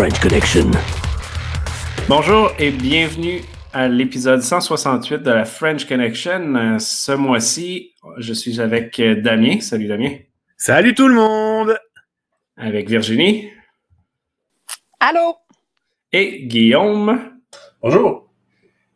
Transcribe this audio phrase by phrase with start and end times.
[0.00, 0.70] French Connection.
[2.08, 3.42] Bonjour et bienvenue
[3.74, 6.54] à l'épisode 168 de la French Connection.
[6.54, 9.60] Euh, Ce mois-ci, je suis avec euh, Damien.
[9.60, 10.12] Salut Damien.
[10.56, 11.76] Salut tout le monde!
[12.56, 13.50] Avec Virginie
[15.00, 15.36] Allô?
[16.12, 17.20] et Guillaume.
[17.82, 18.32] Bonjour!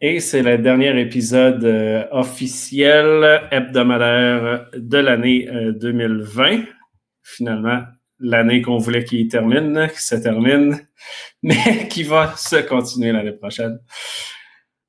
[0.01, 6.63] Et c'est le dernier épisode euh, officiel hebdomadaire de l'année euh, 2020.
[7.23, 7.83] Finalement,
[8.21, 10.79] l'année qu'on voulait qu'il termine, qui se termine,
[11.43, 13.79] mais qui va se continuer l'année prochaine.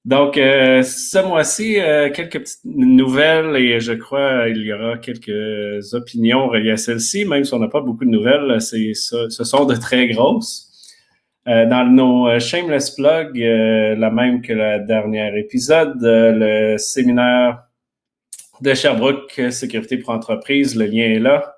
[0.06, 5.94] Donc, euh, ce mois-ci, euh, quelques petites nouvelles et je crois il y aura quelques
[5.96, 9.76] opinions reliées à celle-ci, même si on n'a pas beaucoup de nouvelles, ce sont de
[9.76, 10.72] très grosses.
[11.48, 17.66] Euh, dans nos shameless plugs, euh, la même que le dernier épisode, le séminaire
[18.62, 21.56] de Sherbrooke Sécurité pour entreprise, le lien est là.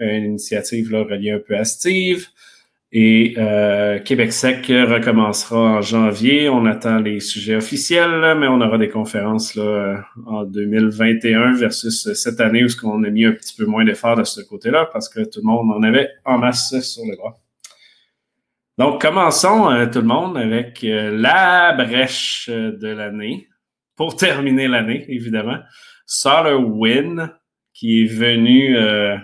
[0.00, 2.26] Une initiative là, reliée un peu à Steve.
[2.92, 6.48] Et euh, Québec Sec recommencera en janvier.
[6.48, 12.12] On attend les sujets officiels, là, mais on aura des conférences là, en 2021 versus
[12.14, 14.88] cette année où ce qu'on a mis un petit peu moins d'efforts de ce côté-là
[14.92, 17.38] parce que tout le monde en avait en masse sur le bras.
[18.80, 23.46] Donc, commençons euh, tout le monde avec euh, la brèche de l'année.
[23.94, 25.58] Pour terminer l'année, évidemment.
[26.06, 27.30] Solar Win,
[27.74, 29.18] qui est venu euh,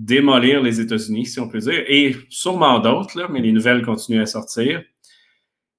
[0.00, 4.26] démolir les États-Unis, si on peut dire, et sûrement d'autres, mais les nouvelles continuent à
[4.26, 4.82] sortir,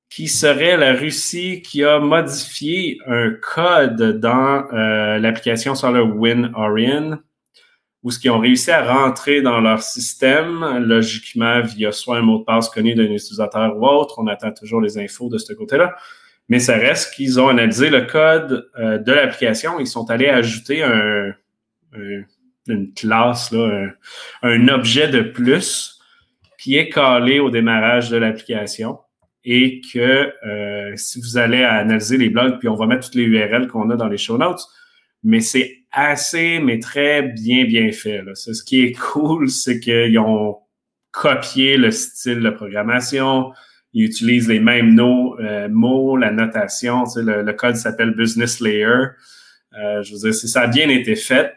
[0.10, 7.18] qui serait la Russie qui a modifié un code dans euh, l'application SolarWind Orion,
[8.04, 12.40] où ce qu'ils ont réussi à rentrer dans leur système, logiquement via soit un mot
[12.40, 14.20] de passe connu d'un utilisateur ou autre.
[14.20, 15.96] On attend toujours les infos de ce côté-là.
[16.50, 19.80] Mais ça reste qu'ils ont analysé le code euh, de l'application.
[19.80, 21.34] Ils sont allés ajouter un,
[21.94, 22.24] un-
[22.68, 23.88] une classe, là,
[24.44, 26.00] un, objet de plus
[26.60, 29.00] qui est calé au démarrage de l'application
[29.44, 33.24] et que euh, si vous allez analyser les blogs, puis on va mettre toutes les
[33.24, 34.62] URL qu'on a dans les show notes,
[35.24, 38.22] mais c'est assez, mais très bien, bien fait.
[38.36, 40.58] Ce qui est cool, c'est qu'ils ont
[41.12, 43.52] copié le style de programmation,
[43.94, 47.04] ils utilisent les mêmes euh, mots, la notation.
[47.04, 49.08] Tu sais, le, code s'appelle Business Layer.
[49.78, 51.54] Euh, je veux dire, ça a bien été fait.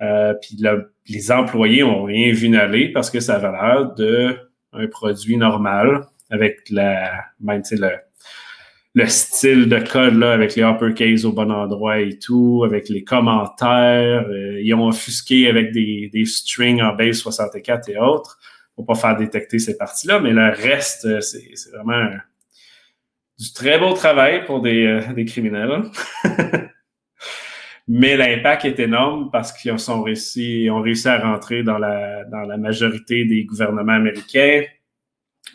[0.00, 4.36] Euh, puis le- les employés ont rien vu n'aller parce que ça avait l'air de
[4.72, 7.10] un produit normal avec la
[7.40, 7.90] même le,
[8.94, 13.02] le style de code là, avec les uppercase au bon endroit et tout, avec les
[13.02, 14.26] commentaires.
[14.28, 18.38] euh, ils ont offusqué avec des, des strings en base 64 et autres
[18.76, 21.42] pour pas faire détecter ces parties-là, mais le reste, euh, c'est
[21.74, 22.08] vraiment
[23.38, 25.82] du très beau travail pour des, euh, des criminels.
[27.88, 32.42] Mais l'impact est énorme parce qu'ils ont, réussi, ont réussi à rentrer dans la, dans
[32.42, 34.62] la majorité des gouvernements américains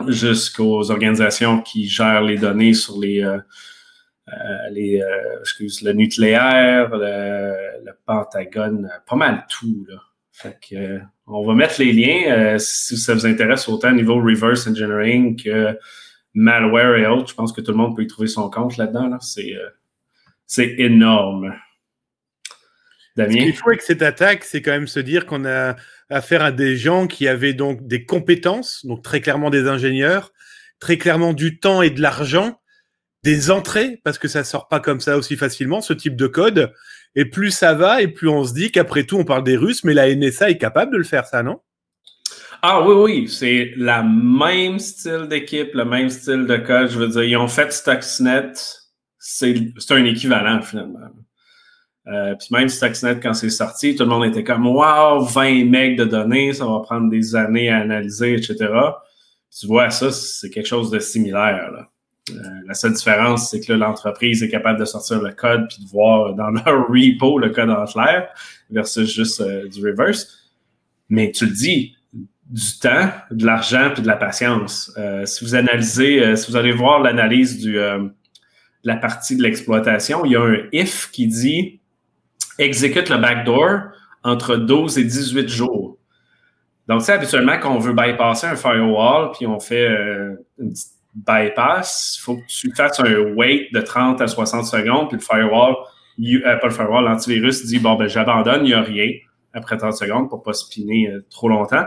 [0.08, 3.38] jusqu'aux organisations qui gèrent les données sur les, euh,
[4.30, 7.54] euh, les euh, excuse, le nucléaire, le,
[7.86, 9.86] le Pentagone, pas mal tout.
[9.88, 9.98] Là.
[10.32, 13.96] Fait que, euh, on va mettre les liens euh, si ça vous intéresse autant au
[13.96, 15.78] niveau reverse engineering que
[16.34, 17.30] malware et autres.
[17.30, 19.08] Je pense que tout le monde peut y trouver son compte là-dedans.
[19.08, 19.20] Là.
[19.22, 19.70] C'est, euh,
[20.48, 21.54] c'est énorme.
[23.16, 23.44] Ce Damien?
[23.44, 25.76] qu'il faut avec cette attaque, c'est quand même se dire qu'on a
[26.10, 30.32] affaire à des gens qui avaient donc des compétences, donc très clairement des ingénieurs,
[30.80, 32.60] très clairement du temps et de l'argent,
[33.24, 36.74] des entrées, parce que ça sort pas comme ça aussi facilement, ce type de code.
[37.16, 39.84] Et plus ça va, et plus on se dit qu'après tout, on parle des Russes,
[39.84, 41.62] mais la NSA est capable de le faire, ça, non?
[42.66, 46.90] Ah oui, oui, c'est la même style d'équipe, le même style de code.
[46.90, 48.54] Je veux dire, ils ont fait Stuxnet,
[49.20, 51.00] c'est un équivalent finalement.
[52.08, 55.98] Euh, puis même Stuxnet, quand c'est sorti, tout le monde était comme Wow, 20 megs
[55.98, 58.58] de données, ça va prendre des années à analyser, etc.
[59.58, 61.72] Tu vois, ça, c'est quelque chose de similaire.
[61.72, 61.90] Là.
[62.32, 62.34] Euh,
[62.68, 66.34] la seule différence, c'est que l'entreprise est capable de sortir le code puis de voir
[66.34, 68.30] dans leur repo le code en clair
[68.70, 70.28] versus juste euh, du reverse.
[71.10, 71.96] Mais tu le dis,
[72.50, 74.92] du temps, de l'argent puis de la patience.
[74.98, 79.44] Euh, si vous analysez, euh, si vous allez voir l'analyse du de la partie de
[79.44, 81.80] l'exploitation, il y a un if qui dit
[82.60, 83.92] exécute le backdoor
[84.24, 85.98] entre 12 et 18 jours.
[86.88, 90.94] Donc, c'est habituellement quand on veut bypasser un firewall, puis on fait euh, une petite
[91.16, 95.24] bypass, il faut que tu fasses un wait de 30 à 60 secondes, puis le
[95.24, 95.76] firewall,
[96.20, 99.10] euh, pas le firewall, l'antivirus dit bon ben j'abandonne, il n'y a rien
[99.54, 101.86] après 30 secondes pour pas spinner euh, trop longtemps.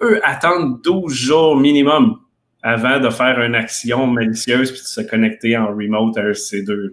[0.00, 2.20] Eux attendent 12 jours minimum
[2.62, 6.92] avant de faire une action malicieuse puis de se connecter en remote à RC2.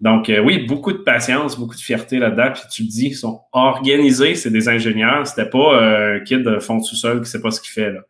[0.00, 2.52] Donc, euh, oui, beaucoup de patience, beaucoup de fierté là-dedans.
[2.52, 5.26] Puis tu le dis, ils sont organisés, c'est des ingénieurs.
[5.26, 7.92] C'était pas euh, un kid de fond de sous-sol qui sait pas ce qu'il fait.
[7.92, 8.00] là.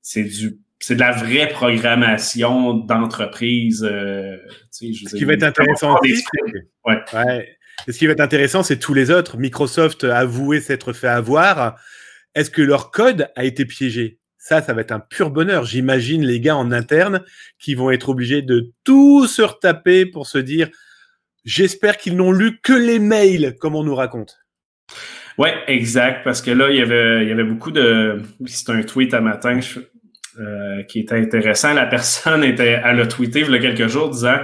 [0.00, 3.86] C'est du c'est de la vraie programmation d'entreprise.
[3.88, 4.36] Euh,
[4.72, 5.96] ce qui va être intéressant
[7.88, 9.38] ce qui va être intéressant, c'est tous les autres.
[9.38, 11.80] Microsoft a avoué s'être fait avoir.
[12.34, 14.18] Est-ce que leur code a été piégé?
[14.38, 15.64] Ça, ça va être un pur bonheur.
[15.64, 17.22] J'imagine les gars en interne
[17.58, 20.68] qui vont être obligés de tout se retaper pour se dire
[21.44, 24.38] j'espère qu'ils n'ont lu que les mails, comme on nous raconte.
[25.38, 26.24] Ouais, exact.
[26.24, 28.22] Parce que là, il y avait, il y avait beaucoup de.
[28.46, 29.60] C'est un tweet à matin.
[30.40, 31.74] Euh, qui était intéressant.
[31.74, 34.38] La personne était, elle a tweeté il y a quelques jours disant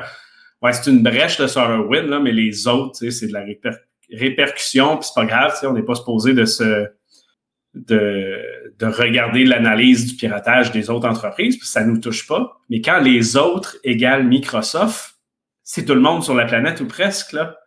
[0.61, 3.47] Ouais, c'est une brèche de SolarWind, là, mais les autres, c'est de la
[4.13, 6.89] répercussion, puis c'est pas grave, on n'est pas supposé de se
[7.75, 8.39] de,
[8.79, 12.61] de regarder l'analyse du piratage des autres entreprises, puis ça nous touche pas.
[12.69, 15.15] Mais quand les autres égale Microsoft,
[15.71, 17.59] c'est tout le monde sur la planète ou presque, là.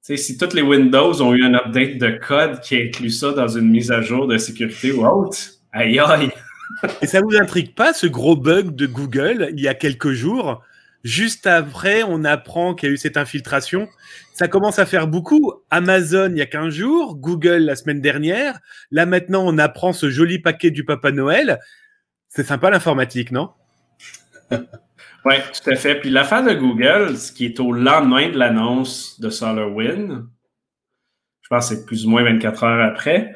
[0.00, 3.46] sais, si toutes les Windows ont eu un update de code qui inclut ça dans
[3.46, 5.38] une mise à jour de sécurité ou autre,
[5.70, 6.30] aïe aïe!
[7.02, 10.60] Et ça vous intrigue pas ce gros bug de Google il y a quelques jours
[11.04, 13.88] Juste après, on apprend qu'il y a eu cette infiltration.
[14.32, 15.52] Ça commence à faire beaucoup.
[15.70, 18.58] Amazon il y a 15 jours, Google la semaine dernière.
[18.90, 21.60] Là maintenant, on apprend ce joli paquet du Papa Noël.
[22.28, 23.50] C'est sympa l'informatique, non?
[25.24, 25.94] Oui, tout à fait.
[25.96, 30.26] Puis l'affaire de Google, ce qui est au lendemain de l'annonce de SolarWind,
[31.40, 33.34] je pense que c'est plus ou moins 24 heures après,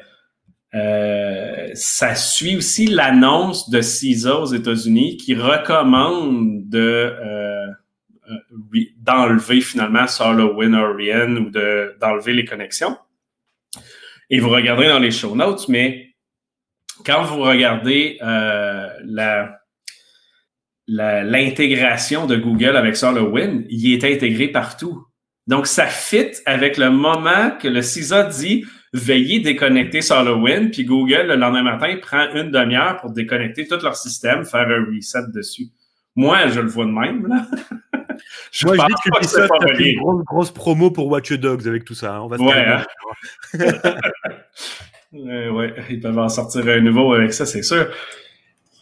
[0.75, 7.65] euh, ça suit aussi l'annonce de CISA aux États-Unis qui recommande de euh,
[8.29, 12.97] euh, d'enlever finalement SolarWinds Orion ou de, d'enlever les connexions.
[14.29, 16.13] Et vous regarderez dans les show notes, mais
[17.03, 19.58] quand vous regardez la,
[20.89, 25.05] l'intégration de Google avec SolarWinds, il est intégré partout.
[25.47, 31.27] Donc, ça fit avec le moment que le CISA dit veillez déconnecter SolarWinds, puis Google,
[31.27, 35.67] le lendemain matin, prend une demi-heure pour déconnecter tout leur système, faire un reset dessus.
[36.15, 37.27] Moi, je le vois de même.
[37.27, 37.45] Là.
[38.51, 41.93] je Moi, je dis que fait une grosse, grosse, promo pour Watch Dogs avec tout
[41.93, 42.15] ça.
[42.15, 42.21] Hein.
[42.21, 42.83] On va se ouais, hein.
[45.13, 47.87] euh, ouais, ils peuvent en sortir un nouveau avec ça, c'est sûr.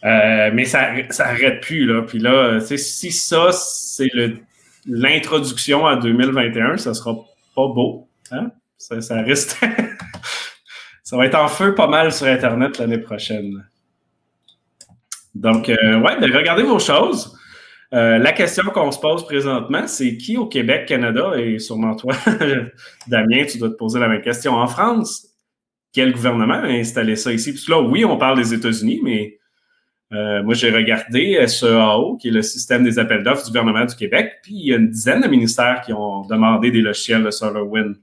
[0.04, 2.02] Euh, mais ça, ça arrête plus, là.
[2.02, 4.08] Puis là, si ça, c'est
[4.86, 7.14] l'introduction à 2021, ça sera
[7.54, 8.08] pas beau.
[8.30, 8.52] Hein?
[8.76, 9.22] Ça, ça
[11.16, 13.64] va être en feu pas mal sur Internet l'année prochaine.
[15.34, 17.36] Donc, euh, ouais, ben, regardez vos choses.
[17.94, 22.14] Euh, la question qu'on se pose présentement, c'est qui au Québec, Canada, et sûrement toi,
[23.06, 24.54] Damien, tu dois te poser la même question.
[24.54, 25.26] En France,
[25.92, 27.54] quel gouvernement a installé ça ici?
[27.54, 29.38] Que là, oui, on parle des États-Unis, mais
[30.12, 33.94] euh, moi, j'ai regardé SEAO, qui est le système des appels d'offres du gouvernement du
[33.94, 37.30] Québec, puis il y a une dizaine de ministères qui ont demandé des logiciels de
[37.30, 37.96] SolarWind.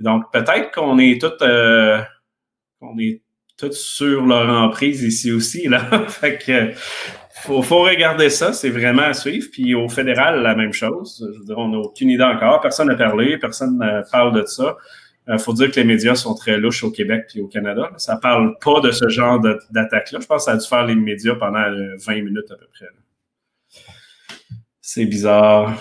[0.00, 2.00] Donc, peut-être qu'on est tous euh,
[2.80, 3.22] on est
[3.70, 5.68] sur leur emprise ici aussi.
[5.68, 5.78] Là.
[6.08, 6.74] fait
[7.42, 9.46] faut, faut regarder ça, c'est vraiment à suivre.
[9.52, 11.24] Puis au fédéral, la même chose.
[11.32, 12.60] Je veux dire, on n'a aucune idée encore.
[12.60, 14.76] Personne n'a parlé, personne ne parle de ça.
[15.28, 17.90] Il euh, faut dire que les médias sont très louches au Québec et au Canada.
[17.96, 19.40] Ça parle pas de ce genre
[19.70, 20.18] d'attaque-là.
[20.20, 22.66] Je pense que ça a dû faire les médias pendant 20 euh, minutes à peu
[22.72, 22.86] près.
[24.80, 25.74] C'est bizarre.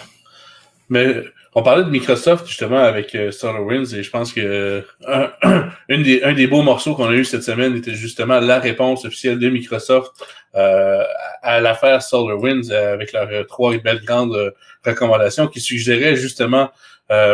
[0.89, 6.23] Mais on parlait de Microsoft justement avec euh, SolarWinds et je pense que un, des,
[6.23, 9.49] un des beaux morceaux qu'on a eu cette semaine était justement la réponse officielle de
[9.49, 10.11] Microsoft
[10.55, 11.03] euh,
[11.41, 14.53] à l'affaire SolarWinds euh, avec leurs trois belles grandes
[14.85, 16.69] recommandations qui suggéraient justement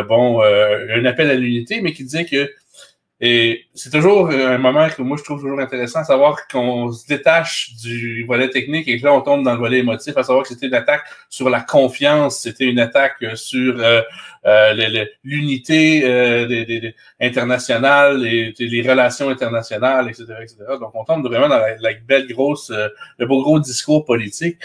[0.08, 2.50] bon un appel à l'unité, mais qui disait que
[3.20, 7.04] et c'est toujours un moment que moi je trouve toujours intéressant, à savoir qu'on se
[7.04, 10.44] détache du volet technique et que là on tombe dans le volet émotif, à savoir
[10.44, 14.02] que c'était une attaque sur la confiance, c'était une attaque sur euh,
[14.46, 20.56] euh, l'unité euh, internationale, les relations internationales, etc., etc.
[20.80, 22.70] Donc on tombe vraiment dans la, belle grosse,
[23.18, 24.58] le beau gros discours politique.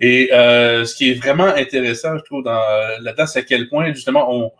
[0.00, 2.60] Et ce qui est vraiment intéressant, je trouve, dans
[3.00, 4.50] là-dedans, c'est à quel point justement on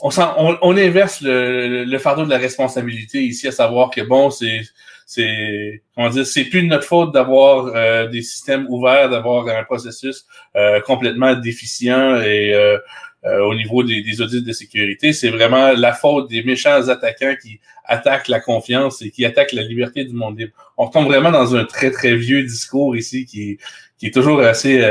[0.00, 4.30] on, on, on, inverse le, le, fardeau de la responsabilité ici, à savoir que bon,
[4.30, 4.60] c'est
[5.06, 9.64] c'est comment dire, c'est plus de notre faute d'avoir euh, des systèmes ouverts, d'avoir un
[9.64, 12.78] processus euh, complètement déficient et euh,
[13.24, 15.14] au niveau des, des, audits de sécurité.
[15.14, 19.62] C'est vraiment la faute des méchants attaquants qui attaquent la confiance et qui attaquent la
[19.62, 20.52] liberté du monde libre.
[20.76, 23.58] On tombe vraiment dans un très très vieux discours ici qui,
[23.98, 24.82] qui est toujours assez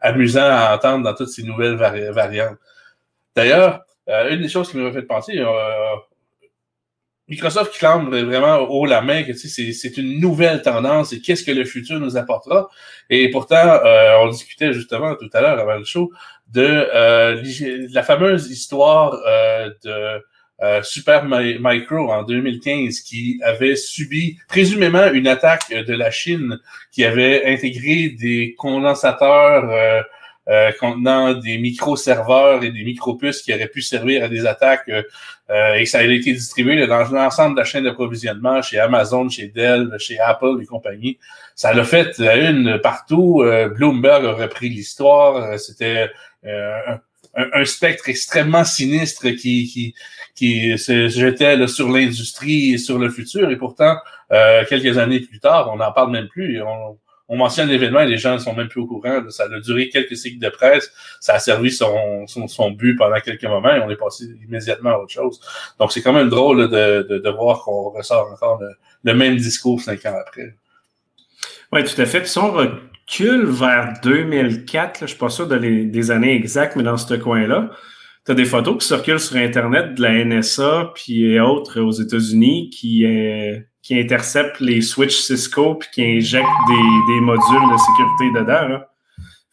[0.00, 2.56] amusant à entendre dans toutes ces nouvelles variantes.
[3.36, 5.96] D'ailleurs, euh, une des choses qui m'a fait penser, euh,
[7.28, 11.64] Microsoft clame vraiment haut la main que c'est une nouvelle tendance et qu'est-ce que le
[11.64, 12.68] futur nous apportera.
[13.10, 16.12] Et pourtant, euh, on discutait justement tout à l'heure avant le show
[16.52, 16.88] de,
[17.92, 19.12] la fameuse histoire
[19.82, 20.22] de
[20.62, 26.58] euh, Super Micro en 2015 qui avait subi présumément une attaque de la Chine
[26.92, 30.00] qui avait intégré des condensateurs euh,
[30.48, 34.90] euh, contenant des micro-serveurs et des micro-puces qui auraient pu servir à des attaques
[35.76, 39.94] et ça a été distribué dans l'ensemble de la chaîne d'approvisionnement chez Amazon, chez Dell,
[39.98, 41.18] chez Apple et compagnie.
[41.54, 43.44] Ça l'a fait une partout.
[43.76, 45.56] Bloomberg a repris l'histoire.
[45.60, 46.10] C'était
[46.44, 46.98] un,
[47.36, 49.94] un, spectre extrêmement sinistre qui, qui,
[50.36, 53.50] qui se jetait sur l'industrie et sur le futur.
[53.50, 53.96] Et pourtant,
[54.32, 56.62] euh, quelques années plus tard, on n'en parle même plus.
[56.62, 59.20] On, on mentionne l'événement et les gens ne sont même plus au courant.
[59.30, 60.90] Ça a duré quelques cycles de presse.
[61.20, 64.90] Ça a servi son, son, son, but pendant quelques moments et on est passé immédiatement
[64.90, 65.40] à autre chose.
[65.80, 68.60] Donc, c'est quand même drôle de, de, de voir qu'on ressort encore
[69.02, 70.54] le, même discours cinq ans après.
[71.72, 72.20] Oui, tout à fait.
[72.20, 76.76] Puis si on recule vers 2004, je ne suis pas sûr de des années exactes,
[76.76, 77.70] mais dans ce coin-là,
[78.26, 82.70] tu as des photos qui circulent sur Internet de la NSA puis autres aux États-Unis
[82.70, 88.40] qui, euh, qui interceptent les switches Cisco puis qui injectent des, des modules de sécurité
[88.40, 88.68] dedans.
[88.68, 88.90] Là.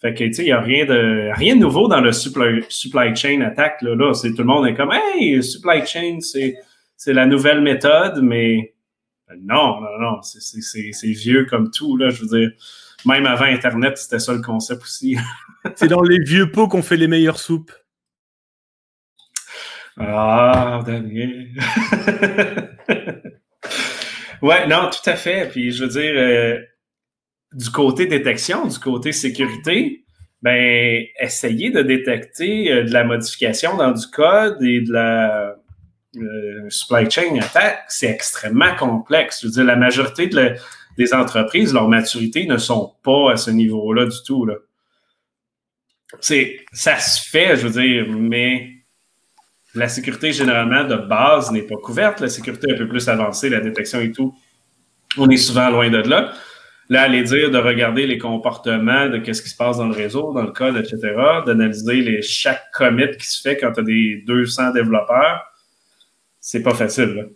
[0.02, 2.62] Fait que, tu sais, il n'y a rien de, rien de nouveau dans le supply,
[2.68, 3.82] supply chain attack.
[3.84, 4.14] Là, là.
[4.14, 6.56] C'est, tout le monde est comme, hey, supply chain, c'est,
[6.98, 8.74] c'est la nouvelle méthode, mais
[9.40, 11.96] non, non, non, c'est, vieux comme tout.
[11.96, 12.52] Là, je veux dire,
[13.06, 15.16] même avant Internet, c'était ça le concept aussi.
[15.76, 17.72] c'est dans les vieux pots qu'on fait les meilleures soupes.
[20.00, 21.50] Ah, Daniel.
[24.42, 25.50] ouais, non, tout à fait.
[25.50, 26.60] Puis je veux dire, euh,
[27.54, 30.04] du côté détection, du côté sécurité,
[30.42, 35.56] ben, essayer de détecter euh, de la modification dans du code et de la
[36.18, 39.42] euh, supply chain attack, c'est extrêmement complexe.
[39.42, 40.30] Je veux dire, la majorité
[40.98, 44.46] des entreprises, leur maturité ne sont pas à ce niveau-là du tout.
[44.46, 44.56] Là.
[46.20, 48.73] C'est, ça se fait, je veux dire, mais
[49.76, 52.20] la sécurité, généralement, de base, n'est pas couverte.
[52.20, 54.36] La sécurité un peu plus avancée, la détection et tout,
[55.18, 56.34] on est souvent loin de là.
[56.90, 60.34] Là, aller dire de regarder les comportements de qu'est-ce qui se passe dans le réseau,
[60.34, 61.00] dans le code, etc.,
[61.46, 65.42] d'analyser les, chaque commit qui se fait quand tu as des 200 développeurs,
[66.40, 67.30] c'est pas facile.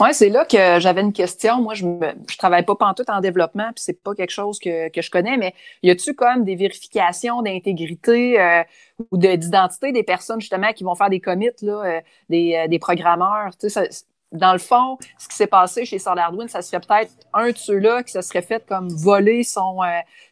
[0.00, 1.60] Oui, c'est là que j'avais une question.
[1.60, 5.02] Moi, je ne travaille pas pantoute en développement, puis c'est pas quelque chose que, que
[5.02, 8.62] je connais, mais y a-tu comme des vérifications d'intégrité euh,
[9.10, 12.78] ou d'identité des personnes justement qui vont faire des commits, là, euh, des, euh, des,
[12.78, 13.56] programmeurs?
[13.58, 13.88] Tu sais,
[14.32, 18.02] dans le fond, ce qui s'est passé chez SolarWind, ça serait peut-être un de ceux-là
[18.02, 19.78] qui se serait fait comme voler son,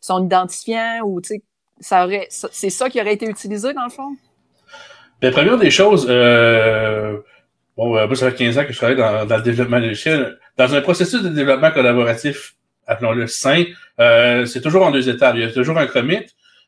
[0.01, 1.43] son identifiant ou tu sais,
[2.51, 4.17] c'est ça qui aurait été utilisé dans le fond?
[5.21, 7.19] Bien, première des choses, euh,
[7.81, 10.39] Bon, euh, ça fait 15 ans que je travaille dans, dans le développement logiciel.
[10.59, 12.57] Dans un processus de développement collaboratif,
[12.87, 13.65] appelons-le sain,
[13.99, 15.35] euh, c'est toujours en deux étapes.
[15.37, 16.27] Il y a toujours un commit,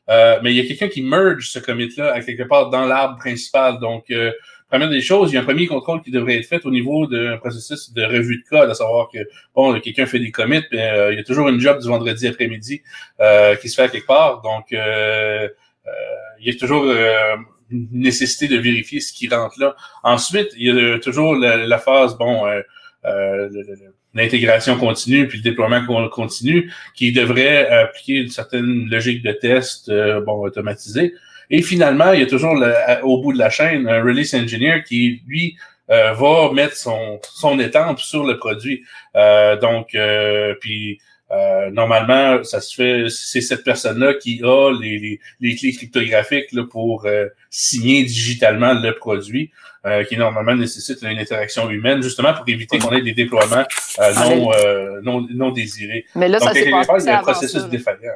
[0.09, 3.19] euh, mais il y a quelqu'un qui merge ce commit-là à quelque part dans l'arbre
[3.19, 3.79] principal.
[3.79, 4.31] Donc, euh,
[4.71, 7.05] première des choses, il y a un premier contrôle qui devrait être fait au niveau
[7.05, 9.19] d'un processus de revue de code, à savoir que,
[9.53, 12.27] bon, quelqu'un fait des commits, mais euh, il y a toujours une job du vendredi
[12.27, 12.81] après-midi
[13.19, 14.41] euh, qui se fait à quelque part.
[14.41, 15.47] Donc, il
[16.39, 16.91] y a toujours
[17.91, 19.75] nécessité de vérifier ce qui rentre là.
[20.03, 22.61] Ensuite, il y a toujours la, phase, bon, euh,
[23.05, 23.49] euh,
[24.13, 30.21] l'intégration continue puis le déploiement continu qui devrait appliquer une certaine logique de test euh,
[30.21, 31.13] bon automatisée.
[31.49, 32.55] Et finalement, il y a toujours
[33.03, 35.57] au bout de la chaîne un release engineer qui lui
[35.89, 38.83] va mettre son son étampe sur le produit.
[39.61, 39.95] donc
[40.61, 40.99] puis
[41.33, 46.63] euh, normalement, ça se fait, c'est cette personne-là qui a les, les, clés cryptographiques là,
[46.69, 49.51] pour euh, signer digitalement le produit,
[49.85, 53.63] euh, qui normalement nécessite une interaction humaine, justement pour éviter qu'on ait des déploiements
[54.15, 54.51] non,
[55.01, 56.05] non, non, désirés.
[56.15, 58.11] Mais là, ça s'est passé un processus défaillant.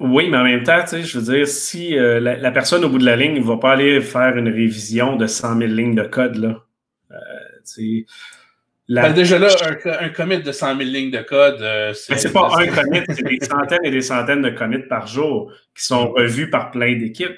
[0.00, 2.88] Oui, mais en même temps, tu sais, je veux dire, si la, la, personne au
[2.88, 5.94] bout de la ligne ne va pas aller faire une révision de 100 000 lignes
[5.94, 6.64] de code, là,
[8.88, 9.48] ben, déjà là,
[10.00, 12.32] un, commit de 100 000 lignes de code, euh, c'est.
[12.32, 16.10] pas un commit, c'est des centaines et des centaines de commits par jour qui sont
[16.12, 17.36] revus par plein d'équipes.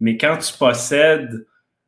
[0.00, 1.46] Mais quand tu possèdes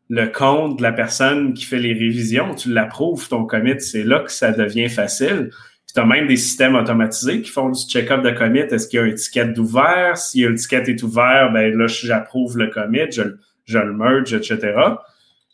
[0.09, 4.21] le compte de la personne qui fait les révisions, tu l'approuves ton commit, c'est là
[4.21, 5.51] que ça devient facile.
[5.95, 8.61] Tu as même des systèmes automatisés qui font du check-up de commit.
[8.61, 10.17] Est-ce qu'il y a un ticket d'ouvert?
[10.17, 13.23] Si le ticket est ouvert, ben là, j'approuve le commit, je,
[13.67, 14.73] je le merge, etc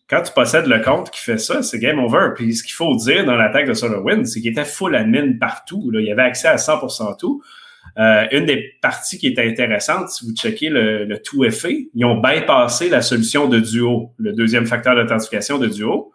[0.08, 2.30] quand tu possèdes le compte qui fait ça, c'est game over.
[2.34, 5.90] Puis ce qu'il faut dire dans l'attaque de SolarWinds, c'est qu'il était full admin partout.
[5.92, 7.42] Il avait accès à 100% tout.
[7.98, 12.04] Euh, une des parties qui était intéressante, si vous checkez le, le tout effet, ils
[12.04, 16.12] ont bypassé la solution de Duo, le deuxième facteur d'authentification de Duo.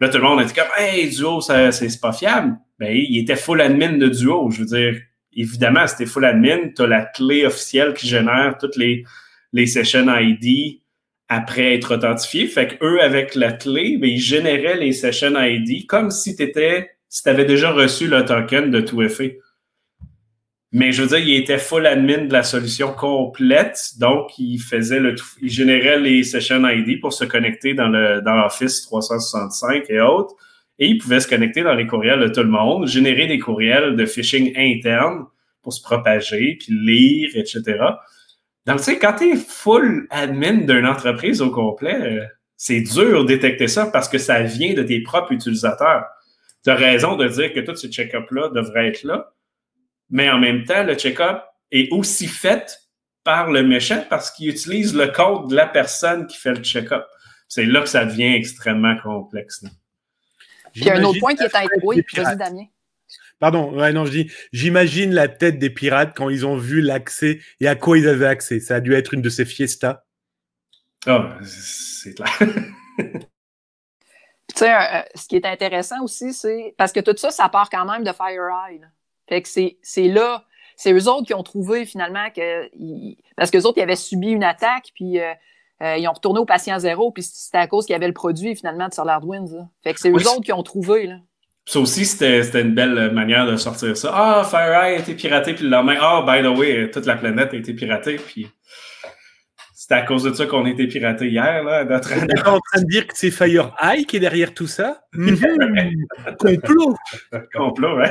[0.00, 2.56] Là, tout le monde a dit comme Hey, Duo, c'est pas fiable.
[2.78, 4.50] Ben, il était full admin de Duo.
[4.50, 5.00] Je veux dire,
[5.34, 6.70] évidemment, c'était full admin.
[6.76, 9.04] Tu as la clé officielle qui génère toutes les,
[9.52, 10.80] les session ID,
[11.28, 12.46] après être authentifié.
[12.46, 16.52] Fait que eux, avec la clé, ben, ils généraient les session ID comme si tu
[17.08, 19.40] si avais déjà reçu le token de tout effet.
[20.72, 24.98] Mais je veux dire, il était full admin de la solution complète, donc il faisait
[24.98, 30.00] le il générait les session ID pour se connecter dans le dans l'Office 365 et
[30.00, 30.34] autres,
[30.78, 33.96] et il pouvait se connecter dans les courriels de tout le monde, générer des courriels
[33.96, 35.26] de phishing interne
[35.62, 37.62] pour se propager, puis lire, etc.
[38.66, 42.24] Donc, tu sais, quand tu es full admin d'une entreprise au complet, euh,
[42.56, 46.04] c'est dur de détecter ça parce que ça vient de tes propres utilisateurs.
[46.64, 49.32] Tu as raison de dire que tous ces check-ups-là devraient être là,
[50.10, 52.78] mais en même temps, le check-up est aussi fait
[53.22, 57.04] par le méchant parce qu'il utilise le code de la personne qui fait le check-up.
[57.48, 59.64] C'est là que ça devient extrêmement complexe.
[60.72, 62.66] Puis il y a un autre point qui est à oui, vas-y Damien.
[63.38, 67.40] Pardon, ouais, non, je dis, j'imagine la tête des pirates quand ils ont vu l'accès
[67.60, 68.60] et à quoi ils avaient accès.
[68.60, 70.04] Ça a dû être une de ces fiestas.
[71.06, 72.38] Oh, c'est clair.
[72.98, 73.04] tu
[74.54, 77.84] sais, euh, ce qui est intéressant aussi, c'est parce que tout ça, ça part quand
[77.84, 78.80] même de FireEye.
[79.28, 80.44] Fait que c'est là,
[80.76, 82.70] c'est eux autres qui ont trouvé finalement que.
[83.36, 85.32] parce qu'eux autres, ils avaient subi une attaque, puis euh,
[85.82, 88.14] euh, ils ont retourné au patient zéro, puis c'était à cause qu'il y avait le
[88.14, 89.68] produit finalement de SolarWinds.
[89.82, 91.06] Fait que c'est eux autres qui ont trouvé.
[91.06, 91.16] Là.
[91.68, 94.12] Ça aussi, c'était une belle manière de sortir ça.
[94.14, 97.52] Ah, FireEye a été piraté, puis le lendemain, ah, by the way, toute la planète
[97.52, 98.46] a été piratée, puis
[99.74, 101.84] c'était à cause de ça qu'on a été piraté hier, là.
[101.84, 102.12] Notre...
[102.12, 105.02] en train de dire que c'est FireEye qui est derrière tout ça?
[105.12, 105.36] Mhm.
[106.40, 106.94] Complot!
[107.52, 108.10] Complot, ouais.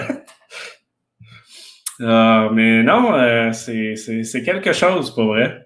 [2.01, 5.65] Ah, mais non, euh, c'est quelque chose, pour vrai.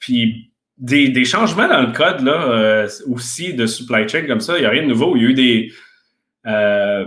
[0.00, 4.56] Puis des, des, changements dans le code, là, euh, aussi de supply chain comme ça,
[4.56, 5.16] il n'y a rien de nouveau.
[5.16, 5.72] Il y a eu des
[6.46, 7.04] euh,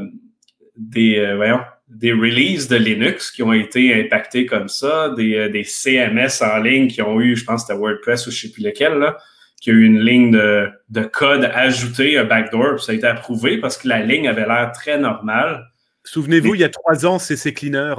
[0.77, 5.49] des, euh, voyons, des releases de Linux qui ont été impactés comme ça, des, euh,
[5.49, 8.41] des CMS en ligne qui ont eu, je pense que c'était WordPress ou je ne
[8.41, 9.17] sais plus lequel, là,
[9.59, 13.07] qui a eu une ligne de, de code ajoutée, un backdoor, puis ça a été
[13.07, 15.67] approuvé parce que la ligne avait l'air très normale.
[16.03, 17.93] Souvenez-vous, il y a trois ans, CC Cleaner,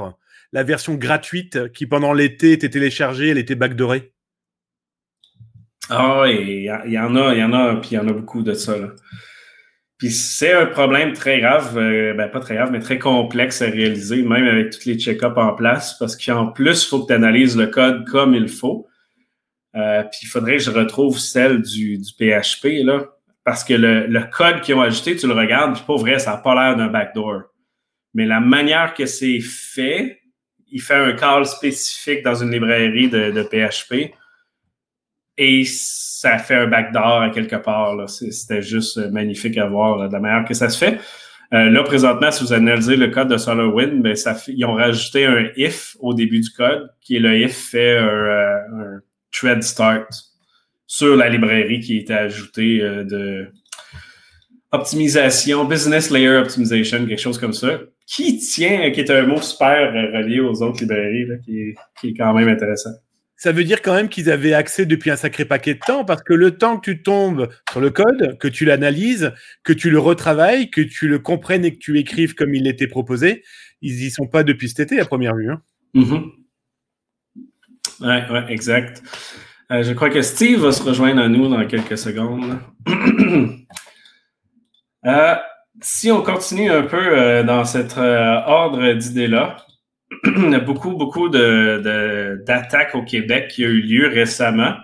[0.51, 4.11] la version gratuite qui pendant l'été était téléchargée, elle était backdoorée.
[5.89, 8.41] Ah, il y, en a, il y en a, puis il y en a beaucoup
[8.41, 8.77] de ça.
[8.77, 8.87] Là.
[9.97, 13.65] Puis c'est un problème très grave, euh, ben pas très grave, mais très complexe à
[13.65, 17.13] réaliser, même avec tous les check-ups en place, parce qu'en plus, il faut que tu
[17.13, 18.87] analyses le code comme il faut.
[19.75, 23.05] Euh, puis il faudrait que je retrouve celle du, du PHP, là,
[23.43, 26.31] parce que le, le code qu'ils ont ajouté, tu le regardes, puis pas vrai, ça
[26.31, 27.43] n'a pas l'air d'un backdoor.
[28.13, 30.19] Mais la manière que c'est fait,
[30.71, 34.13] il fait un call spécifique dans une librairie de, de PHP
[35.37, 38.09] et ça fait un backdoor à quelque part.
[38.09, 40.99] C'était juste magnifique à voir de la manière que ça se fait.
[41.53, 45.25] Euh, là, présentement, si vous analysez le code de SolarWinds, ben, ça ils ont rajouté
[45.25, 48.99] un if au début du code, qui est le if fait un, euh,
[49.31, 50.07] thread start
[50.87, 53.47] sur la librairie qui était ajoutée euh, de
[54.71, 59.93] optimisation, business layer optimization, quelque chose comme ça, qui tient, qui est un mot super
[59.93, 62.93] relié aux autres librairies, qui, qui est quand même intéressant
[63.43, 66.23] ça veut dire quand même qu'ils avaient accès depuis un sacré paquet de temps, parce
[66.23, 69.33] que le temps que tu tombes sur le code, que tu l'analyses,
[69.65, 72.87] que tu le retravailles, que tu le comprennes et que tu écrives comme il était
[72.87, 73.43] proposé,
[73.81, 75.51] ils y sont pas depuis cet été à première vue.
[75.51, 75.61] Hein.
[75.93, 76.31] Mm-hmm.
[77.99, 79.03] Ouais, exact.
[79.71, 82.59] Euh, je crois que Steve va se rejoindre à nous dans quelques secondes.
[85.05, 85.35] Euh,
[85.81, 89.57] si on continue un peu euh, dans cet ordre d'idées-là,
[90.65, 94.75] beaucoup, beaucoup d'attaques au Québec qui a eu lieu récemment.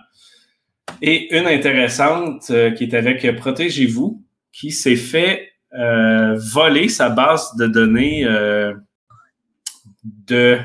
[1.01, 7.55] Et une intéressante euh, qui est avec Protégez-vous, qui s'est fait euh, voler sa base
[7.55, 8.73] de données euh,
[10.03, 10.57] de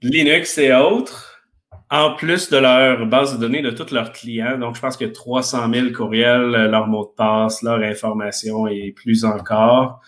[0.00, 1.42] Linux et autres,
[1.90, 4.58] en plus de leur base de données de tous leurs clients.
[4.58, 9.24] Donc, je pense que 300 000 courriels, leur mot de passe, leur information et plus
[9.24, 10.00] encore.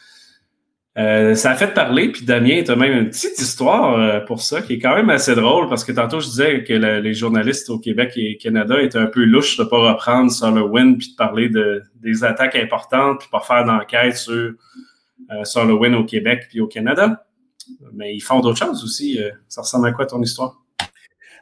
[0.96, 4.40] Euh, ça a fait parler, puis Damien, tu as même une petite histoire euh, pour
[4.40, 7.68] ça qui est quand même assez drôle parce que tantôt je disais que les journalistes
[7.68, 11.16] au Québec et Canada étaient un peu louches de pas reprendre sur le puis de
[11.16, 14.52] parler de, des attaques importantes puis pas faire d'enquête sur,
[15.32, 17.26] euh, sur le au Québec puis au Canada.
[17.92, 19.18] Mais ils font d'autres choses aussi.
[19.48, 20.63] ça ressemble à quoi ton histoire?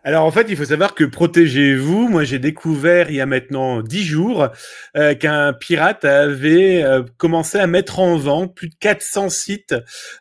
[0.05, 2.09] Alors en fait, il faut savoir que protégez-vous.
[2.09, 4.49] Moi, j'ai découvert il y a maintenant dix jours
[4.97, 9.77] euh, qu'un pirate avait euh, commencé à mettre en vente plus de 400 sites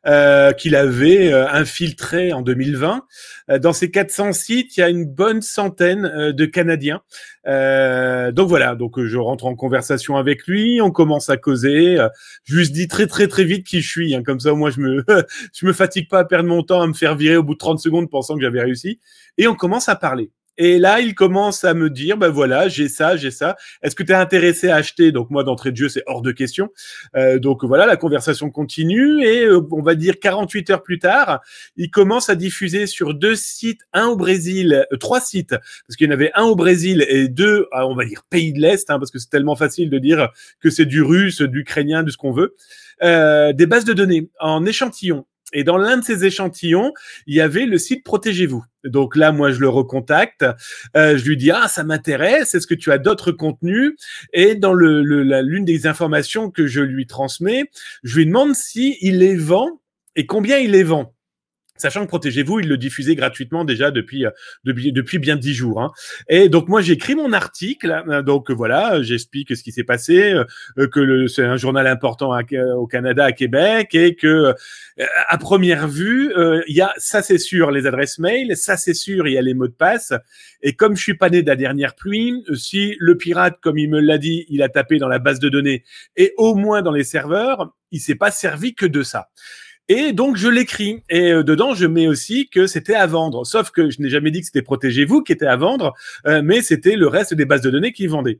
[0.05, 3.05] euh, qu'il avait infiltrés en 2020.
[3.59, 7.01] dans ces 400 sites, il y a une bonne centaine de Canadiens.
[7.45, 11.97] Donc voilà, donc je rentre en conversation avec lui, on commence à causer.
[12.43, 14.23] je lui dis très très très vite qui je suis, hein.
[14.23, 15.03] comme ça moi je me
[15.53, 17.59] je me fatigue pas à perdre mon temps à me faire virer au bout de
[17.59, 18.99] 30 secondes pensant que j'avais réussi.
[19.37, 20.31] Et on commence à parler.
[20.57, 23.55] Et là, il commence à me dire, ben voilà, j'ai ça, j'ai ça.
[23.81, 25.11] Est-ce que tu es intéressé à acheter?
[25.11, 26.69] Donc moi, d'entrée de jeu, c'est hors de question.
[27.15, 31.41] Euh, donc voilà, la conversation continue et euh, on va dire 48 heures plus tard,
[31.77, 35.55] il commence à diffuser sur deux sites, un au Brésil, euh, trois sites,
[35.87, 38.59] parce qu'il y en avait un au Brésil et deux, on va dire pays de
[38.59, 42.03] l'Est, hein, parce que c'est tellement facile de dire que c'est du russe, du ukrainien,
[42.03, 42.55] de ce qu'on veut.
[43.01, 46.93] des bases de données en échantillons et dans l'un de ces échantillons,
[47.27, 48.63] il y avait le site Protégez-vous.
[48.83, 50.45] Donc là, moi, je le recontacte.
[50.97, 52.55] Euh, je lui dis ah, ça m'intéresse.
[52.55, 53.93] Est-ce que tu as d'autres contenus?
[54.33, 57.65] Et dans le, l'une des informations que je lui transmets,
[58.03, 59.81] je lui demande si il les vend
[60.15, 61.13] et combien il les vend.
[61.81, 64.31] Sachant que Protégez-vous, il le diffusait gratuitement déjà depuis, euh,
[64.65, 65.81] depuis, depuis bien dix jours.
[65.81, 65.91] Hein.
[66.27, 68.03] Et donc moi, j'écris mon article.
[68.07, 70.33] Euh, donc voilà, j'explique ce qui s'est passé,
[70.77, 72.37] euh, que c'est un journal important
[72.77, 74.53] au Canada, à Québec, et que
[75.27, 76.31] à première vue,
[76.67, 79.41] il y a ça c'est sûr les adresses mail, ça c'est sûr il y a
[79.41, 80.13] les mots de passe.
[80.61, 83.89] Et comme je suis pas né de la dernière pluie, si le pirate, comme il
[83.89, 85.83] me l'a dit, il a tapé dans la base de données
[86.15, 89.29] et au moins dans les serveurs, il s'est pas servi que de ça.
[89.93, 91.03] Et donc je l'écris.
[91.09, 93.45] Et euh, dedans, je mets aussi que c'était à vendre.
[93.45, 95.93] Sauf que je n'ai jamais dit que c'était Protégez-vous qui était à vendre,
[96.27, 98.39] euh, mais c'était le reste des bases de données qui vendaient.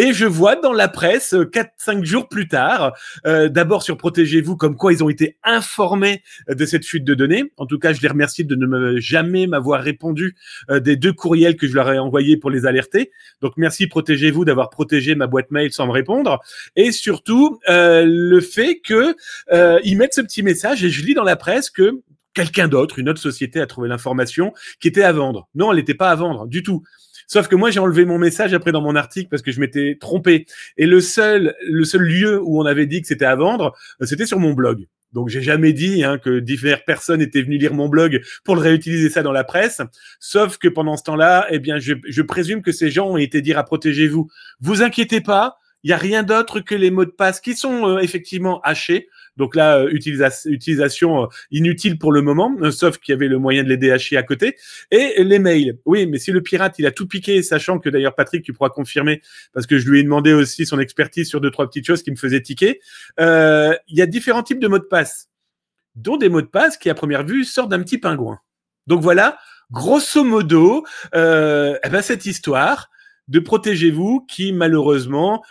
[0.00, 2.94] Et je vois dans la presse, 4-5 euh, jours plus tard,
[3.26, 7.52] euh, d'abord sur Protégez-vous, comme quoi ils ont été informés de cette fuite de données.
[7.56, 10.36] En tout cas, je les remercie de ne jamais m'avoir répondu
[10.70, 13.10] euh, des deux courriels que je leur ai envoyés pour les alerter.
[13.42, 16.38] Donc merci Protégez-vous d'avoir protégé ma boîte mail sans me répondre.
[16.76, 19.16] Et surtout, le fait que
[19.82, 22.02] ils mettent ce petit message et je lis dans la presse que
[22.38, 25.48] quelqu'un d'autre, une autre société a trouvé l'information qui était à vendre.
[25.56, 26.84] Non, elle n'était pas à vendre du tout.
[27.28, 29.98] Sauf que moi, j'ai enlevé mon message après dans mon article parce que je m'étais
[30.00, 30.46] trompé.
[30.78, 34.06] Et le seul, le seul lieu où on avait dit que c'était à vendre, euh,
[34.06, 34.86] c'était sur mon blog.
[35.12, 38.62] Donc j'ai jamais dit hein, que diverses personnes étaient venues lire mon blog pour le
[38.62, 39.82] réutiliser ça dans la presse.
[40.20, 43.42] Sauf que pendant ce temps-là, eh bien, je, je présume que ces gens ont été
[43.42, 44.28] dire à protégez-vous.
[44.60, 47.86] Vous inquiétez pas, il n'y a rien d'autre que les mots de passe qui sont
[47.86, 49.08] euh, effectivement hachés.
[49.38, 53.38] Donc là, euh, utilisation euh, inutile pour le moment, euh, sauf qu'il y avait le
[53.38, 54.56] moyen de les déhacher à côté.
[54.90, 55.78] Et les mails.
[55.86, 58.70] Oui, mais si le pirate, il a tout piqué, sachant que d'ailleurs, Patrick, tu pourras
[58.70, 59.22] confirmer,
[59.54, 62.10] parce que je lui ai demandé aussi son expertise sur deux, trois petites choses qui
[62.10, 62.80] me faisaient tiquer.
[63.18, 65.30] il y a différents types de mots de passe,
[65.94, 68.38] dont des mots de passe qui, à première vue, sortent d'un petit pingouin.
[68.86, 69.38] Donc voilà,
[69.70, 72.90] grosso modo, euh, eh ben cette histoire
[73.28, 75.44] de protégez-vous qui, malheureusement,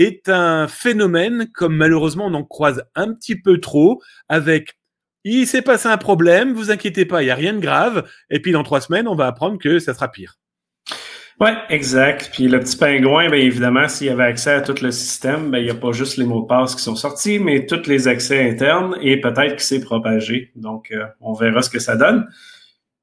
[0.00, 4.76] est un phénomène comme malheureusement on en croise un petit peu trop avec
[5.24, 8.40] il s'est passé un problème, vous inquiétez pas, il n'y a rien de grave, et
[8.40, 10.38] puis dans trois semaines, on va apprendre que ça sera pire.
[11.40, 12.30] Oui, exact.
[12.34, 15.64] Puis le petit pingouin, bien évidemment, s'il avait accès à tout le système, ben, il
[15.64, 18.50] n'y a pas juste les mots de passe qui sont sortis, mais tous les accès
[18.50, 20.52] internes et peut-être qu'il s'est propagé.
[20.54, 22.26] Donc, euh, on verra ce que ça donne.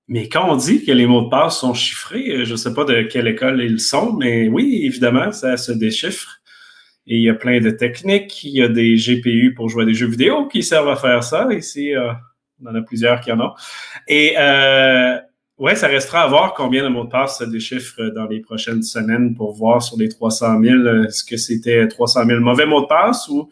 [0.08, 2.76] Mais quand on dit que les mots de passe sont chiffrés, euh, je ne sais
[2.76, 6.37] pas de quelle école ils sont, mais oui, évidemment, ça se déchiffre.
[7.08, 8.43] Et il y a plein de techniques.
[8.43, 11.24] Il y a des GPU pour jouer à des jeux vidéo qui servent à faire
[11.24, 11.48] ça.
[11.54, 12.12] Ici, euh,
[12.63, 13.54] on en a plusieurs qui en ont.
[14.08, 15.17] Et euh,
[15.58, 18.84] ouais, ça restera à voir combien de mots de passe se déchiffrent dans les prochaines
[18.84, 22.82] semaines pour voir sur les 300 000, euh, est-ce que c'était 300 000 mauvais mots
[22.82, 23.50] de passe ou,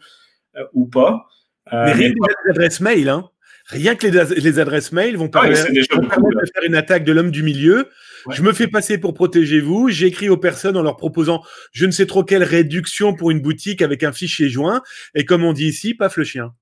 [0.56, 1.26] euh, ou pas.
[1.72, 2.14] mais rien que
[2.44, 3.28] les adresses mail, hein.
[3.68, 7.88] Rien que les, adresses mail vont, permettre, de faire une attaque de l'homme du milieu.
[8.30, 9.88] Je me fais passer pour protéger vous.
[9.88, 13.82] J'écris aux personnes en leur proposant je ne sais trop quelle réduction pour une boutique
[13.82, 14.82] avec un fichier joint.
[15.14, 16.52] Et comme on dit ici, paf le chien.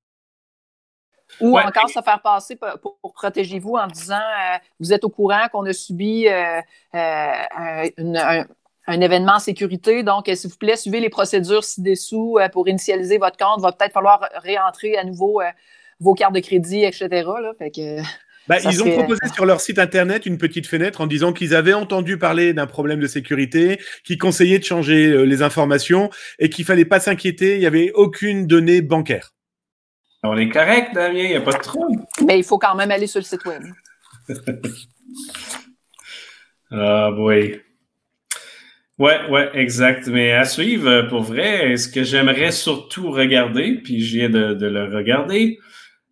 [1.40, 5.48] Ou encore se faire passer pour, protéger vous en disant euh, vous êtes au courant
[5.50, 6.60] qu'on a subi euh,
[6.94, 8.44] euh,
[8.86, 13.36] un, événement en sécurité, donc s'il vous plaît, suivez les procédures ci-dessous pour initialiser votre
[13.36, 13.56] compte.
[13.58, 15.40] Il va peut-être falloir réentrer à nouveau
[16.00, 17.08] vos cartes de crédit, etc.
[17.08, 17.52] Là.
[17.58, 18.00] Fait que,
[18.48, 21.72] bah, ils ont proposé sur leur site internet une petite fenêtre en disant qu'ils avaient
[21.72, 26.64] entendu parler d'un problème de sécurité, qu'ils conseillaient de changer euh, les informations et qu'il
[26.64, 29.32] fallait pas s'inquiéter, il n'y avait aucune donnée bancaire.
[30.22, 32.02] On est correct, Damien, il n'y a pas de trouble.
[32.26, 33.62] Mais il faut quand même aller sur le site web.
[36.70, 37.60] ah, oui.
[38.98, 40.06] Ouais, ouais, exact.
[40.06, 44.96] Mais à suivre, pour vrai, ce que j'aimerais surtout regarder, puis je viens de le
[44.96, 45.58] regarder,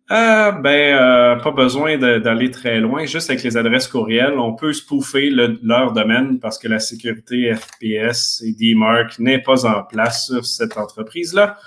[0.09, 3.05] ah, ben, euh, pas besoin d'aller très loin.
[3.05, 8.41] Juste avec les adresses courriels, on peut spoofer leur domaine parce que la sécurité FPS
[8.41, 11.57] et DMARC n'est pas en place sur cette entreprise-là.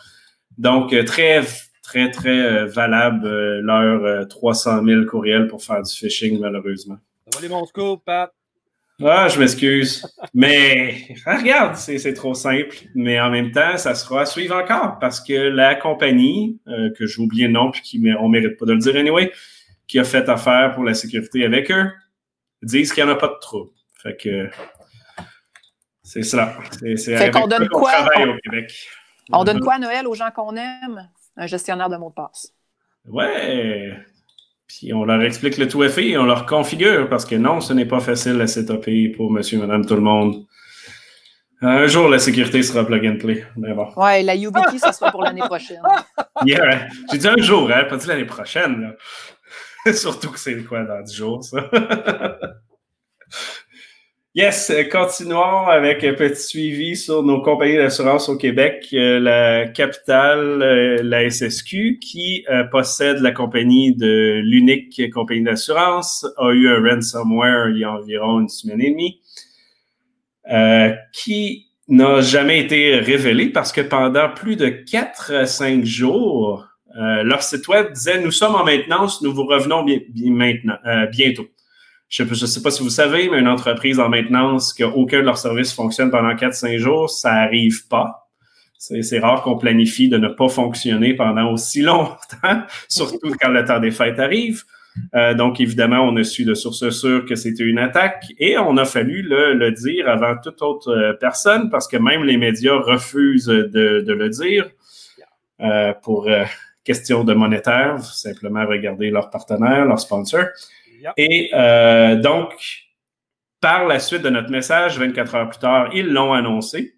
[0.59, 1.43] Donc, euh, très,
[1.83, 3.27] très, très euh, valable
[3.61, 6.99] leur 300 000 courriels pour faire du phishing, malheureusement.
[9.03, 10.07] Ah, je m'excuse.
[10.33, 12.77] Mais ah, regarde, c'est trop simple.
[12.95, 17.07] Mais en même temps, ça sera à suivre encore parce que la compagnie, euh, que
[17.07, 19.31] j'ai oublié le nom puis qui on mérite pas de le dire anyway,
[19.87, 21.91] qui a fait affaire pour la sécurité avec eux,
[22.63, 23.71] disent qu'il n'y en a pas de trouble.
[24.03, 24.49] Fait que
[26.03, 26.55] c'est ça.
[26.81, 27.93] C'est fait qu'on donne quoi?
[28.17, 28.89] On, au Québec.
[29.33, 31.11] on donne quoi à Noël aux gens qu'on aime?
[31.37, 32.55] Un gestionnaire de mots de passe.
[33.05, 33.95] Ouais.
[34.69, 37.73] Puis on leur explique le tout fait et on leur configure parce que non, ce
[37.73, 40.45] n'est pas facile à setuper pour monsieur, madame, tout le monde.
[41.63, 43.45] Un jour, la sécurité sera plug and play.
[43.57, 43.89] Mais bon.
[43.97, 45.83] Ouais, la YubiKey, ça sera pour l'année prochaine.
[46.45, 48.95] Yeah, j'ai dit un jour, hein, pas dit l'année prochaine.
[49.95, 51.71] Surtout que c'est quoi dans 10 jours, ça?
[54.37, 58.87] Yes, continuons avec un petit suivi sur nos compagnies d'assurance au Québec.
[58.93, 66.27] Euh, la capitale, euh, la SSQ, qui euh, possède la compagnie de l'unique compagnie d'assurance,
[66.37, 69.23] a eu un ransomware il y a environ une semaine et demie,
[71.15, 77.43] qui n'a jamais été révélé parce que pendant plus de 4 à 5 jours, leur
[77.43, 79.83] site web disait «Nous sommes en maintenance, nous vous revenons
[80.27, 80.77] maintenant,
[81.11, 81.47] bientôt».
[82.09, 85.39] Je ne sais, pas si vous savez, mais une entreprise en maintenance qu'aucun de leurs
[85.39, 88.29] services fonctionne pendant 4-5 jours, ça n'arrive pas.
[88.79, 93.81] C'est rare qu'on planifie de ne pas fonctionner pendant aussi longtemps, surtout quand le temps
[93.81, 94.63] des fêtes arrive.
[95.15, 98.77] Euh, donc, évidemment, on a su de sources sûres que c'était une attaque et on
[98.77, 103.47] a fallu le, dire avant toute autre euh, personne parce que même les médias refusent
[103.47, 104.71] de, le dire
[105.61, 106.31] euh, pour
[106.85, 110.47] question de monétaire, simplement regarder leurs partenaires, leurs sponsors.
[111.17, 112.55] Et euh, donc,
[113.61, 116.95] par la suite de notre message, 24 heures plus tard, ils l'ont annoncé,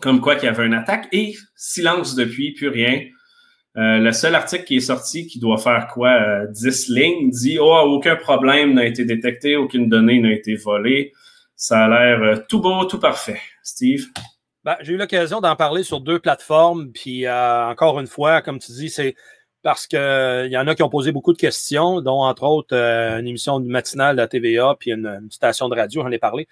[0.00, 3.02] comme quoi qu'il y avait une attaque, et silence depuis, plus rien.
[3.76, 7.58] Euh, le seul article qui est sorti, qui doit faire quoi, 10 euh, lignes, dit
[7.60, 11.12] Oh, aucun problème n'a été détecté, aucune donnée n'a été volée.
[11.56, 13.40] Ça a l'air tout beau, tout parfait.
[13.62, 14.06] Steve?
[14.62, 18.72] Ben, j'ai eu l'occasion d'en parler sur deux plateformes, puis encore une fois, comme tu
[18.72, 19.14] dis, c'est
[19.64, 22.76] parce qu'il euh, y en a qui ont posé beaucoup de questions, dont entre autres
[22.76, 26.46] euh, une émission matinale de la TVA puis une, station de radio, j'en ai parlé.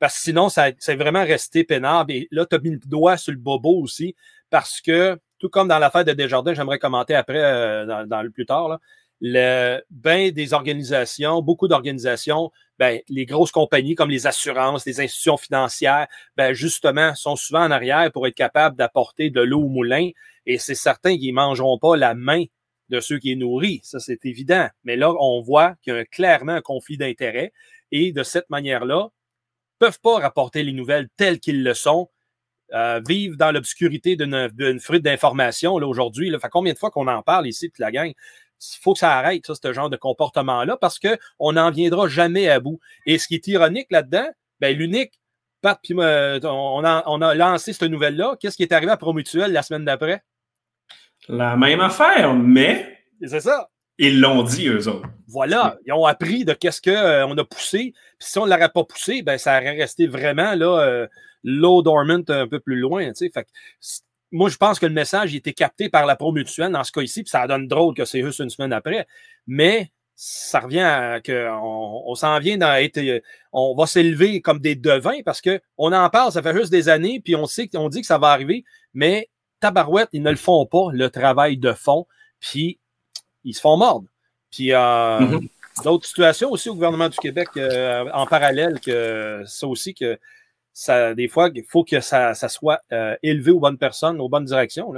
[0.00, 2.10] Parce que sinon, ça c'est vraiment resté pénable.
[2.12, 4.16] Et là, tu as mis le doigt sur le bobo aussi,
[4.50, 8.46] parce que, tout comme dans l'affaire de Desjardins, j'aimerais commenter après, euh, dans, le plus
[8.46, 8.80] tard, là,
[9.20, 15.38] le ben des organisations, beaucoup d'organisations, ben, les grosses compagnies comme les assurances, les institutions
[15.38, 20.10] financières, ben, justement, sont souvent en arrière pour être capables d'apporter de l'eau au moulin.
[20.44, 22.44] Et c'est certain qu'ils ne mangeront pas la main
[22.88, 24.68] de ceux qui est nourri, ça c'est évident.
[24.84, 27.52] Mais là, on voit qu'il y a clairement un conflit d'intérêts
[27.90, 32.10] et de cette manière-là, ne peuvent pas rapporter les nouvelles telles qu'ils le sont,
[32.74, 36.32] euh, vivent dans l'obscurité d'une fruite d'information aujourd'hui.
[36.40, 38.12] Fait combien de fois qu'on en parle ici, toute la gang?
[38.60, 42.48] Il faut que ça arrête, ça, ce genre de comportement-là, parce qu'on n'en viendra jamais
[42.48, 42.80] à bout.
[43.04, 44.28] Et ce qui est ironique là-dedans,
[44.60, 45.20] ben, l'unique,
[45.62, 48.36] on, a, on a lancé cette nouvelle-là.
[48.40, 50.22] Qu'est-ce qui est arrivé à Promutuel la semaine d'après?
[51.28, 52.98] La même affaire, mais.
[53.24, 53.68] C'est ça.
[53.98, 55.08] Ils l'ont dit, eux autres.
[55.26, 57.94] Voilà, ils ont appris de qu'est-ce qu'on euh, a poussé.
[58.18, 61.06] Puis si on ne l'aurait pas poussé, ben, ça aurait resté vraiment là, euh,
[61.42, 63.10] low dormant un peu plus loin.
[63.14, 63.46] Fait
[64.36, 66.92] moi, je pense que le message a été capté par la pro mutuelle dans ce
[66.92, 69.06] cas ci puis ça donne drôle que c'est juste une semaine après.
[69.46, 73.00] Mais ça revient à qu'on on, s'en vient dans être.
[73.52, 77.20] On va s'élever comme des devins parce qu'on en parle, ça fait juste des années,
[77.20, 79.28] puis on sait on dit que ça va arriver, mais
[79.60, 82.06] tabarouette, ils ne le font pas, le travail de fond,
[82.40, 82.78] puis
[83.44, 84.08] ils se font mordre.
[84.50, 85.48] Puis euh, mm-hmm.
[85.84, 90.18] d'autres situations aussi au gouvernement du Québec euh, en parallèle que ça aussi que
[90.78, 94.44] ça, des fois, il faut que ça, soit euh, élevé aux bonnes personnes, aux bonnes
[94.44, 94.92] directions.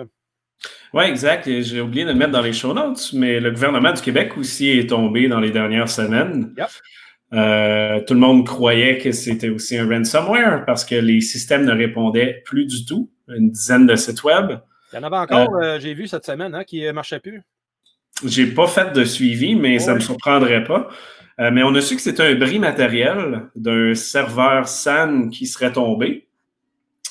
[0.92, 1.48] Oui, exact.
[1.48, 4.68] J'ai oublié de le mettre dans les show notes, mais le gouvernement du Québec aussi
[4.70, 6.54] est tombé dans les dernières semaines.
[7.30, 12.42] tout le monde croyait que c'était aussi un ransomware parce que les systèmes ne répondaient
[12.44, 14.58] plus du tout une dizaine de sites web.
[14.92, 17.20] Il y en avait encore, euh, euh, j'ai vu cette semaine, hein, qui ne marchait
[17.20, 17.42] plus.
[18.24, 20.88] J'ai pas fait de suivi, mais ça ne me surprendrait pas.
[21.40, 25.72] Euh, mais on a su que c'était un bris matériel d'un serveur SAN qui serait
[25.72, 26.26] tombé.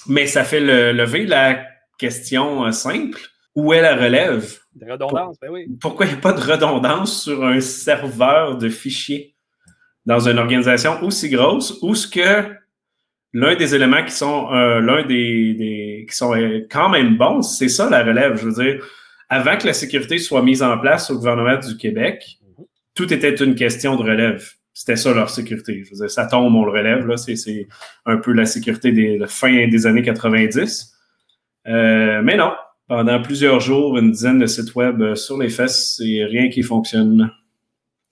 [0.07, 1.65] Mais ça fait lever la
[1.97, 3.19] question simple.
[3.55, 4.59] Où est la relève?
[4.75, 5.65] De redondance, ben oui.
[5.81, 9.33] Pourquoi il n'y a pas de redondance sur un serveur de fichiers
[10.05, 11.79] dans une organisation aussi grosse?
[11.81, 12.55] Où ce que
[13.33, 17.69] l'un des éléments qui sont euh, l'un des, qui sont euh, quand même bons, c'est
[17.69, 18.37] ça la relève.
[18.37, 18.85] Je veux dire,
[19.29, 22.36] avant que la sécurité soit mise en place au gouvernement du Québec,
[22.97, 24.43] tout était une question de relève.
[24.73, 25.83] C'était ça leur sécurité.
[25.83, 27.05] Je veux dire, ça tombe, on le relève.
[27.05, 27.67] Là, c'est,
[28.05, 30.93] un peu la sécurité des la fin des années 90.
[31.67, 32.53] Euh, mais non,
[32.87, 37.31] pendant plusieurs jours, une dizaine de sites web sur les fesses, c'est rien qui fonctionne.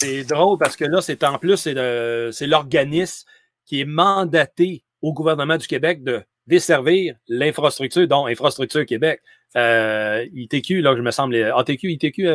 [0.01, 3.27] C'est drôle parce que là, c'est en plus, c'est l'organisme
[3.65, 9.21] qui est mandaté au gouvernement du Québec de desservir l'infrastructure, dont Infrastructure Québec.
[9.55, 12.27] Euh, ITQ, là, je me semble, ATQ, ITQ,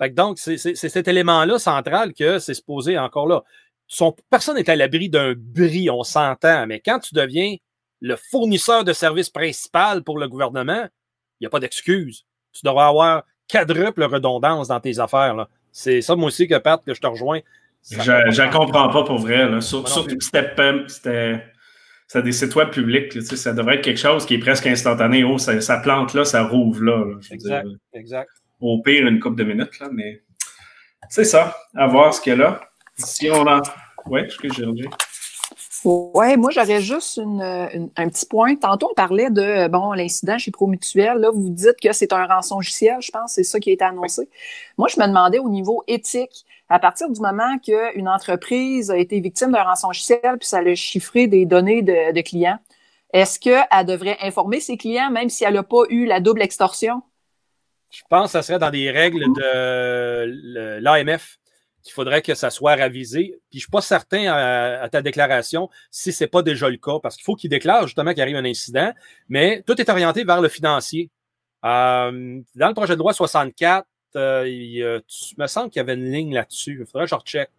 [0.00, 0.14] euh, Patrick.
[0.14, 3.42] donc, c'est cet élément-là central que c'est supposé encore là.
[4.30, 7.56] personne n'est à l'abri d'un bris, on s'entend, mais quand tu deviens
[8.00, 10.88] le fournisseur de services principal pour le gouvernement,
[11.40, 12.24] il n'y a pas d'excuse.
[12.52, 15.46] Tu devrais avoir quadruple redondance dans tes affaires.
[15.70, 17.40] C'est ça, moi aussi, que Pat, que je te rejoins.
[17.90, 19.48] Je ne comprends pas pour vrai.
[19.48, 19.60] Là.
[19.60, 21.42] Surtout que c'était
[22.22, 23.20] des sites web publics.
[23.22, 25.24] ça devrait être quelque chose qui est presque instantané.
[25.24, 27.04] Oh, ça, plante là, ça rouvre là.
[27.30, 28.30] exact, exact.
[28.62, 30.22] Au pire, une couple de minutes, là, mais
[31.10, 31.54] c'est ça.
[31.74, 32.60] À voir ce qu'il y a là.
[32.96, 33.60] Si on a.
[34.06, 34.88] Oui, je suis
[35.84, 38.54] oui, moi j'aurais juste un petit point.
[38.54, 41.18] Tantôt, on parlait de bon l'incident chez Promutuel.
[41.18, 44.28] Là, vous dites que c'est un rançongiciel, je pense, c'est ça qui a été annoncé.
[44.78, 49.18] Moi, je me demandais au niveau éthique, à partir du moment qu'une entreprise a été
[49.20, 52.58] victime d'un rançongiciel, puis ça a chiffré des données de, clients,
[53.12, 57.02] est-ce qu'elle devrait informer ses clients, même si elle n'a pas eu la double extorsion?
[57.92, 61.38] Je pense que ça serait dans des règles de l'AMF
[61.82, 63.40] qu'il faudrait que ça soit ravisé.
[63.50, 66.76] Puis je ne suis pas certain à, ta déclaration si ce n'est pas déjà le
[66.76, 68.92] cas, parce qu'il faut qu'il déclare justement qu'il arrive un incident,
[69.28, 71.10] mais tout est orienté vers le financier.
[71.64, 75.02] Euh, dans le projet de loi 64, euh, il,
[75.38, 76.78] me semble qu'il y avait une ligne là-dessus.
[76.80, 77.50] Il faudrait que je recheck.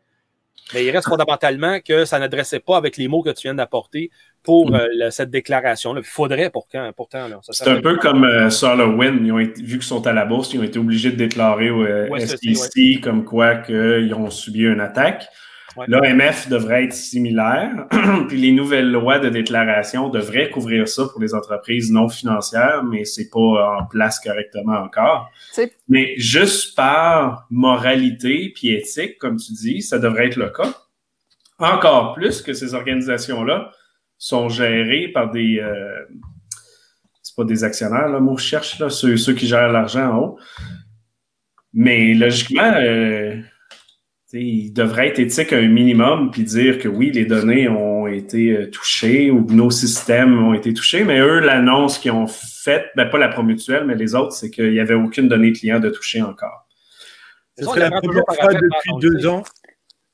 [0.73, 4.09] Mais il reste fondamentalement que ça n'adressait pas avec les mots que tu viens d'apporter
[4.43, 4.75] pour mm.
[4.75, 5.95] euh, cette déclaration.
[5.97, 6.91] Il faudrait pourtant.
[6.95, 9.25] pourtant c'est un peu comme euh, SolarWind.
[9.25, 11.83] Ils ont vu qu'ils sont à la bourse, ils ont été obligés de déclarer au
[11.83, 15.27] euh, SEC comme quoi qu'ils ont subi une attaque.
[15.88, 17.88] L'AMF devrait être similaire,
[18.27, 23.05] puis les nouvelles lois de déclaration devraient couvrir ça pour les entreprises non financières, mais
[23.05, 25.31] c'est pas en place correctement encore.
[25.88, 30.73] Mais juste par moralité puis éthique, comme tu dis, ça devrait être le cas.
[31.59, 33.71] Encore plus que ces organisations-là
[34.17, 36.05] sont gérées par des euh,
[37.21, 40.17] c'est pas des actionnaires, là, moi je cherche là, ceux, ceux qui gèrent l'argent en
[40.17, 40.39] haut.
[41.73, 43.41] Mais logiquement, euh,
[44.34, 48.52] il devrait être éthique à un minimum, puis dire que oui, les données ont été
[48.52, 53.06] euh, touchées ou nos systèmes ont été touchés, mais eux, l'annonce qu'ils ont faite, ben,
[53.06, 56.22] pas la promutuelle, mais les autres, c'est qu'il n'y avait aucune donnée client de toucher
[56.22, 56.67] encore.
[57.58, 59.43] Ce serait la première fois depuis deux ans.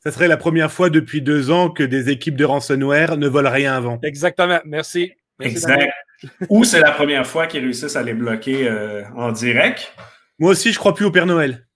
[0.04, 3.52] Ça serait la première fois depuis deux ans que des équipes de ransomware ne volent
[3.52, 4.00] rien avant.
[4.04, 4.60] Exactement.
[4.66, 5.14] Merci.
[5.42, 5.92] exact.
[6.50, 9.94] Ou c'est la première fois qu'ils réussissent à les bloquer euh, en direct.
[10.38, 11.69] Moi aussi, je crois plus au Père Noël.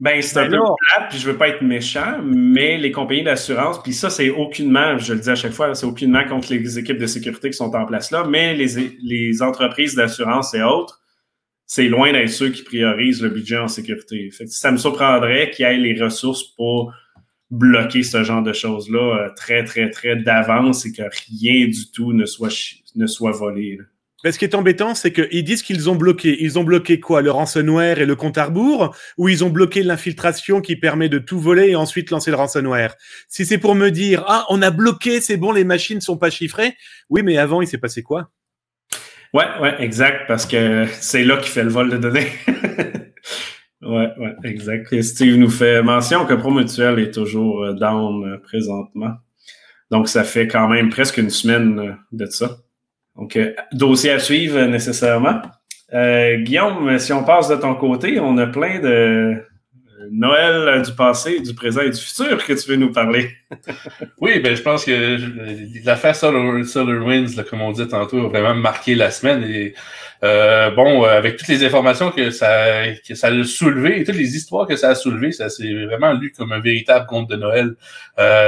[0.00, 3.22] Ben, c'est un ben peu plate, puis je veux pas être méchant, mais les compagnies
[3.22, 6.78] d'assurance, puis ça, c'est aucunement, je le dis à chaque fois, c'est aucunement contre les
[6.78, 11.00] équipes de sécurité qui sont en place là, mais les, les entreprises d'assurance et autres,
[11.66, 14.30] c'est loin d'être ceux qui priorisent le budget en sécurité.
[14.30, 16.92] Fait ça me surprendrait qu'il y ait les ressources pour
[17.50, 22.12] bloquer ce genre de choses-là euh, très, très, très d'avance et que rien du tout
[22.12, 22.52] ne soit,
[22.96, 23.78] ne soit volé.
[24.24, 26.42] Mais ce qui est embêtant, c'est qu'ils disent qu'ils ont bloqué.
[26.42, 27.20] Ils ont bloqué quoi?
[27.20, 28.96] Le ransomware et le compte à rebours?
[29.18, 32.94] Ou ils ont bloqué l'infiltration qui permet de tout voler et ensuite lancer le ransomware?
[33.28, 36.30] Si c'est pour me dire, ah, on a bloqué, c'est bon, les machines sont pas
[36.30, 36.74] chiffrées.
[37.10, 38.30] Oui, mais avant, il s'est passé quoi?
[39.34, 42.28] Ouais, ouais, exact, parce que c'est là qu'il fait le vol de données.
[43.82, 45.02] ouais, ouais, exact.
[45.02, 49.14] Steve nous fait mention que Promutuel est toujours euh, down euh, présentement.
[49.90, 52.58] Donc, ça fait quand même presque une semaine euh, de ça.
[53.16, 55.40] Donc, euh, dossier à suivre nécessairement.
[55.92, 59.34] Euh, Guillaume, si on passe de ton côté, on a plein de euh,
[60.10, 63.30] Noël du passé, du présent et du futur que tu veux nous parler.
[64.20, 65.18] oui, ben je pense que
[65.84, 69.44] l'affaire Solar, Solar Winds, comme on dit tantôt, a vraiment marqué la semaine.
[69.44, 69.74] Et
[70.20, 74.66] bon, avec toutes les informations que ça, que ça a soulevé et toutes les histoires
[74.66, 77.76] que ça a soulevé, ça s'est vraiment lu comme un véritable conte de Noël.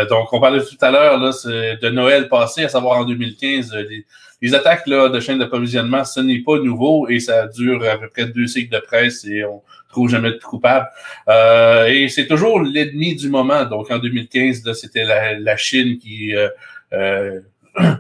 [0.09, 4.05] donc, on parlait tout à l'heure de Noël passé, à savoir en 2015, les,
[4.43, 8.09] les attaques là, de chaînes d'approvisionnement, ce n'est pas nouveau et ça dure à peu
[8.09, 10.87] près deux cycles de presse et on trouve jamais de coupable.
[11.29, 13.65] Euh, et c'est toujours l'ennemi du moment.
[13.65, 16.49] Donc en 2015, c'était la, Chine qui euh,
[16.93, 17.41] euh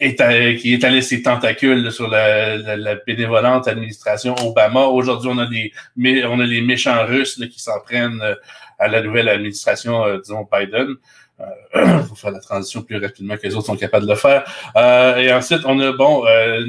[0.00, 4.84] qui étalait ses tentacules sur la, la, bénévolente administration Obama.
[4.86, 5.72] Aujourd'hui, on a des
[6.24, 8.34] on a les méchants Russes qui s'en prennent euh,
[8.78, 10.96] à la nouvelle administration, euh, disons Biden.
[11.74, 14.16] Il euh, faut faire la transition plus rapidement que les autres sont capables de le
[14.16, 14.44] faire.
[14.76, 16.64] Euh, et ensuite, on a, bon, euh,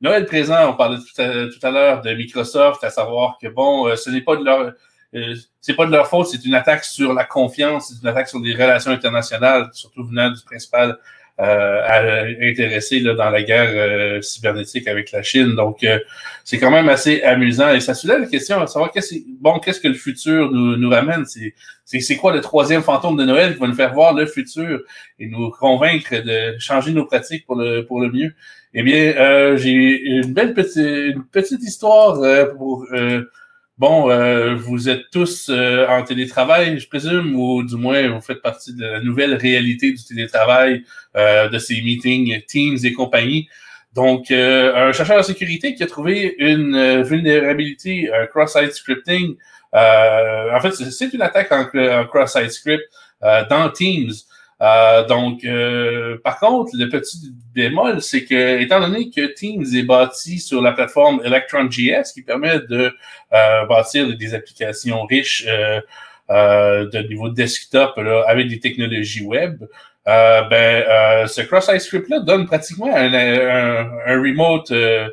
[0.00, 4.20] Noël présent, on parlait tout à, l'heure de Microsoft, à savoir que, bon, ce n'est
[4.20, 4.72] pas de leur...
[5.60, 8.38] c'est pas de leur faute, c'est une attaque sur la confiance, c'est une attaque sur
[8.40, 10.98] les relations internationales, surtout venant du principal
[11.38, 15.54] euh, intéressé là, dans la guerre euh, cybernétique avec la Chine.
[15.54, 15.98] Donc, euh,
[16.44, 17.74] c'est quand même assez amusant.
[17.74, 20.88] Et ça soulève la question de savoir qu'est-ce, bon, qu'est-ce que le futur nous, nous
[20.88, 21.24] ramène?
[21.84, 24.80] C'est, quoi le troisième fantôme de Noël qui va nous faire voir le futur
[25.18, 28.34] et nous convaincre de changer nos pratiques pour le, pour le mieux?
[28.72, 32.18] Eh bien, euh, j'ai une belle petite, une petite histoire
[32.56, 32.86] pour
[33.78, 38.42] bon, euh, vous êtes tous euh, en télétravail, je présume, ou du moins vous faites
[38.42, 40.84] partie de la nouvelle réalité du télétravail,
[41.16, 43.48] euh, de ces meetings Teams et compagnie.
[43.94, 49.36] Donc, un chercheur de sécurité qui a trouvé une vulnérabilité, cross-site scripting.
[49.72, 52.84] en fait, c'est une attaque en, en cross-site script
[53.22, 54.12] dans Teams.
[54.62, 59.82] Euh, donc, euh, par contre, le petit bémol, c'est que, étant donné que Teams est
[59.82, 62.94] bâti sur la plateforme ElectronJS, qui permet de
[63.32, 65.46] euh, bâtir des applications riches
[66.28, 69.62] de niveau desktop là, avec des technologies web,
[70.06, 75.08] ben, ce cross-site script-là donne pratiquement un, un, un remote euh,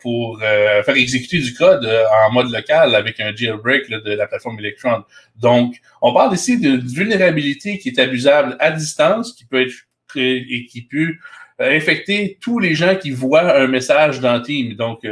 [0.00, 4.26] pour euh, faire exécuter du code euh, en mode local avec un jailbreak de la
[4.26, 5.04] plateforme Electron.
[5.36, 9.74] Donc, on parle ici d'une vulnérabilité qui est abusable à distance, qui peut être
[10.16, 11.14] et qui peut
[11.58, 14.74] infecter tous les gens qui voient un message dans Team.
[14.74, 15.04] Donc,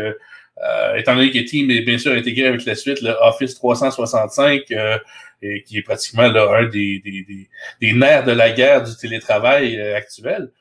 [0.97, 4.63] étant donné que Team est bien sûr intégré avec la suite, le Office 365,
[5.43, 7.49] et qui est pratiquement là, un des, des, des,
[7.81, 10.53] des, nerfs de la guerre du télétravail actuel.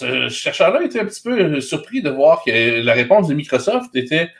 [0.00, 3.94] Euh, ce chercheur-là était un petit peu surpris de voir que la réponse de Microsoft
[3.94, 4.30] était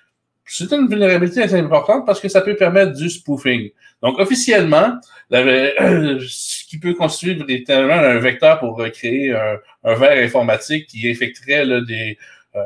[0.45, 3.71] c'est une vulnérabilité assez importante parce que ça peut permettre du spoofing.
[4.03, 4.99] Donc, officiellement,
[5.31, 11.81] ce qui peut constituer véritablement un vecteur pour créer un, verre informatique qui infecterait là,
[11.81, 12.19] des,
[12.57, 12.61] euh,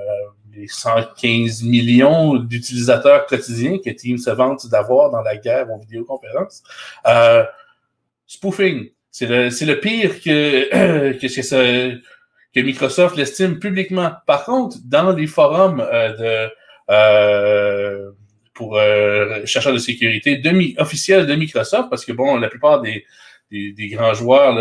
[0.66, 6.62] 115 millions d'utilisateurs quotidiens que Teams se vante d'avoir dans la guerre aux vidéoconférences.
[7.06, 7.44] Euh,
[8.26, 11.62] spoofing, c'est le, le pire que, que, que ça
[12.56, 14.12] que Microsoft l'estime publiquement.
[14.26, 16.48] Par contre, dans les forums euh,
[16.88, 18.10] euh,
[18.54, 23.04] pour euh, chercheurs de sécurité demi officiels de Microsoft, parce que bon, la plupart des,
[23.50, 24.54] des, grands joueurs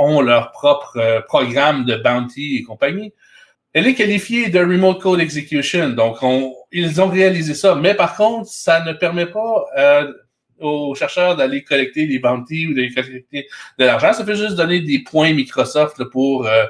[0.00, 3.14] ont leur propre programme de bounty et compagnie.
[3.72, 7.74] Elle est qualifiée de remote code execution, donc on, ils ont réalisé ça.
[7.74, 9.64] Mais par contre, ça ne permet pas
[10.60, 13.48] aux chercheurs d'aller collecter des bounties ou d'aller collecter
[13.78, 14.12] de l'argent.
[14.12, 16.46] Ça fait juste donner des points Microsoft pour.
[16.46, 16.64] Euh,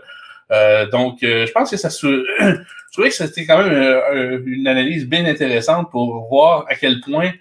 [0.52, 2.06] euh, donc, euh, je pense que ça se.
[2.38, 7.32] je trouvais que c'était quand même une analyse bien intéressante pour voir à quel point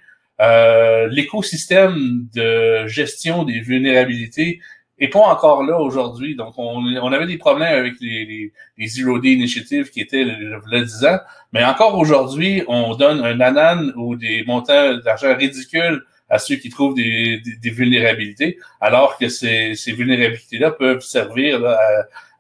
[1.10, 4.60] l'écosystème de gestion des vulnérabilités
[4.98, 6.36] est pas encore là aujourd'hui.
[6.36, 10.24] Donc, on, on, avait des problèmes avec les, les, les Zero Day Initiatives qui étaient
[10.24, 11.20] le, le 10 ans,
[11.52, 16.02] mais encore aujourd'hui, on donne un anan ou des montants d'argent ridicules
[16.36, 21.66] à ceux qui trouvent des, vulnérabilités, alors que ces, vulnérabilités-là peuvent servir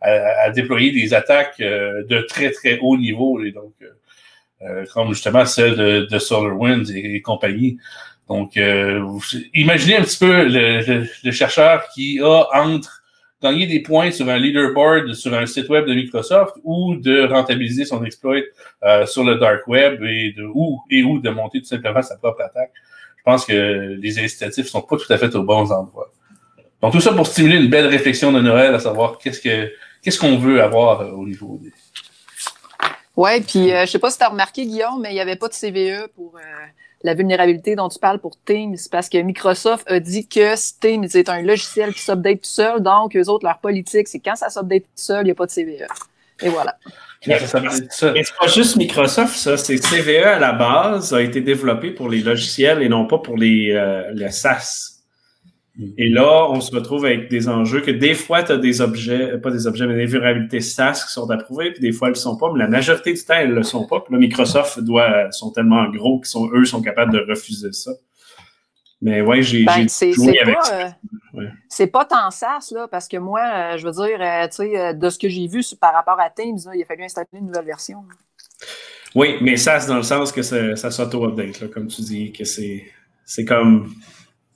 [0.02, 3.88] à, déployer des attaques euh, de très, très haut niveau, donc, euh,
[4.62, 7.78] euh, comme justement celle de, de SolarWinds et, compagnie.
[8.28, 8.60] Donc,
[9.54, 13.04] imaginez un petit peu le, chercheur qui a entre
[13.42, 17.86] gagner des points sur un leaderboard sur un site web de Microsoft ou de rentabiliser
[17.86, 18.42] son exploit
[19.06, 20.46] sur le dark web et de
[20.90, 22.74] et ou de monter tout simplement sa propre attaque
[23.26, 26.12] pense que les incitatifs sont pas tout à fait aux bons endroits.
[26.82, 29.72] Donc, tout ça pour stimuler une belle réflexion de Noël à savoir qu'est-ce que
[30.02, 31.72] qu'est-ce qu'on veut avoir euh, au niveau des.
[33.18, 35.38] Oui, puis euh, je sais pas si tu as remarqué, Guillaume, mais il n'y avait
[35.38, 36.42] pas de CVE pour euh,
[37.02, 41.30] la vulnérabilité dont tu parles pour Teams, parce que Microsoft a dit que Teams est
[41.30, 44.84] un logiciel qui s'update tout seul, donc eux autres, leur politique, c'est quand ça s'update
[44.84, 45.88] tout seul, il n'y a pas de CVE.
[46.42, 46.78] Et voilà.
[47.28, 49.58] Mais, c'est pas juste Microsoft, ça.
[49.58, 53.38] C'est CVE à la base a été développé pour les logiciels et non pas pour
[53.38, 55.02] les, euh, SaaS.
[55.78, 55.88] Hmm.
[55.98, 59.38] Et là, on se retrouve avec des enjeux que des fois, tu as des objets,
[59.40, 62.18] pas des objets, mais des vulnérabilités SaaS qui sont approuvées, puis des fois, elles ne
[62.18, 64.00] le sont pas, mais la majorité du temps, elles ne le sont pas.
[64.00, 67.92] Puis là, Microsoft doit, sont tellement gros qu'ils sont, eux, sont capables de refuser ça.
[69.06, 70.06] Mais ouais, j'ai ben, avec ça.
[71.36, 74.56] Euh, c'est pas tant SaaS, là, parce que moi, euh, je veux dire, euh, tu
[74.56, 77.46] sais, de ce que j'ai vu par rapport à Teams, il a fallu installer une
[77.46, 78.00] nouvelle version.
[79.14, 83.46] Oui, mais SaaS dans le sens que ça, ça s'auto-update, comme tu dis, que c'est
[83.46, 83.94] comme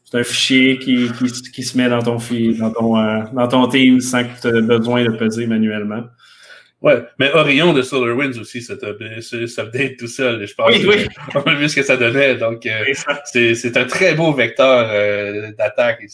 [0.04, 2.94] c'est un fichier qui, qui, qui, se met dans ton, dans ton,
[3.32, 6.06] dans ton Teams sans que tu aies besoin de peser manuellement.
[6.82, 10.46] Ouais, mais Orion de SolarWinds aussi, ça update tout seul.
[10.48, 11.08] Je pense oui, oui.
[11.36, 12.36] on a vu ce que ça donnait.
[12.36, 12.86] Donc, euh,
[13.26, 16.06] c'est un très beau vecteur euh, d'attaque.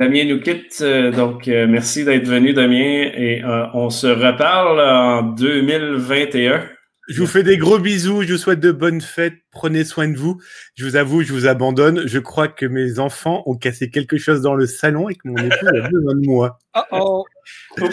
[0.00, 0.78] Damien nous quitte.
[0.80, 3.10] Euh, donc, merci d'être venu, Damien.
[3.14, 3.42] Et
[3.74, 6.70] on se reparle en 2021.
[7.08, 10.16] Je vous fais des gros bisous, je vous souhaite de bonnes fêtes, prenez soin de
[10.16, 10.40] vous.
[10.76, 12.06] Je vous avoue, je vous abandonne.
[12.06, 15.36] Je crois que mes enfants ont cassé quelque chose dans le salon et que mon
[15.36, 16.58] épouse a besoin de moi.
[16.90, 17.26] Oh
[17.72, 17.86] oh.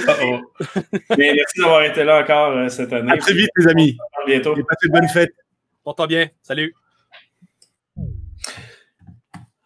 [1.18, 3.12] merci d'avoir été là encore euh, cette année.
[3.12, 3.98] À très vite, les amis.
[4.22, 4.56] À bientôt.
[4.56, 5.34] Et passez de bonnes fêtes.
[5.84, 6.30] Porte-toi bien.
[6.44, 6.74] Salut.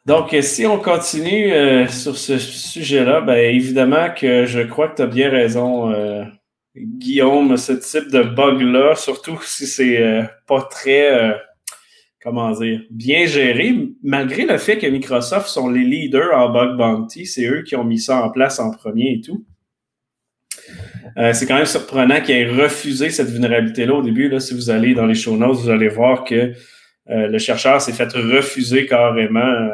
[0.06, 5.02] Donc, si on continue euh, sur ce sujet-là, ben évidemment que je crois que tu
[5.02, 5.92] as bien raison.
[5.92, 6.24] Euh,
[6.76, 11.34] Guillaume, ce type de bug-là, surtout si c'est euh, pas très, euh,
[12.22, 17.28] comment dire, bien géré, malgré le fait que Microsoft sont les leaders en bug bounty,
[17.28, 19.46] c'est eux qui ont mis ça en place en premier et tout.
[21.18, 24.30] Euh, c'est quand même surprenant qu'ils aient refusé cette vulnérabilité-là au début.
[24.30, 26.54] Là, si vous allez dans les show notes, vous allez voir que
[27.06, 29.70] le chercheur s'est fait refuser carrément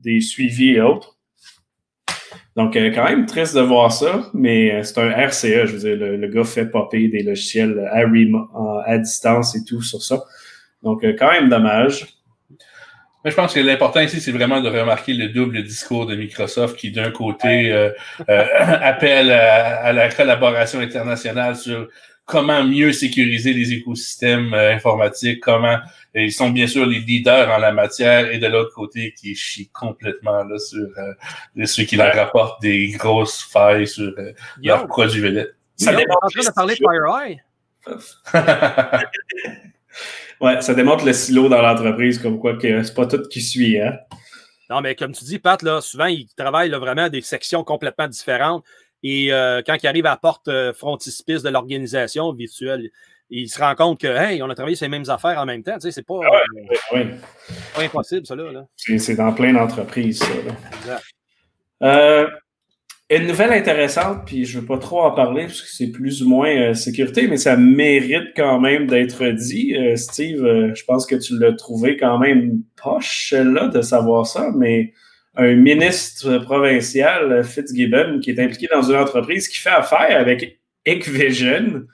[0.00, 1.11] des suivis et autres.
[2.56, 5.78] Donc, euh, quand même triste de voir ça, mais euh, c'est un RCE, je veux
[5.78, 8.02] dire, le, gars fait popper des logiciels à,
[8.84, 10.22] à distance et tout sur ça.
[10.82, 12.06] Donc, euh, quand même dommage.
[13.24, 16.76] Mais je pense que l'important ici, c'est vraiment de remarquer le double discours de Microsoft
[16.76, 17.72] qui, d'un côté,
[18.28, 21.88] appelle à, la collaboration internationale sur
[22.24, 25.78] comment mieux sécuriser les écosystèmes euh, informatiques, comment
[26.14, 29.70] ils sont bien sûr les leaders en la matière, et de l'autre côté, qui chient
[29.72, 34.32] complètement là, sur euh, ceux qui leur rapportent des grosses failles sur euh,
[34.62, 35.54] leurs produits vedettes.
[35.76, 37.40] Ça démontre en train de parler de FireEye.
[40.40, 43.80] ouais, ça démontre le silo dans l'entreprise, comme quoi que c'est pas tout qui suit,
[43.80, 43.98] hein?
[44.70, 48.08] Non, mais comme tu dis, Pat, là, souvent, ils travaillent là, vraiment des sections complètement
[48.08, 48.64] différentes.
[49.02, 52.90] Et euh, quand il arrive à la porte euh, frontispice de l'organisation virtuelle,
[53.32, 55.62] il se rend compte que, hey, on a travaillé sur les mêmes affaires en même
[55.62, 55.74] temps.
[55.74, 56.96] Tu sais, c'est pas, ah
[57.74, 58.66] pas, impossible, ça, là.
[58.76, 60.26] C'est dans plein d'entreprises, ça.
[60.80, 61.02] Exact.
[61.82, 62.28] Euh,
[63.10, 66.22] une nouvelle intéressante, puis je ne veux pas trop en parler parce que c'est plus
[66.22, 69.74] ou moins sécurité, mais ça mérite quand même d'être dit.
[69.96, 74.92] Steve, je pense que tu l'as trouvé quand même poche, là, de savoir ça, mais
[75.36, 81.86] un ministre provincial, Fitzgibbon, qui est impliqué dans une entreprise qui fait affaire avec Hikvision,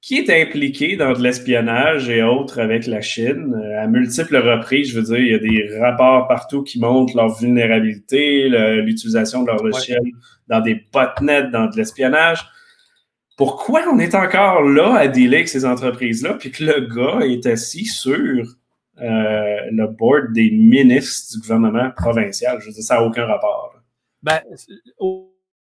[0.00, 4.90] qui est impliqué dans de l'espionnage et autres avec la Chine euh, à multiples reprises.
[4.90, 8.48] Je veux dire, il y a des rapports partout qui montrent leur vulnérabilité,
[8.82, 10.00] l'utilisation de leur logiciel
[10.48, 12.46] dans des botnets, dans de l'espionnage.
[13.36, 17.46] Pourquoi on est encore là à dealer avec ces entreprises-là, puis que le gars est
[17.46, 18.14] assis sur
[19.00, 22.58] euh, le board des ministres du gouvernement provincial?
[22.60, 23.74] Je veux dire, ça n'a aucun rapport.
[24.22, 24.40] Ben,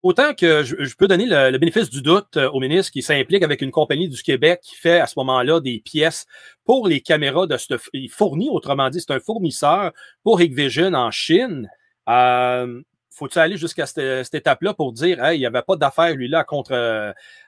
[0.03, 3.63] autant que je, peux donner le, bénéfice du doute euh, au ministre qui s'implique avec
[3.63, 6.27] une compagnie du Québec qui fait à ce moment-là des pièces
[6.65, 7.75] pour les caméras de ce.
[7.93, 9.93] Il fournit, autrement dit, c'est un fournisseur
[10.23, 11.69] pour Hikvision en Chine.
[12.09, 16.41] Euh, faut-il aller jusqu'à cette, étape-là pour dire, hey, il n'y avait pas d'affaire, lui-là,
[16.41, 16.73] à, contre,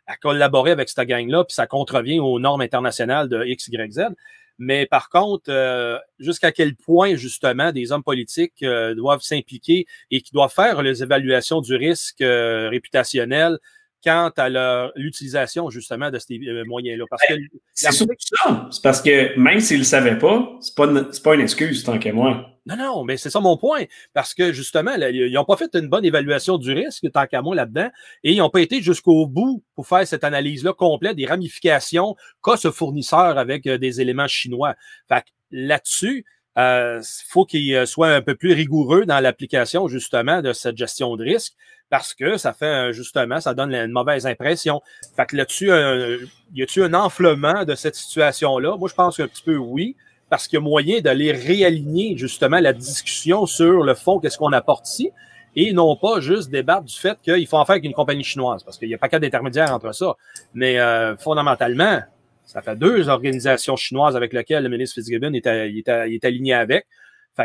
[0.06, 4.10] à collaborer avec cette gang-là, puis ça contrevient aux normes internationales de XYZ.
[4.58, 10.20] Mais par contre, euh, jusqu'à quel point, justement, des hommes politiques euh, doivent s'impliquer et
[10.20, 13.58] qui doivent faire les évaluations du risque euh, réputationnel
[14.04, 17.04] quant à l'utilisation, justement, de ces moyens-là?
[17.08, 17.34] Parce que.
[17.72, 17.90] C'est.
[17.90, 21.82] C'est parce que même s'ils ne le savaient pas, ce n'est pas, pas une excuse,
[21.84, 22.53] tant qu'à moi.
[22.66, 23.84] Non, non, mais c'est ça mon point.
[24.14, 27.54] Parce que justement, ils n'ont pas fait une bonne évaluation du risque, tant qu'à moi,
[27.54, 27.90] là-dedans,
[28.22, 32.56] et ils n'ont pas été jusqu'au bout pour faire cette analyse-là complète des ramifications qu'a
[32.56, 34.74] ce fournisseur avec euh, des éléments chinois.
[35.08, 36.24] Fait là-dessus,
[36.56, 40.78] il euh, faut qu'il euh, soit un peu plus rigoureux dans l'application, justement, de cette
[40.78, 41.52] gestion de risque,
[41.90, 44.80] parce que ça fait, justement, ça donne une mauvaise impression.
[45.16, 48.78] Fait que là-dessus, y a-t-il un enflement de cette situation-là?
[48.78, 49.96] Moi, je pense qu'un petit peu oui
[50.34, 54.52] parce qu'il y a moyen d'aller réaligner justement la discussion sur le fond, qu'est-ce qu'on
[54.52, 55.12] apporte ici,
[55.54, 58.64] et non pas juste débattre du fait qu'il faut en faire avec une compagnie chinoise,
[58.64, 60.16] parce qu'il n'y a pas qu'à d'intermédiaire entre ça.
[60.52, 62.00] Mais euh, fondamentalement,
[62.46, 66.84] ça fait deux organisations chinoises avec lesquelles le ministre Fitzgibbon est, est, aligné avec.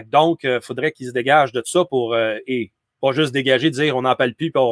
[0.07, 2.71] Donc, il euh, faudrait qu'il se dégage de ça pour, euh, et
[3.01, 4.63] pas juste dégager, dire on n'en parle plus, puis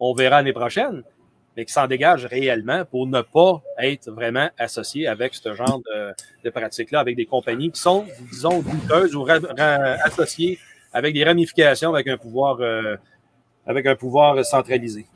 [0.00, 1.02] on verra l'année prochaine
[1.56, 6.12] mais qui s'en dégage réellement pour ne pas être vraiment associé avec ce genre de,
[6.44, 10.58] de pratiques-là, avec des compagnies qui sont, disons, douteuses ou associées
[10.92, 12.96] avec des ramifications, avec un pouvoir, euh,
[13.66, 15.06] avec un pouvoir centralisé.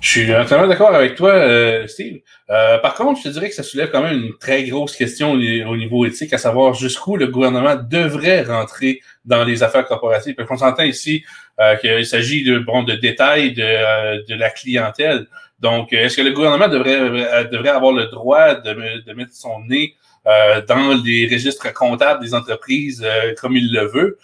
[0.00, 2.20] Je suis entièrement d'accord avec toi, euh, Steve.
[2.48, 5.32] Euh, par contre, je te dirais que ça soulève quand même une très grosse question
[5.32, 10.34] au niveau éthique, à savoir jusqu'où le gouvernement devrait rentrer dans les affaires corporatives.
[10.34, 11.22] Parce qu'on s'entend ici
[11.60, 15.26] euh, qu'il s'agit de, bon, de détails de, de la clientèle.
[15.60, 19.94] Donc, est-ce que le gouvernement devrait, devrait avoir le droit de, de mettre son nez
[20.24, 23.06] dans les registres comptables des entreprises
[23.38, 24.18] comme il le veut?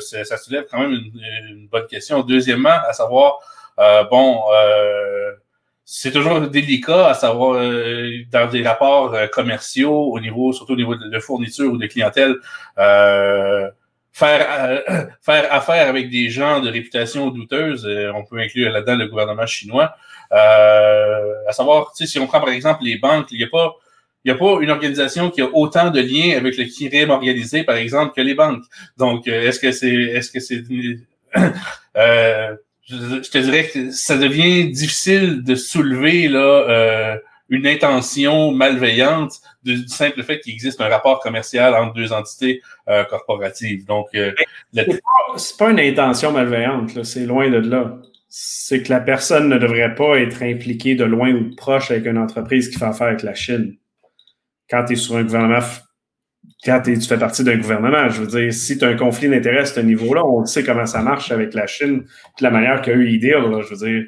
[0.00, 1.12] ça soulève quand même une,
[1.50, 2.22] une bonne question.
[2.22, 3.55] Deuxièmement, à savoir euh,
[4.10, 5.32] bon, euh,
[5.84, 10.96] c'est toujours délicat à savoir euh, dans des rapports commerciaux au niveau, surtout au niveau
[10.96, 12.36] de, fourniture ou de clientèle,
[14.12, 14.82] faire
[15.22, 17.86] faire affaire avec des gens de réputation douteuse.
[18.14, 19.94] on peut inclure là-dedans le gouvernement chinois.
[20.30, 23.74] à savoir, si on prend par exemple les banques, il n'y a pas
[24.24, 27.62] il n'y a pas une organisation qui a autant de liens avec le crime organisé,
[27.62, 28.64] par exemple, que les banques.
[28.96, 30.64] Donc, est-ce que c'est est-ce que c'est
[32.86, 37.16] je, te dirais que ça devient difficile de soulever là, euh,
[37.48, 43.04] une intention malveillante du, simple fait qu'il existe un rapport commercial entre deux entités euh,
[43.04, 43.84] corporatives.
[43.86, 44.32] Donc, euh,
[45.36, 47.98] c'est pas, une intention malveillante, c'est loin de là.
[48.28, 52.06] C'est que la personne ne devrait pas être impliquée de loin ou de proche avec
[52.06, 53.76] une entreprise qui fait affaire avec la Chine.
[54.68, 55.60] Quand tu es sur un gouvernement
[56.66, 58.08] quand tu fais partie d'un gouvernement.
[58.08, 60.84] Je veux dire, si tu as un conflit d'intérêts à ce niveau-là, on sait comment
[60.84, 63.34] ça marche avec la Chine, de la manière qu'a eu idée.
[63.40, 64.04] je veux dire,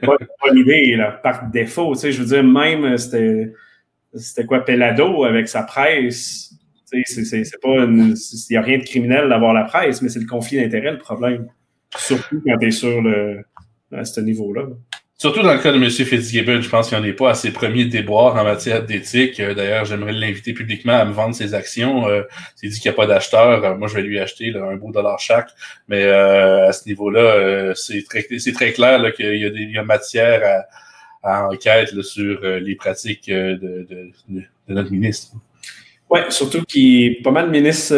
[0.00, 1.94] pas, pas l'idée là, par défaut.
[1.94, 3.52] Tu sais, je veux dire, même euh, c'était
[4.14, 6.54] c'était quoi Pelado avec sa presse.
[6.90, 8.14] Tu sais, c'est pas il
[8.50, 11.46] n'y a rien de criminel d'avoir la presse, mais c'est le conflit d'intérêts le problème.
[11.96, 13.42] Surtout quand tu es sur le
[13.92, 14.66] à ce niveau-là.
[15.20, 15.90] Surtout dans le cas de M.
[15.90, 19.40] Fitzgibbon, je pense qu'il n'y en est pas à ses premiers déboires en matière d'éthique.
[19.40, 22.06] Euh, d'ailleurs, j'aimerais l'inviter publiquement à me vendre ses actions.
[22.08, 22.22] Euh,
[22.54, 24.92] S'il dit qu'il n'y a pas d'acheteur, euh, moi je vais lui acheter un beau
[24.92, 25.48] dollar chaque.
[25.88, 30.66] Mais euh, à ce niveau-là, c'est très, très clair qu'il y, y a matière
[31.24, 33.56] à, à enquête sur les pratiques de,
[33.90, 35.32] de, de, notre ministre.
[36.10, 37.96] Oui, surtout qu'il est pas mal ministre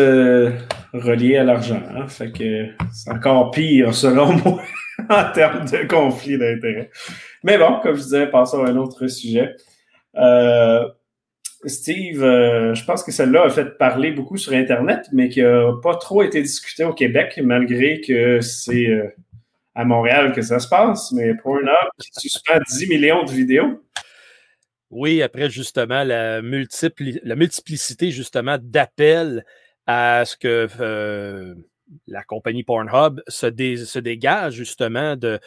[0.94, 1.82] relié à l'argent.
[1.94, 2.08] Hein?
[2.08, 4.62] Fait que c'est encore pire selon moi.
[5.08, 6.90] en termes de conflit d'intérêts.
[7.42, 9.54] Mais bon, comme je disais, passons à un autre sujet.
[10.16, 10.86] Euh,
[11.66, 15.72] Steve, euh, je pense que celle-là a fait parler beaucoup sur Internet, mais qui n'a
[15.82, 19.08] pas trop été discuté au Québec, malgré que c'est euh,
[19.74, 21.12] à Montréal que ça se passe.
[21.12, 23.82] Mais Pornhub qui suspend 10 millions de vidéos.
[24.90, 29.44] Oui, après justement la, la multiplicité justement d'appels
[29.86, 31.54] à ce que
[32.06, 33.46] la compagnie Pornhub se,
[33.98, 35.40] dégage justement de,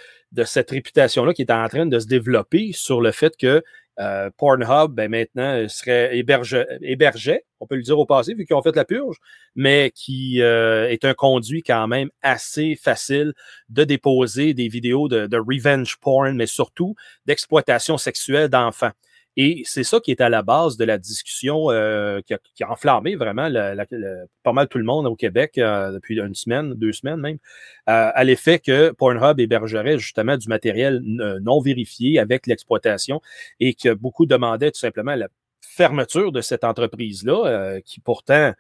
[0.46, 3.64] cette réputation-là qui est en train de se développer sur le fait que
[4.00, 8.62] euh, Pornhub, ben, maintenant, serait hébergé, on peut le dire au passé, vu qu'ils ont
[8.64, 9.18] fait la purge,
[9.56, 13.34] mais qui euh, est un conduit quand même assez facile
[13.70, 16.96] de déposer des vidéos de revenge porn, mais surtout
[17.28, 18.92] d'exploitation sexuelle d'enfants.
[19.36, 23.16] Et c'est ça qui est à la base de la discussion euh, qui, a, enflammé
[23.16, 23.50] vraiment
[24.44, 27.38] pas mal tout le monde au Québec euh, depuis une semaine, deux semaines même,
[27.90, 33.22] euh, à l'effet que Pornhub hébergerait justement du matériel non vérifié avec l'exploitation
[33.60, 35.30] et que beaucoup demandaient tout simplement la
[35.62, 38.54] fermeture de cette entreprise-là, qui pourtant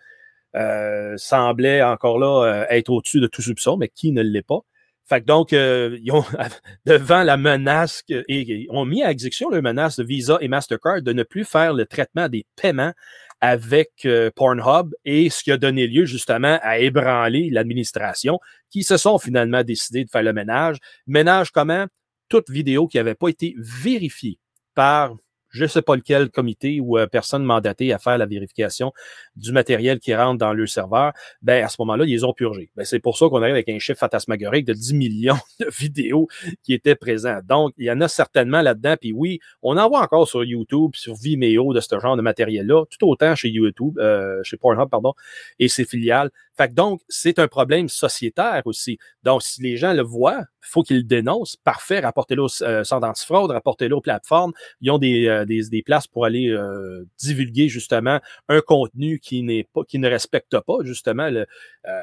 [1.17, 4.61] semblait encore là être au-dessus de tout soupçon, mais qui ne l'est pas.
[5.05, 6.23] Fait que donc, euh, ils ont,
[6.85, 11.01] devant la menace, et ils ont mis à exécution la menace de Visa et Mastercard
[11.01, 12.93] de ne plus faire le traitement des paiements
[13.41, 18.39] avec euh, Pornhub et ce qui a donné lieu justement à ébranler l'administration
[18.69, 20.77] qui se sont finalement décidés de faire le ménage.
[21.07, 21.85] Ménage comment?
[22.29, 24.39] Toute vidéo qui n'avait pas été vérifiée
[24.75, 25.17] par
[25.53, 28.91] je ne sais pas lequel comité ou euh, personne mandatée à faire la vérification
[29.35, 32.71] du matériel qui rentre dans le serveur, ben à ce moment-là, ils ont purgé.
[32.75, 36.27] Ben, c'est pour ça qu'on arrive avec un chiffre fantasmagorique de 10 millions de vidéos
[36.63, 37.45] qui étaient présentes.
[37.45, 38.95] Donc, il y en a certainement là-dedans.
[38.99, 42.85] Puis oui, on en voit encore sur YouTube, sur Vimeo de ce genre de matériel-là,
[42.89, 45.13] tout autant chez YouTube, euh, chez Pornhub, pardon,
[45.59, 46.31] et ses filiales.
[46.55, 48.99] Fait que donc, c'est un problème sociétaire aussi.
[49.23, 51.55] Donc, si les gens le voient, il faut qu'ils le dénoncent.
[51.57, 53.07] Parfait, rapportez-le au euh, centre
[53.51, 54.53] rapportez-le aux plateformes.
[54.81, 58.19] Ils ont des, euh, des, des places pour aller euh, divulguer justement
[58.49, 61.45] un contenu qui n'est pas, qui ne respecte pas justement euh,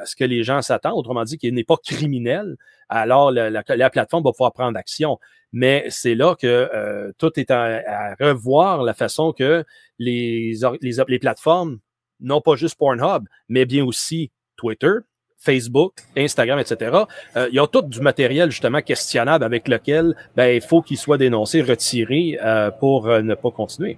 [0.04, 0.98] ce que les gens s'attendent.
[0.98, 2.56] Autrement dit, qui n'est pas criminel.
[2.88, 5.18] Alors, la, la, plateforme va pouvoir prendre action.
[5.52, 9.64] Mais c'est là que tout est à, revoir la façon que
[9.98, 11.78] les, les, les plateformes
[12.20, 14.92] non pas juste Pornhub, mais bien aussi Twitter,
[15.40, 16.98] Facebook, Instagram, etc.
[17.36, 21.18] Euh, ils ont tout du matériel justement questionnable avec lequel ben, il faut qu'il soit
[21.18, 23.96] dénoncé, retiré euh, pour euh, ne pas continuer.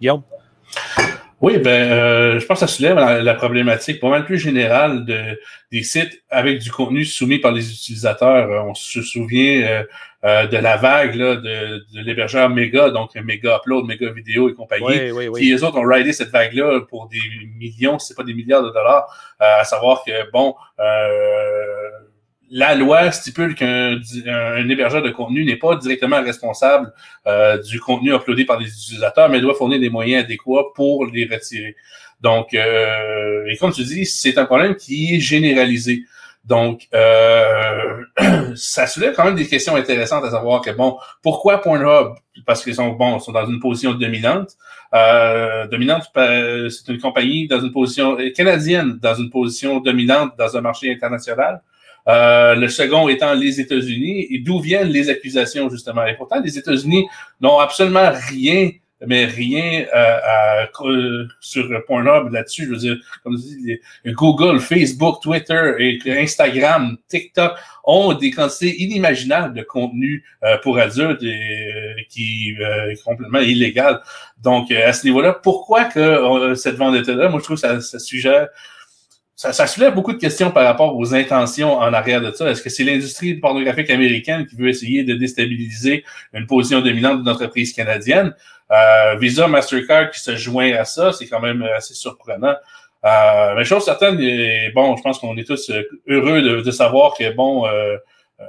[0.00, 0.22] Guillaume?
[1.40, 5.40] Oui, ben, je pense que ça soulève la, problématique pas mal plus générale de,
[5.72, 8.64] des sites avec du contenu soumis par les utilisateurs.
[8.64, 9.82] on se souvient
[10.24, 14.54] euh, de la vague là, de, de l'hébergeur Mega, donc Mega Upload, Mega Vidéo et
[14.54, 15.40] compagnie, oui, oui, oui.
[15.40, 17.20] qui les autres ont ridé cette vague-là pour des
[17.58, 19.06] millions, si c'est pas des milliards de dollars,
[19.40, 21.90] euh, à savoir que, bon, euh,
[22.52, 26.92] la loi stipule qu'un un hébergeur de contenu n'est pas directement responsable
[27.26, 31.24] euh, du contenu uploadé par les utilisateurs, mais doit fournir des moyens adéquats pour les
[31.24, 31.74] retirer.
[32.20, 36.04] Donc, euh, et comme tu dis, c'est un problème qui est généralisé.
[36.44, 38.04] Donc, euh,
[38.56, 42.14] ça soulève quand même des questions intéressantes à savoir que, bon, pourquoi Pornhub?
[42.46, 44.56] Parce qu'ils sont, bon, sont dans une position dominante.
[44.94, 50.32] Euh, dominante, euh, c'est une compagnie dans une position euh, canadienne, dans une position dominante
[50.36, 51.62] dans un marché international.
[52.08, 54.26] Euh, le second étant les États-Unis.
[54.30, 56.04] Et d'où viennent les accusations, justement?
[56.06, 57.06] Et pourtant, les États-Unis
[57.40, 58.70] n'ont absolument rien
[59.06, 60.66] mais rien à,
[61.40, 62.66] sur Pornhub là-dessus.
[62.66, 67.52] Je veux dire, comme je dis, Google, Facebook, Twitter, et Instagram, TikTok
[67.84, 74.00] ont des quantités inimaginables de contenu euh, pour adultes et, qui est complètement illégal.
[74.42, 78.48] Donc, à ce niveau-là, pourquoi que cette vendetta-là, moi, je trouve que ça, ça suggère
[79.50, 82.48] ça, soulève beaucoup de questions par rapport aux intentions en arrière de ça.
[82.50, 87.28] Est-ce que c'est l'industrie pornographique américaine qui veut essayer de déstabiliser une position dominante d'une
[87.28, 88.34] entreprise canadienne?
[88.72, 92.54] Euh, Visa, Mastercard qui se joint à ça, c'est quand même assez surprenant.
[93.04, 94.16] Euh, mais chose certaine,
[94.74, 95.70] bon, je pense qu'on est tous
[96.06, 97.96] heureux de, savoir que, bon, euh,
[98.40, 98.44] euh,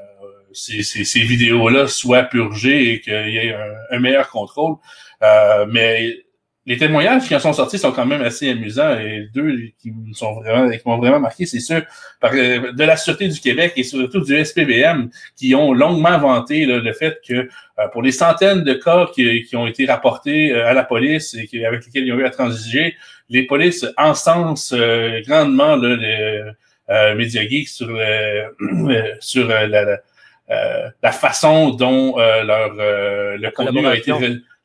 [0.53, 4.76] ces, ces, vidéos-là soient purgées et qu'il y ait un, un meilleur contrôle.
[5.24, 6.17] Euh, mais
[6.66, 10.34] les témoignages qui en sont sortis sont quand même assez amusants et deux qui sont
[10.36, 11.84] vraiment qui m'ont vraiment marqué, c'est ceux
[12.24, 16.93] euh, de la Sûreté du Québec et surtout du SPBM qui ont longuement vanté le
[16.93, 20.74] fait que euh, pour les centaines de cas qui, qui ont été rapportés euh, à
[20.74, 22.95] la police et avec lesquels ils ont eu à transiger,
[23.30, 24.74] les polices encensent
[25.28, 25.95] grandement le,
[26.88, 27.88] le Media Geek sur,
[29.20, 34.11] sur la, la, façon dont leur le contenu a été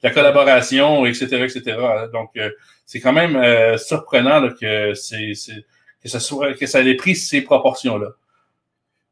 [0.03, 1.77] la collaboration, etc., etc.
[2.13, 2.51] Donc, euh,
[2.85, 5.33] c'est quand même euh, surprenant que, c'est,
[6.03, 8.09] que, ça soit, que ça ait pris ces proportions-là.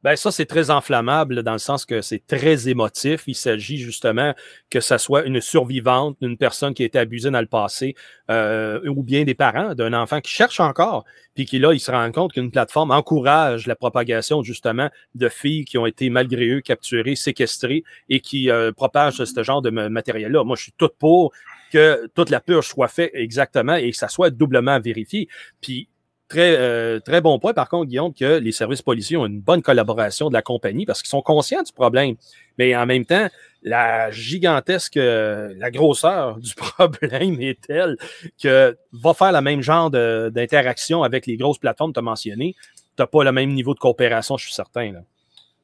[0.07, 3.25] Ben ça, c'est très enflammable dans le sens que c'est très émotif.
[3.27, 4.35] Il s'agit justement
[4.71, 7.97] que ça soit une survivante d'une personne qui a été abusée dans le passé
[8.31, 11.05] euh, ou bien des parents d'un enfant qui cherche encore,
[11.35, 15.65] puis qui là, il se rend compte qu'une plateforme encourage la propagation justement de filles
[15.65, 20.45] qui ont été malgré eux capturées, séquestrées et qui euh, propagent ce genre de matériel-là.
[20.45, 21.33] Moi, je suis tout pour
[21.73, 25.27] que toute la purge soit faite exactement et que ça soit doublement vérifié.
[25.61, 25.89] Puis
[26.29, 29.63] Très, euh, très bon point, par contre, Guillaume, que les services policiers ont une bonne
[29.63, 32.17] collaboration de la compagnie parce qu'ils sont conscients du problème.
[32.59, 33.29] Mais en même temps,
[33.63, 37.97] la gigantesque, euh, la grosseur du problème est telle
[38.43, 42.57] que va faire le même genre d'interaction avec les grosses plateformes que tu as mentionnées.
[42.97, 44.95] Tu n'as pas le même niveau de coopération, je suis certain.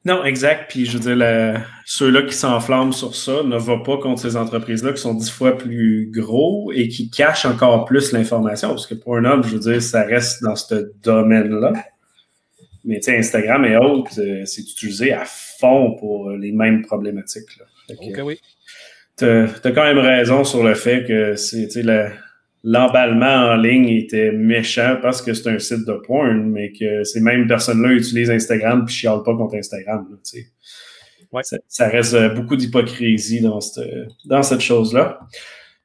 [0.05, 0.69] Non, exact.
[0.69, 4.91] Puis je veux dire, ceux-là qui s'enflamment sur ça ne vont pas contre ces entreprises-là
[4.91, 8.69] qui sont dix fois plus gros et qui cachent encore plus l'information.
[8.69, 11.73] Parce que pour un homme, je veux dire, ça reste dans ce domaine-là.
[12.85, 17.57] Mais tu sais, Instagram et autres, euh, c'est utilisé à fond pour les mêmes problématiques.
[17.57, 17.65] Là.
[17.97, 18.39] Ok, oui.
[19.17, 22.11] Tu as, quand même raison sur le fait que c'est la,
[22.63, 27.19] l'emballement en ligne était méchant parce que c'est un site de porn, mais que ces
[27.19, 30.07] mêmes personnes-là utilisent Instagram puis chialent pas contre Instagram.
[31.33, 31.41] ouais.
[31.67, 33.85] ça, reste euh, beaucoup d'hypocrisie dans cette,
[34.25, 35.19] dans cette chose-là.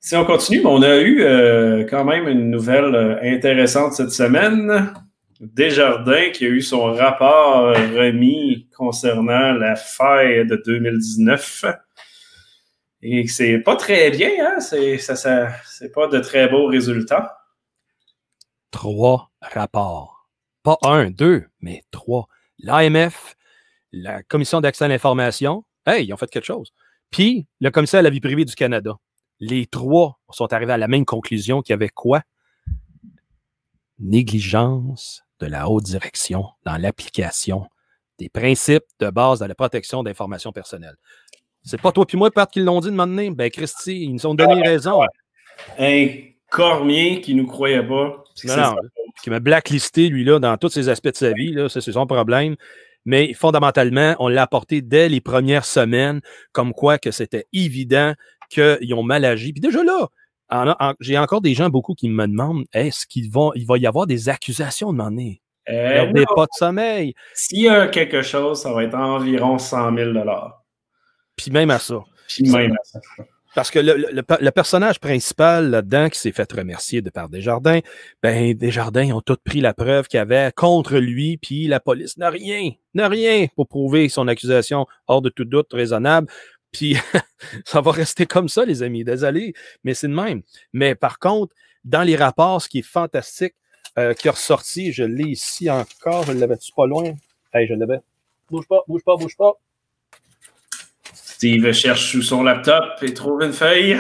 [0.01, 4.93] Si on continue, on a eu euh, quand même une nouvelle euh, intéressante cette semaine.
[5.41, 11.65] Desjardins qui a eu son rapport remis concernant la faille de 2019.
[13.03, 14.61] Et c'est pas très bien, hein?
[14.61, 15.15] C'est, ça,
[15.65, 17.39] c'est pas de très beaux résultats.
[18.71, 20.29] Trois rapports.
[20.63, 22.29] Pas un, deux, mais trois.
[22.59, 23.37] L'AMF,
[23.93, 26.73] la Commission d'accès à l'information, hey, ils ont fait quelque chose.
[27.11, 28.95] Puis, le commissaire à la vie privée du Canada.
[29.41, 32.23] Les trois sont arrivés à la même conclusion qu'il y avait quoi?
[34.01, 37.69] Négligence de la haute direction dans l'application
[38.19, 40.97] des principes de base de la protection d'informations personnelles.
[41.63, 43.31] C'est pas toi puis moi, Pat, qui l'ont dit de m'amener.
[43.31, 45.01] Ben, Christy, ils nous ont donné raison.
[45.79, 46.07] Un
[46.51, 48.25] Cormier qui nous croyait pas.
[48.45, 48.77] Non, non,
[49.23, 51.53] qui m'a blacklisté, lui-là, dans tous ses aspects de sa vie.
[51.53, 52.57] Là, c'est son problème.
[53.05, 56.21] Mais fondamentalement, on l'a apporté dès les premières semaines,
[56.53, 58.15] comme quoi que c'était évident
[58.51, 59.53] qu'ils ont mal agi.
[59.53, 60.09] Puis déjà là,
[61.01, 64.07] j'ai encore des gens beaucoup qui me demandent est-ce qu'il va, il va y avoir
[64.07, 65.43] des accusations de m'amener?
[65.69, 67.15] Euh, pas de sommeil.
[67.35, 70.13] S'il y a quelque chose, ça va être environ 100 000
[71.39, 72.05] puis même à ça.
[72.29, 73.01] Puis même à ça.
[73.55, 77.81] Parce que le, personnage principal là-dedans qui s'est fait remercier de par Desjardins,
[78.23, 82.19] ben Desjardins ont tous pris la preuve qu'il y avait contre lui, puis la police
[82.19, 86.29] n'a rien, n'a rien pour prouver son accusation hors de tout doute raisonnable.
[86.73, 86.97] Puis
[87.65, 89.03] ça va rester comme ça, les amis.
[89.03, 90.43] Désolé, mais c'est de même.
[90.73, 93.55] Mais par contre, dans les rapports, ce qui est fantastique,
[93.99, 97.15] euh, qui est ressorti, je l'ai ici encore, je l'avais-tu pas loin?
[97.53, 98.01] Hey, je l'avais.
[98.51, 99.55] Bouge pas, bouge pas, bouge pas.
[101.39, 103.97] Steve cherche sous son laptop et trouve une feuille.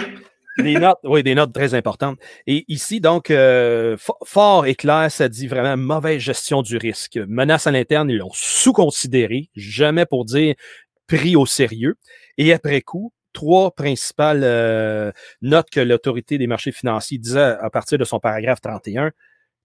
[0.58, 2.18] Des notes, oui, des notes très importantes.
[2.48, 7.16] Et ici, donc, euh, fort et clair, ça dit vraiment mauvaise gestion du risque.
[7.28, 10.56] Menace à l'interne, ils l'ont sous-considéré, jamais pour dire
[11.06, 11.94] pris au sérieux.
[12.38, 17.98] Et après coup, trois principales euh, notes que l'autorité des marchés financiers disait à partir
[17.98, 19.12] de son paragraphe 31.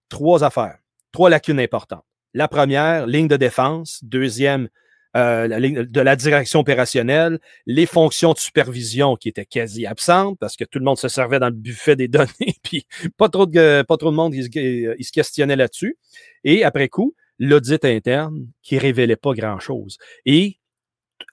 [0.08, 0.78] Trois affaires,
[1.10, 2.04] trois lacunes importantes.
[2.34, 3.98] La première, ligne de défense.
[4.04, 4.68] Deuxième,
[5.16, 5.46] euh,
[5.84, 10.80] de la direction opérationnelle, les fonctions de supervision qui étaient quasi absentes parce que tout
[10.80, 12.86] le monde se servait dans le buffet des données, puis
[13.16, 15.96] pas trop de, monde il, se questionnait là-dessus.
[16.42, 19.98] Et après coup, l'audit interne qui révélait pas grand-chose.
[20.26, 20.58] Et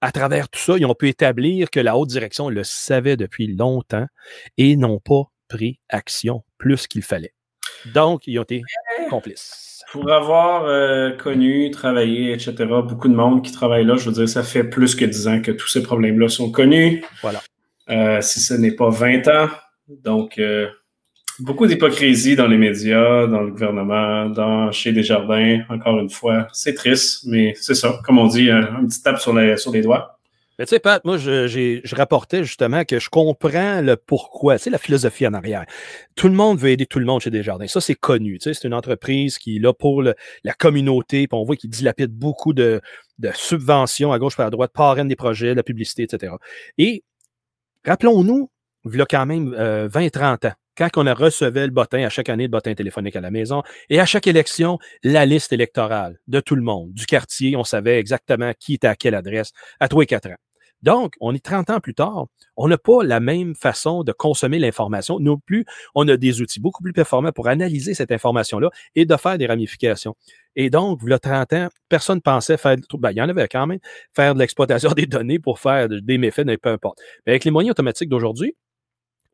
[0.01, 3.47] à travers tout ça, ils ont pu établir que la haute direction le savait depuis
[3.47, 4.07] longtemps
[4.57, 7.33] et n'ont pas pris action plus qu'il fallait.
[7.93, 8.61] Donc, ils ont été
[9.91, 14.29] Pour avoir euh, connu, travaillé, etc., beaucoup de monde qui travaille là, je veux dire,
[14.29, 17.03] ça fait plus que 10 ans que tous ces problèmes-là sont connus.
[17.21, 17.41] Voilà.
[17.89, 19.49] Euh, si ce n'est pas 20 ans.
[19.89, 20.69] Donc, euh,
[21.39, 26.47] beaucoup d'hypocrisie dans les médias, dans le gouvernement, dans chez Desjardins, encore une fois.
[26.53, 27.99] C'est triste, mais c'est ça.
[28.05, 30.20] Comme on dit, un, un petit tape sur les doigts.
[30.61, 34.69] Tu sais, Pat, moi, je, je, rapportais justement que je comprends le pourquoi, tu sais,
[34.69, 35.65] la philosophie en arrière.
[36.15, 37.67] Tout le monde veut aider tout le monde chez Desjardins.
[37.67, 38.37] Ça, c'est connu.
[38.37, 41.69] Tu sais, c'est une entreprise qui est là pour la communauté, puis on voit qu'il
[41.69, 42.79] dilapide beaucoup de,
[43.19, 46.33] de subventions à gauche et à droite, parraine des projets, la publicité, etc.
[46.77, 47.03] Et
[47.85, 48.51] rappelons-nous,
[48.85, 52.09] il y a quand même 20-30 euh, ans, quand on a recevait le bottin, à
[52.09, 56.17] chaque année, le bottin téléphonique à la maison, et à chaque élection, la liste électorale
[56.27, 59.87] de tout le monde, du quartier, on savait exactement qui était à quelle adresse, à
[59.87, 60.37] trois et quatre ans.
[60.83, 62.27] Donc, on est 30 ans plus tard,
[62.57, 65.19] on n'a pas la même façon de consommer l'information.
[65.19, 65.65] Non plus,
[65.95, 69.45] on a des outils beaucoup plus performants pour analyser cette information-là et de faire des
[69.45, 70.15] ramifications.
[70.55, 73.29] Et donc, il y a 30 ans, personne ne pensait faire, ben, il y en
[73.29, 73.79] avait quand même,
[74.15, 76.99] faire de l'exploitation des données pour faire des méfaits, peu importe.
[77.25, 78.55] Mais avec les moyens automatiques d'aujourd'hui,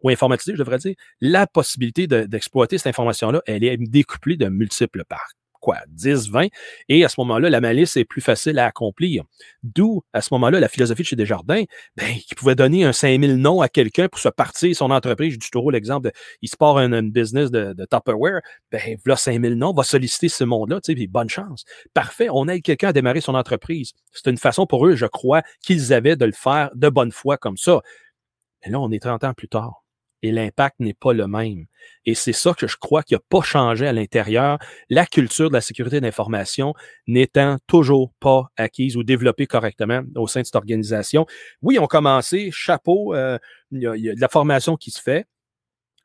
[0.03, 5.03] ou informatisés, je devrais dire, la possibilité d'exploiter cette information-là, elle est décuplée de multiples
[5.05, 5.31] parts
[5.67, 6.47] quoi, 10, 20.
[6.87, 9.25] Et à ce moment-là, la malice est plus facile à accomplir.
[9.63, 11.63] D'où, à ce moment-là, la philosophie de chez Desjardins,
[11.97, 15.37] ben, qui pouvait donner un 5000 noms à quelqu'un pour se partir son entreprise.
[15.37, 16.11] Dis toujours l'exemple,
[16.41, 18.39] il se part un, business de, de Tupperware,
[18.71, 21.65] ben, voilà 5000 noms, va solliciter ce monde-là, tu sais, puis bonne chance.
[21.93, 23.91] Parfait, on aide quelqu'un à démarrer son entreprise.
[24.13, 27.35] C'est une façon pour eux, je crois, qu'ils avaient de le faire de bonne foi
[27.35, 27.81] comme ça.
[28.63, 29.83] Mais là, on est 30 ans plus tard
[30.23, 31.65] et l'impact n'est pas le même.
[32.05, 34.57] Et c'est ça que je crois qui n'a pas changé à l'intérieur,
[34.89, 36.73] la culture de la sécurité d'information
[37.07, 41.25] n'étant toujours pas acquise ou développée correctement au sein de cette organisation.
[41.61, 43.37] Oui, on commencé, chapeau, euh,
[43.71, 45.25] il, y a, de la formation qui se fait,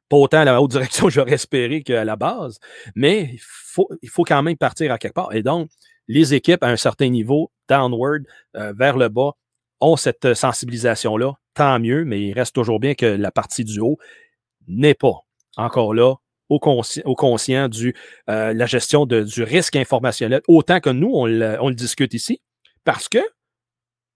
[0.08, 2.58] pas autant à la haute direction j'aurais espéré qu'à la base,
[2.94, 5.34] mais il faut, il faut quand même partir à quelque part.
[5.34, 5.70] Et donc,
[6.08, 8.24] les équipes à un certain niveau, downward,
[8.56, 9.32] euh, vers le bas,
[9.80, 13.98] ont cette sensibilisation-là tant mieux, mais il reste toujours bien que la partie du haut
[14.68, 15.20] n'est pas
[15.56, 16.14] encore là
[16.48, 17.92] au, conscient de
[18.28, 22.40] euh, la gestion du risque informationnel, autant que nous, on le, discute ici,
[22.84, 23.20] parce que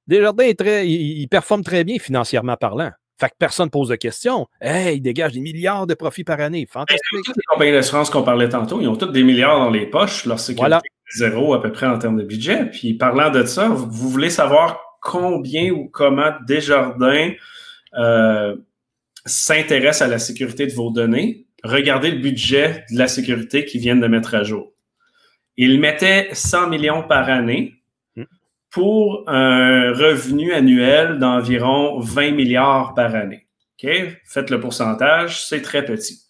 [0.06, 2.90] Desjardins est très, il, performe très bien financièrement parlant.
[3.18, 4.46] Fait que personne ne pose de questions.
[4.60, 6.66] Hey, il dégage des milliards de profits par année.
[6.70, 7.24] Fantastique.
[7.24, 10.26] Toutes les compagnies d'assurance qu'on parlait tantôt, ils ont tous des milliards dans les poches.
[10.26, 12.66] Leur sécurité zéro à peu près en termes de budget.
[12.66, 17.32] Puis parlant de ça, vous voulez savoir combien ou comment Desjardins
[17.94, 18.56] euh,
[19.24, 24.00] s'intéresse à la sécurité de vos données, regardez le budget de la sécurité qu'ils viennent
[24.00, 24.72] de mettre à jour.
[25.56, 27.74] Ils mettaient 100 millions par année
[28.16, 28.24] hmm.
[28.70, 33.46] pour un revenu annuel d'environ 20 milliards par année.
[34.24, 36.25] Faites le pourcentage, c'est très petit.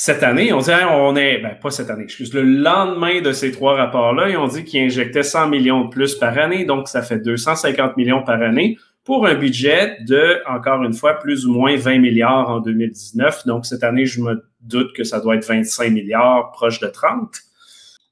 [0.00, 3.50] Cette année, on dit, on est, ben, pas cette année, excuse, le lendemain de ces
[3.50, 7.02] trois rapports-là, ils ont dit qu'ils injectaient 100 millions de plus par année, donc ça
[7.02, 11.76] fait 250 millions par année pour un budget de, encore une fois, plus ou moins
[11.76, 13.44] 20 milliards en 2019.
[13.46, 17.34] Donc cette année, je me doute que ça doit être 25 milliards, proche de 30.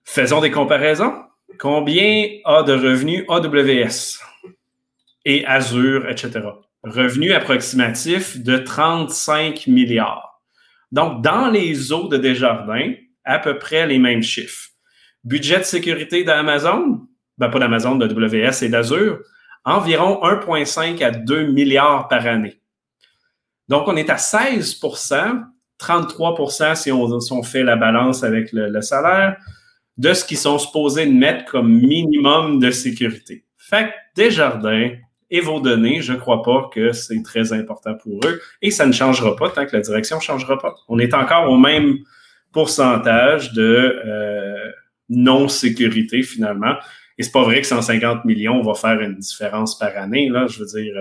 [0.03, 1.15] Faisons des comparaisons.
[1.57, 4.25] Combien a de revenus AWS
[5.25, 6.41] et Azure, etc.
[6.83, 10.36] Revenus approximatifs de 35 milliards.
[10.93, 12.93] Donc, dans les eaux de Desjardins,
[13.25, 14.71] à peu près les mêmes chiffres.
[15.25, 17.01] Budget de sécurité d'Amazon,
[17.39, 19.19] ben pas d'Amazon, de WS et d'Azure,
[19.65, 22.61] environ 1,5 à 2 milliards par année.
[23.69, 24.81] Donc, on est à 16
[25.79, 29.37] 33 si on, si on fait la balance avec le, salaire,
[29.99, 33.45] de ce qu'ils sont supposés mettre comme minimum de sécurité.
[33.59, 34.91] Fait que Desjardins
[35.31, 38.41] et vos données, je ne crois pas que c'est très important pour eux.
[38.63, 40.75] Et ça ne changera pas tant que la direction ne changera pas.
[40.89, 41.99] On est encore au même
[42.53, 44.71] pourcentage de euh,
[45.09, 46.75] non-sécurité finalement.
[47.19, 50.29] Et c'est pas vrai que 150 millions va faire une différence par année.
[50.29, 50.95] Là, je veux dire,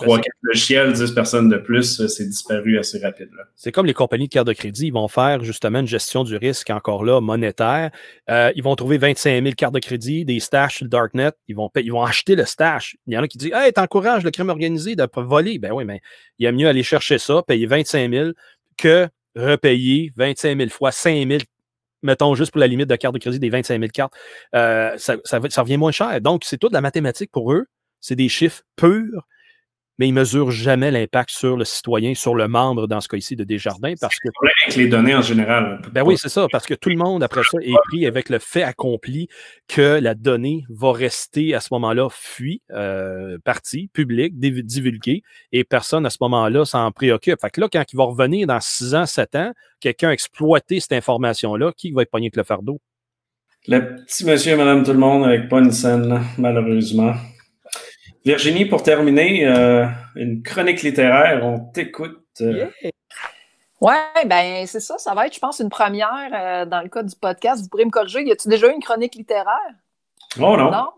[0.00, 3.42] euh, Trois, quatre logiciels, 10 personnes de plus, euh, c'est disparu assez rapidement.
[3.56, 6.36] C'est comme les compagnies de carte de crédit, ils vont faire justement une gestion du
[6.36, 7.90] risque encore là, monétaire.
[8.30, 11.56] Euh, ils vont trouver 25 000 cartes de crédit, des stash sur le Darknet, ils
[11.56, 12.96] vont, ils vont acheter le stash.
[13.06, 15.58] Il y en a qui disent Hey, t'encourages le crime organisé de voler.
[15.58, 16.00] Ben oui, mais
[16.38, 18.30] il y a mieux aller chercher ça, payer 25 000
[18.78, 21.40] que repayer 25 000 fois 5 000
[22.02, 24.12] mettons juste pour la limite de carte de crédit des 25 000 cartes,
[24.54, 26.20] euh, ça, ça, ça, revient moins cher.
[26.20, 27.66] Donc, c'est toute la mathématique pour eux.
[28.00, 29.26] C'est des chiffres purs
[30.02, 33.36] mais ils ne mesurent jamais l'impact sur le citoyen, sur le membre, dans ce cas-ci,
[33.36, 33.94] de Desjardins.
[34.00, 34.28] Parce que.
[34.64, 35.80] avec les données en général.
[35.92, 38.40] Ben oui, c'est ça, parce que tout le monde, après ça, est pris avec le
[38.40, 39.28] fait accompli
[39.68, 45.22] que la donnée va rester à ce moment-là fuie, euh, partie, publique, divulguée,
[45.52, 47.40] et personne à ce moment-là s'en préoccupe.
[47.40, 50.80] Fait que là, quand il va revenir dans 6 ans, 7 ans, quelqu'un a exploité
[50.80, 52.80] cette information-là, qui va être pogné avec le fardeau?
[53.68, 57.14] Le petit monsieur et madame tout le monde avec pas une scène, malheureusement.
[58.24, 62.18] Virginie, pour terminer, euh, une chronique littéraire, on t'écoute.
[63.80, 63.94] Oui,
[64.26, 67.16] ben c'est ça, ça va être, je pense, une première euh, dans le cas du
[67.16, 67.62] podcast.
[67.62, 68.22] Vous pourrez me corriger.
[68.22, 69.74] Y a-tu déjà eu une chronique littéraire?
[70.38, 70.70] Oh non.
[70.70, 70.88] Non?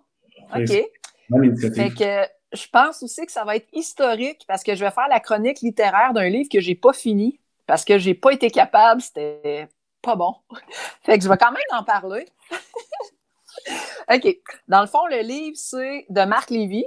[0.55, 0.69] OK.
[1.75, 5.09] Fait que je pense aussi que ça va être historique parce que je vais faire
[5.09, 9.01] la chronique littéraire d'un livre que j'ai pas fini parce que j'ai pas été capable,
[9.01, 9.67] c'était
[10.03, 10.35] pas bon.
[11.03, 12.27] fait que je vais quand même en parler.
[14.13, 14.37] OK.
[14.69, 16.85] Dans le fond, le livre, c'est de Marc Lévy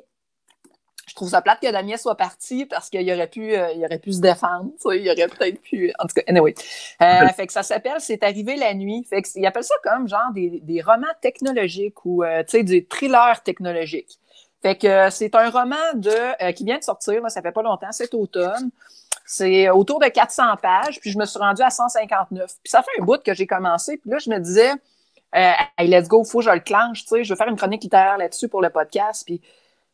[1.18, 4.22] trouve ça plate que Damien soit parti parce qu'il aurait pu, euh, aurait pu se
[4.22, 4.70] défendre.
[4.86, 5.92] Il aurait peut-être pu.
[6.00, 6.54] En tout cas, anyway.
[7.02, 9.04] Euh, fait que ça s'appelle C'est arrivé la nuit.
[9.10, 12.64] Fait que, il appelle ça comme genre des, des romans technologiques ou euh, tu sais,
[12.64, 14.20] des thrillers technologiques.
[14.62, 17.92] Fait que c'est un roman de qui vient de sortir, là, ça fait pas longtemps,
[17.92, 18.72] cet automne.
[19.26, 22.48] C'est autour de 400 pages, puis je me suis rendue à 159.
[22.64, 24.72] Puis ça fait un bout que j'ai commencé, puis là, je me disais,
[25.34, 27.84] hey, let's go, faut que je le clenche, tu sais, je vais faire une chronique
[27.84, 29.42] littéraire là-dessus pour le podcast, puis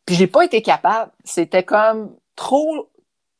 [0.06, 1.10] puis j'ai pas été capable.
[1.24, 2.90] C'était comme trop,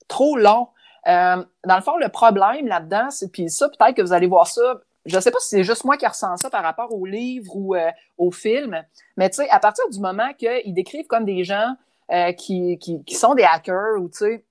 [0.08, 0.68] trop long.
[1.06, 4.46] Euh, dans le fond, le problème là-dedans, c'est puis ça, peut-être que vous allez voir
[4.46, 4.80] ça.
[5.04, 7.74] Je sais pas si c'est juste moi qui ressens ça par rapport au livre ou
[7.74, 8.82] euh, au film,
[9.18, 11.74] mais tu sais, à partir du moment qu'ils décrivent comme des gens
[12.10, 14.44] euh, qui, qui, qui, sont des hackers ou tu sais,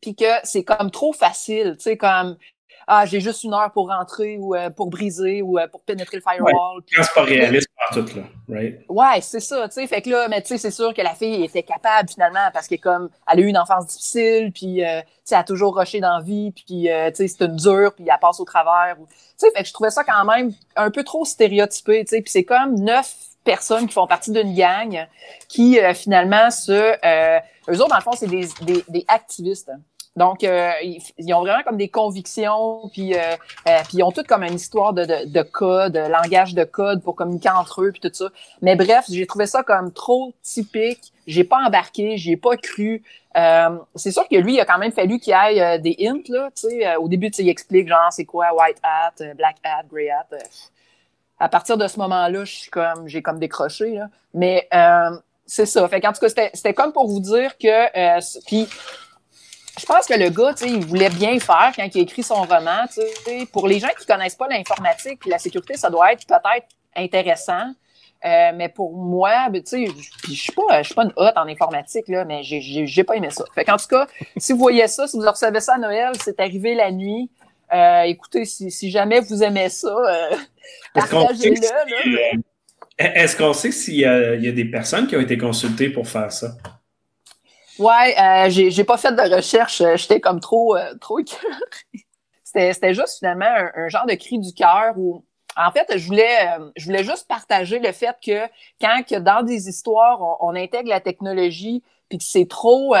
[0.00, 2.38] puis que c'est comme trop facile, tu sais, comme
[2.86, 6.18] ah, j'ai juste une heure pour rentrer ou euh, pour briser ou euh, pour pénétrer
[6.18, 6.78] le firewall.
[6.78, 8.22] Ouais, c'est pas réaliste par tout, là.
[8.48, 8.80] Right?
[8.88, 9.86] Ouais, c'est ça, tu sais.
[9.86, 12.68] Fait que là, mais tu sais, c'est sûr que la fille était capable finalement parce
[12.68, 15.76] qu'elle comme, elle a eu une enfance difficile, puis euh, tu sais, elle a toujours
[15.76, 18.96] rushé dans la vie, puis tu sais, c'est une dure, puis elle passe au travers.
[18.96, 19.04] Tu
[19.36, 22.22] sais, fait que je trouvais ça quand même un peu trop stéréotypé, tu sais.
[22.22, 23.14] Puis c'est comme neuf
[23.44, 25.06] personnes qui font partie d'une gang
[25.48, 26.72] qui finalement se...
[26.72, 29.70] Euh, eux autres, dans le fond, c'est des, des, des activistes.
[30.16, 30.70] Donc, euh,
[31.18, 33.18] ils, ont vraiment comme des convictions, puis, euh,
[33.68, 37.02] euh, puis ils ont toutes comme une histoire de, de, de code, langage de code
[37.02, 38.28] pour communiquer entre eux, puis tout ça.
[38.62, 41.12] Mais bref, j'ai trouvé ça comme trop typique.
[41.26, 43.02] J'ai pas embarqué, j'y ai pas cru.
[43.96, 46.68] c'est sûr que lui, il a quand même fallu qu'il aille des hints, là, tu
[46.68, 46.96] sais.
[46.96, 50.28] au début, tu il explique genre c'est quoi white hat, black hat, gray hat.
[51.40, 54.08] à partir de ce moment-là, je suis comme, j'ai comme décroché, là.
[54.32, 54.68] Mais
[55.46, 55.88] c'est ça.
[55.88, 58.68] Fait qu'en tout cas, c'était comme pour vous dire que, puis
[59.78, 62.22] je pense que le gars, tu sais, il voulait bien faire quand il a écrit
[62.22, 62.86] son roman.
[62.92, 66.68] Tu sais, pour les gens qui connaissent pas l'informatique, la sécurité, ça doit être peut-être
[66.94, 67.72] intéressant.
[68.24, 69.92] Euh, mais pour moi, ben, tu sais,
[70.28, 73.44] je suis pas, pas une hotte en informatique là, mais j'ai, j'ai pas aimé ça.
[73.54, 74.06] Fait qu'en tout cas,
[74.36, 77.30] si vous voyez ça, si vous recevez ça à Noël, c'est arrivé la nuit.
[77.72, 80.36] Euh, écoutez, si, si, jamais vous aimez ça, euh,
[80.94, 82.40] partagez-le.
[82.96, 86.52] Est-ce qu'on sait s'il y a des personnes qui ont été consultées pour faire ça?
[87.78, 89.80] Ouais, euh, j'ai pas fait de recherche.
[89.80, 91.18] Euh, j'étais comme trop, euh, trop
[92.44, 95.24] C'était juste finalement un, genre de cri du cœur où,
[95.56, 98.46] en fait, je voulais, euh, je voulais juste partager le fait que
[98.80, 102.94] quand que dans des histoires, on, intègre la technologie, puis que c'est trop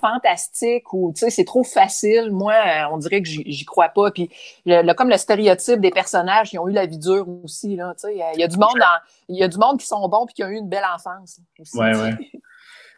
[0.00, 2.54] fantastique ou tu sais c'est trop facile, moi,
[2.90, 4.10] on dirait que j'y crois pas.
[4.10, 4.28] Puis
[4.64, 8.08] le, comme le stéréotype des personnages qui ont eu la vie dure aussi là, tu
[8.08, 8.80] sais, il y a du monde
[9.28, 11.38] il y a du monde qui sont bons puis qui ont eu une belle enfance.
[11.60, 12.14] Aussi, ouais, ouais.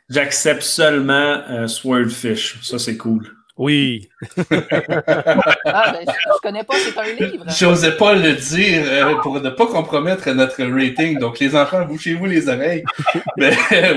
[0.09, 2.59] J'accepte seulement euh, Swordfish.
[2.63, 3.39] Ça, c'est cool.
[3.59, 4.09] Oui.
[5.67, 7.45] ah, ben, je, connais pas, c'est un livre.
[7.59, 11.19] J'osais pas le dire euh, pour ne pas compromettre notre rating.
[11.19, 12.85] Donc, les enfants, bouchez-vous les oreilles.
[13.37, 13.53] Mais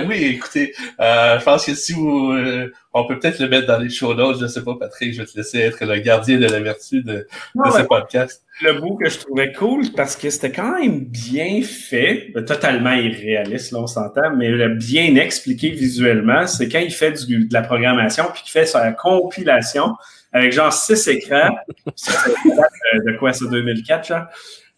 [0.08, 2.32] oui, écoutez, euh, je pense que si vous...
[2.32, 5.22] Euh, on peut peut-être le mettre dans les show notes, je sais pas, Patrick, je
[5.22, 8.44] vais te laisser être le gardien de la vertu de, de ce podcast.
[8.62, 13.72] Le bout que je trouvais cool, parce que c'était quand même bien fait, totalement irréaliste,
[13.72, 18.44] là, on s'entend, mais bien expliqué visuellement, c'est quand il fait de la programmation, puis
[18.44, 19.96] qu'il fait sa compilation
[20.32, 21.50] avec genre six écrans,
[21.86, 24.26] de quoi ça, 2004, genre,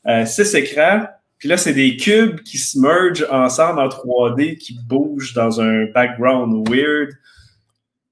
[0.07, 1.03] euh, six écrans,
[1.43, 5.87] puis là, c'est des cubes qui se mergent ensemble en 3D, qui bougent dans un
[5.93, 7.09] background weird.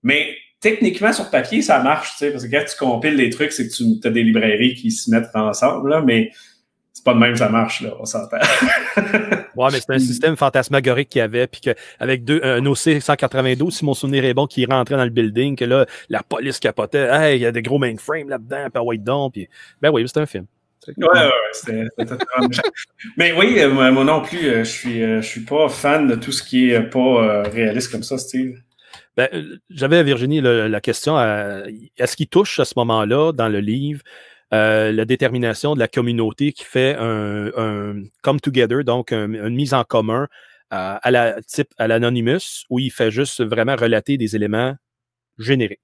[0.03, 3.51] Mais techniquement, sur papier, ça marche, tu sais, parce que quand tu compiles les trucs,
[3.51, 6.31] c'est que tu as des librairies qui se mettent ensemble, là, mais
[6.93, 8.37] c'est pas de même que ça marche, là, on s'entend.
[8.97, 13.73] ouais, mais c'est un système fantasmagorique qu'il y avait, puis qu'avec deux, un OC 192,
[13.73, 17.09] si mon souvenir est bon, qui rentrait dans le building, que là, la police capotait,
[17.11, 19.47] hey, il y a des gros mainframes là-dedans, puis white don, puis
[19.81, 20.45] ben oui, c'est un film.
[20.97, 21.85] Ouais, ouais, c'était
[23.17, 26.43] Mais oui, euh, moi non plus, je suis, je suis pas fan de tout ce
[26.43, 28.57] qui est pas réaliste comme ça, Steve.
[29.17, 31.19] Ben, J'avais à Virginie la question
[31.97, 34.01] est-ce qu'il touche à ce moment-là dans le livre
[34.51, 40.27] la détermination de la communauté qui fait un, come together, donc une mise en commun
[40.69, 44.75] à, la type à l'Anonymous, où il fait juste vraiment relater des éléments
[45.37, 45.79] génériques?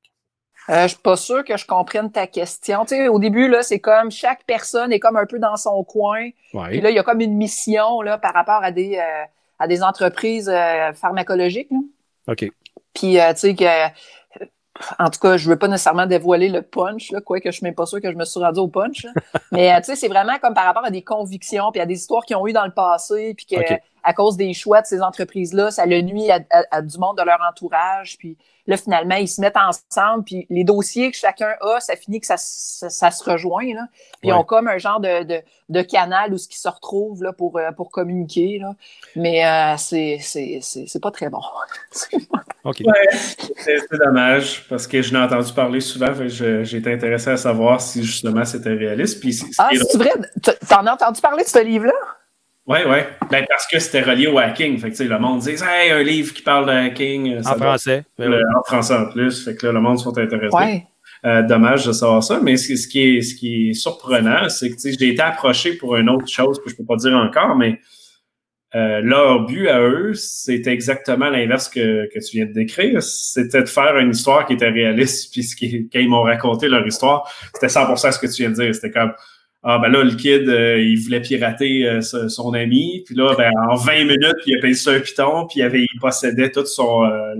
[0.69, 2.83] Euh, je suis pas sûre que je comprenne ta question.
[2.83, 5.83] Tu sais, au début, là, c'est comme chaque personne est comme un peu dans son
[5.83, 6.29] coin.
[6.51, 9.23] Puis là, il y a comme une mission là, par rapport à des, euh,
[9.59, 11.69] à des entreprises euh, pharmacologiques.
[12.27, 12.49] OK.
[12.97, 13.89] Puis, euh, tu sais, que
[14.99, 17.75] en tout cas, je veux pas nécessairement dévoiler le punch, là, quoique je suis même
[17.75, 19.05] pas sûr que je me suis rendu au punch.
[19.51, 22.25] Mais tu sais, c'est vraiment comme par rapport à des convictions, puis à des histoires
[22.25, 23.61] qu'ils ont eues dans le passé, puis que
[24.07, 27.39] à cause des choix de ces entreprises-là, ça le nuit à, du monde de leur
[27.45, 28.17] entourage.
[28.17, 32.21] Puis là, finalement, ils se mettent ensemble, puis les dossiers que chacun a, ça finit
[32.21, 33.73] que ça, ça, se rejoint.
[33.73, 33.87] Là.
[34.21, 37.21] Puis ils ont comme un genre de, de, de canal où ce qui se retrouvent
[37.21, 38.59] là, pour, pour communiquer.
[38.59, 38.75] Là.
[39.17, 41.41] Mais euh, c'est, c'est, c'est, pas très bon.
[42.63, 42.83] OK.
[43.57, 48.05] c'est dommage, parce que je l'ai entendu parler souvent, j'ai été intéressé à savoir si
[48.05, 49.19] justement c'était réaliste.
[49.19, 50.13] Puis, ah, c'est vrai?
[50.69, 52.16] T'en as entendu parler de ce livre-là?
[52.67, 52.97] Oui, oui.
[53.31, 54.77] Ben, parce que c'était relié au hacking.
[54.77, 57.37] Fait que, le monde dit Hey, un livre qui parle de hacking.
[57.39, 58.03] en français.
[58.17, 59.45] Ben en français en plus.
[59.45, 60.83] Fait que là, le monde sont intéressés.
[61.25, 62.39] Euh, dommage de savoir ça.
[62.43, 66.09] Mais ce, qui, est, ce qui est surprenant, c'est que j'ai été approché pour une
[66.09, 67.79] autre chose que je ne peux pas dire encore, mais
[68.75, 73.01] euh, leur but à eux, c'était exactement l'inverse que, que, tu viens de décrire.
[73.01, 75.31] C'était de faire une histoire qui était réaliste.
[75.57, 78.75] Puis quand ils m'ont raconté leur histoire, c'était 100% ce que tu viens de dire.
[78.75, 79.13] C'était comme
[79.69, 83.03] ah ben là, le kid, euh, il voulait pirater euh, son ami.
[83.05, 86.51] Puis là, ben, en 20 minutes, il a payé sur un piton, puis il, possédait
[86.51, 87.35] tout son euh,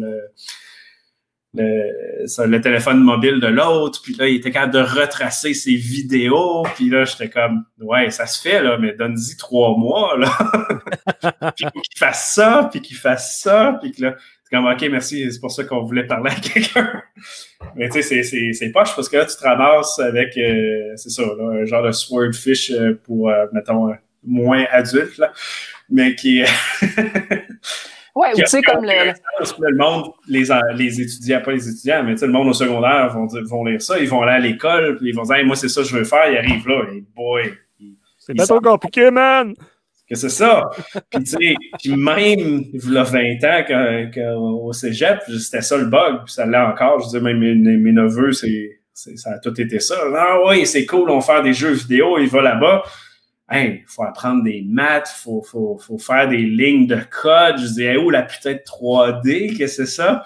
[1.54, 4.02] le, le, téléphone mobile de l'autre.
[4.04, 6.64] Puis là, il était capable de retracer ses vidéos.
[6.76, 10.18] Puis là, j'étais comme Ouais, ça se fait, là, mais donne-y trois mois.
[10.18, 10.30] Là.
[11.56, 14.16] puis qu'il fasse ça, puis qu'il fasse ça, puis que là.
[14.50, 17.02] C'est comme, OK, merci, c'est pour ça qu'on voulait parler à quelqu'un.
[17.78, 21.24] Mais tu sais, c'est poche parce que là, tu te ramasses avec, euh, c'est ça,
[21.24, 23.94] un genre de swordfish euh, pour, euh, mettons,
[24.26, 25.32] moins adulte, là,
[25.88, 26.42] mais qui.
[28.16, 29.14] ouais, tu sais, comme le.
[29.60, 33.14] Le monde, les, les étudiants, pas les étudiants, mais tu sais, le monde au secondaire
[33.14, 35.70] vont, vont lire ça, ils vont aller à l'école, puis ils vont dire, moi, c'est
[35.70, 37.54] ça que je veux faire, ils arrivent là, et boy.
[38.18, 39.54] C'est pas trop compliqué, man!
[40.08, 40.70] Que c'est ça.
[41.10, 45.86] Puis, tu sais, puis même, il y a 20 ans, qu'au cégep, c'était ça le
[45.86, 47.02] bug, puis ça l'est encore.
[47.02, 49.96] Je dis, même mes, mes neveux, c'est, ça a tout été ça.
[50.16, 52.84] Ah oui, c'est cool, on va faire des jeux vidéo, il va là-bas.
[53.54, 57.58] Il faut apprendre des maths, il faut, faut, faut, faire des lignes de code.
[57.60, 60.26] Je dis, hey, où la putain de 3D, que c'est ça?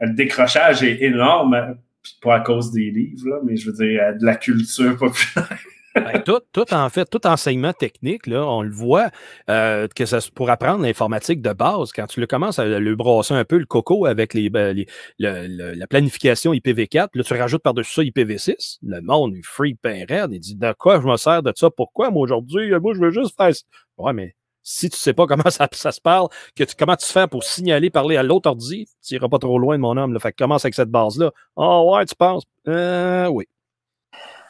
[0.00, 1.76] Le décrochage est énorme,
[2.22, 5.58] pas à cause des livres, là, mais je veux dire, de la culture populaire.
[5.94, 9.10] Ben, tout, tout, en fait, tout enseignement technique, là, on le voit,
[9.50, 13.34] euh, que ça, pour apprendre l'informatique de base, quand tu le commences à le brasser
[13.34, 14.76] un peu, le coco avec les, ben,
[15.18, 20.32] la planification IPv4, là, tu rajoutes par-dessus ça IPv6, le monde, il freak ben raide,
[20.32, 23.10] il dit de quoi je me sers de ça, pourquoi moi aujourd'hui, moi je veux
[23.10, 23.62] juste faire ça?
[23.98, 27.06] Ouais, mais si tu ne sais pas comment ça, se parle, que tu, comment tu
[27.06, 30.12] fais pour signaler, parler à l'autre ordi, tu n'iras pas trop loin de mon homme.
[30.12, 30.20] Là.
[30.20, 31.30] Fait que commence avec cette base-là.
[31.56, 32.44] Oh, ouais, tu penses?
[32.68, 33.46] Euh, oui.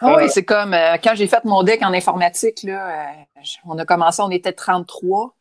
[0.03, 3.78] Ah oui, c'est comme euh, quand j'ai fait mon deck en informatique, là, euh, on
[3.78, 5.34] a commencé, on était 33,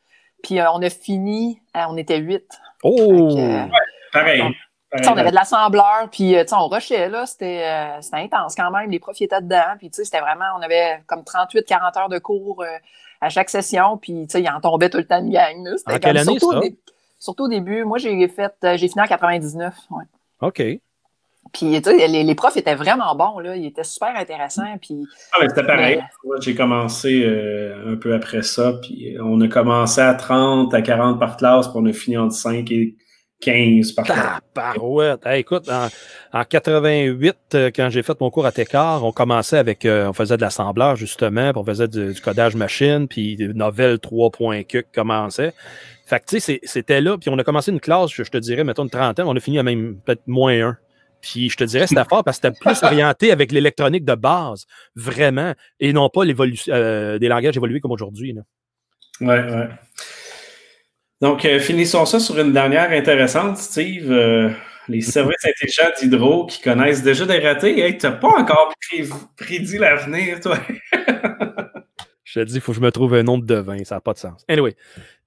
[0.44, 2.44] puis euh, on a fini, on était 8.
[2.84, 3.38] Oh!
[4.14, 4.44] pareil.
[4.94, 7.66] On, avait de l'assembleur, puis on rushait, là, c'était
[8.12, 12.10] intense quand même, les profs étaient dedans, puis c'était vraiment, on avait comme 38-40 heures
[12.10, 12.66] de cours
[13.22, 15.66] à chaque session, puis il en tombait tout le temps une gang.
[15.88, 16.58] En quelle année, surtout, ça?
[16.58, 16.64] Au
[17.20, 19.74] surtout au début, moi j'ai fait, j'ai fini en 99.
[19.92, 20.04] Ouais.
[20.42, 20.62] OK.
[21.54, 23.56] Puis, tu sais, les, profs étaient vraiment bons, là.
[23.56, 24.78] Ils étaient super intéressants.
[24.82, 25.04] Puis,
[25.34, 26.02] ah, c'était pareil.
[26.40, 28.74] J'ai commencé euh, un peu après ça.
[28.82, 32.36] Puis, on a commencé à 30, à 40 par classe, puis on a fini entre
[32.36, 32.96] 5 et
[33.42, 34.78] 15 par classe.
[34.80, 35.40] ouais.
[35.40, 35.70] écoute,
[36.32, 40.14] en, 88, euh, quand j'ai fait mon cours à Técart, on commençait avec, euh, on
[40.14, 45.54] faisait de l'assembleur, justement, puis on faisait du, codage machine, puis Novel 3.q commençait.
[46.06, 48.64] Fait que, tu sais, c'était là, puis on a commencé une classe, je, te dirais,
[48.64, 50.78] mettons une trentaine, on a fini à même peut-être moins un.
[51.22, 54.66] Puis je te dirais, c'était fort parce que c'était plus orienté avec l'électronique de base,
[54.96, 58.36] vraiment, et non pas l'évolution euh, des langages évolués comme aujourd'hui.
[59.22, 59.64] Oui, oui.
[61.22, 64.12] Donc, euh, finissons ça sur une dernière intéressante, Steve.
[64.12, 64.50] Euh,
[64.88, 67.80] les services intelligents d'Hydro qui connaissent déjà des ratés.
[67.80, 68.74] Hey, tu n'as pas encore
[69.38, 70.58] prédit l'avenir, toi?
[72.24, 73.84] je te dis, il faut que je me trouve un nom de devin.
[73.84, 74.44] Ça n'a pas de sens.
[74.50, 74.76] Anyway,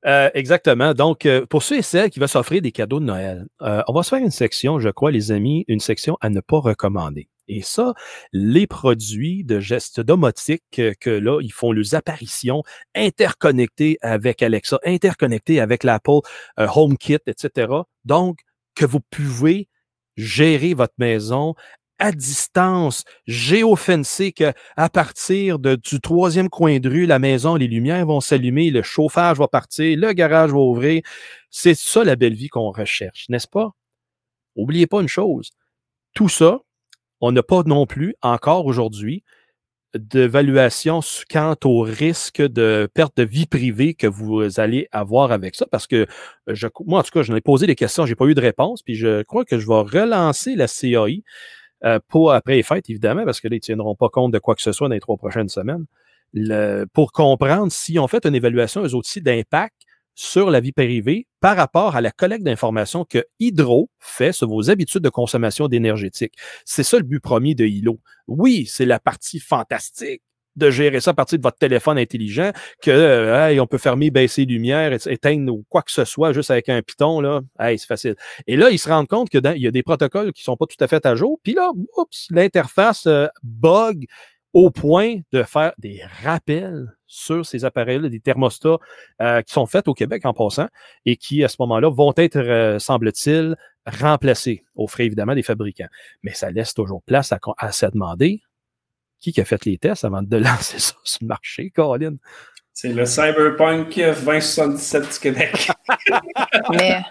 [0.07, 0.95] euh, exactement.
[0.95, 3.93] Donc, euh, pour ceux et celles qui veulent s'offrir des cadeaux de Noël, euh, on
[3.93, 7.29] va se faire une section, je crois, les amis, une section à ne pas recommander.
[7.49, 7.95] Et ça,
[8.33, 12.63] les produits de gestes domotiques que, que là, ils font leurs apparitions
[12.95, 16.21] interconnectés avec Alexa, interconnectés avec l'Apple
[16.59, 17.73] euh, HomeKit, etc.
[18.05, 18.39] Donc,
[18.75, 19.69] que vous pouvez
[20.17, 21.55] gérer votre maison
[22.05, 27.67] à distance, géofencé que à partir de, du troisième coin de rue, la maison, les
[27.67, 31.01] lumières vont s'allumer, le chauffage va partir, le garage va ouvrir.
[31.49, 33.71] C'est ça la belle vie qu'on recherche, n'est-ce pas?
[34.55, 35.53] Oubliez pas une chose.
[36.15, 36.61] Tout ça,
[37.23, 39.25] on n'a pas non plus, encore aujourd'hui,
[39.95, 41.01] d'évaluation
[41.31, 45.65] quant au risque de perte de vie privée que vous allez avoir avec ça.
[45.71, 46.07] Parce que
[46.49, 48.43] je, moi, en tout cas, je ai posé des questions, je n'ai pas eu de
[48.43, 51.23] réponse, puis je crois que je vais relancer la CAI
[51.85, 54.39] euh, pour après les fêtes, évidemment, parce que là, ils ne tiendront pas compte de
[54.39, 55.85] quoi que ce soit dans les trois prochaines semaines.
[56.33, 59.75] Le, pour comprendre si on fait une évaluation, eux aussi, d'impact
[60.15, 64.71] sur la vie privée par rapport à la collecte d'informations que Hydro fait sur vos
[64.71, 66.35] habitudes de consommation d'énergétique.
[66.65, 68.01] C'est ça le but premier de Hilo.
[68.29, 70.23] Oui, c'est la partie fantastique
[70.57, 72.53] de gérer ça à partir de votre téléphone intelligent,
[72.83, 76.51] que euh, on peut fermer, baisser les lumières, éteindre ou quoi que ce soit juste
[76.51, 78.17] avec un piton, là, c'est facile.
[78.47, 80.83] Et là, ils se rendent compte qu'il y a des protocoles qui sont pas tout
[80.83, 81.39] à fait à jour.
[81.43, 84.07] Puis là, oups, l'interface euh, bug
[84.53, 88.79] au point de faire des rappels sur ces appareils-là, des thermostats
[89.21, 90.69] euh, qui sont faits au Québec en passant
[91.05, 93.57] et qui, à ce moment-là, vont être, euh, semble-t-il,
[93.87, 95.89] remplacés aux frais, évidemment, des fabricants.
[96.23, 98.43] Mais ça laisse toujours place à, à se demander
[99.33, 102.19] qui a fait les tests avant de lancer ça sur le marché, Caroline?
[102.77, 105.71] C'est le Cyberpunk 2077 du Québec.
[106.71, 107.05] Mais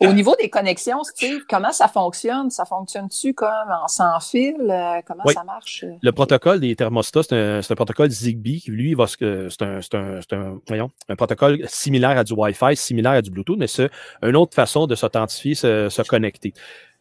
[0.00, 2.48] au niveau des connexions, Steve, comment ça fonctionne?
[2.48, 4.56] Ça fonctionne-tu comme en sans fil?
[4.58, 5.84] Euh, comment ça marche?
[6.00, 7.36] Le protocole des thermostats, c'est
[7.70, 9.22] un, protocole Zigbee qui, lui, va c'est
[9.62, 13.66] un, un, un, voyons, un protocole similaire à du Wi-Fi, similaire à du Bluetooth, mais
[13.66, 13.90] c'est
[14.22, 16.54] une autre façon de s'authentifier, se, se connecter.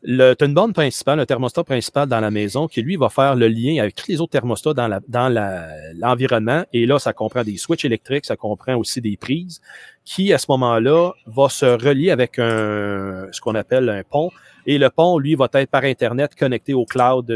[0.07, 3.47] Tu as une borne un thermostat principal dans la maison qui, lui, va faire le
[3.47, 6.63] lien avec tous les autres thermostats dans, la, l'environnement.
[6.73, 9.61] et là, ça comprend des switches électriques, ça comprend aussi des prises
[10.03, 14.31] qui, à ce moment-là, va se relier avec un, ce qu'on appelle un pont.
[14.67, 17.31] Et le pont, lui, va être par Internet connecté au cloud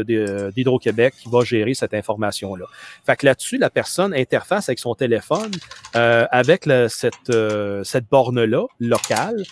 [0.54, 2.66] d'Hydro-Québec qui va gérer cette information-là.
[3.04, 5.50] Fait que là-dessus, la personne interface avec son téléphone
[5.96, 9.44] euh, avec cette, euh, cette borne-là locale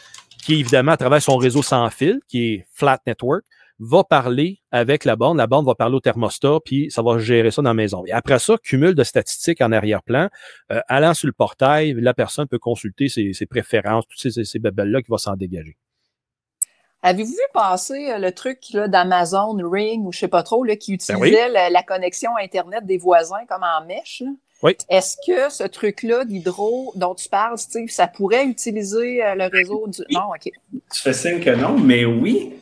[0.42, 3.44] qui évidemment à travers son réseau sans fil, qui est Flat Network,
[3.80, 5.38] va parler avec la borne.
[5.38, 8.04] La borne va parler au thermostat, puis ça va gérer ça dans la maison.
[8.06, 10.28] Et après ça, cumul de statistiques en arrière-plan.
[10.72, 15.02] Euh, allant sur le portail, la personne peut consulter ses, préférences, toutes ces, ces là
[15.02, 15.76] qui vont s'en dégager.
[17.02, 20.96] Avez-vous vu passer euh, le truc d'Amazon Ring ou je sais pas trop, là, qui
[20.96, 24.22] ben utilisait la, connexion Internet des voisins comme en mèche?
[24.62, 24.76] Oui.
[24.88, 29.86] Est-ce que ce truc-là d'hydro dont tu parles, Steve, ça pourrait utiliser euh, le réseau
[29.86, 30.02] du.
[30.10, 30.50] Non, OK.
[30.92, 32.54] Tu fais signe que non, mais oui.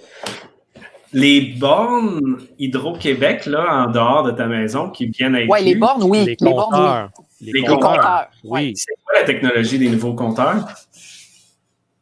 [1.12, 5.48] Les bornes Hydro-Québec, là, en dehors de ta maison, qui viennent être.
[5.48, 6.24] Oui, les bornes, oui.
[6.26, 7.10] Les, compteurs.
[7.40, 8.28] Les, compteurs.
[8.44, 8.74] Oui.
[8.76, 10.66] C'est quoi la technologie des nouveaux compteurs?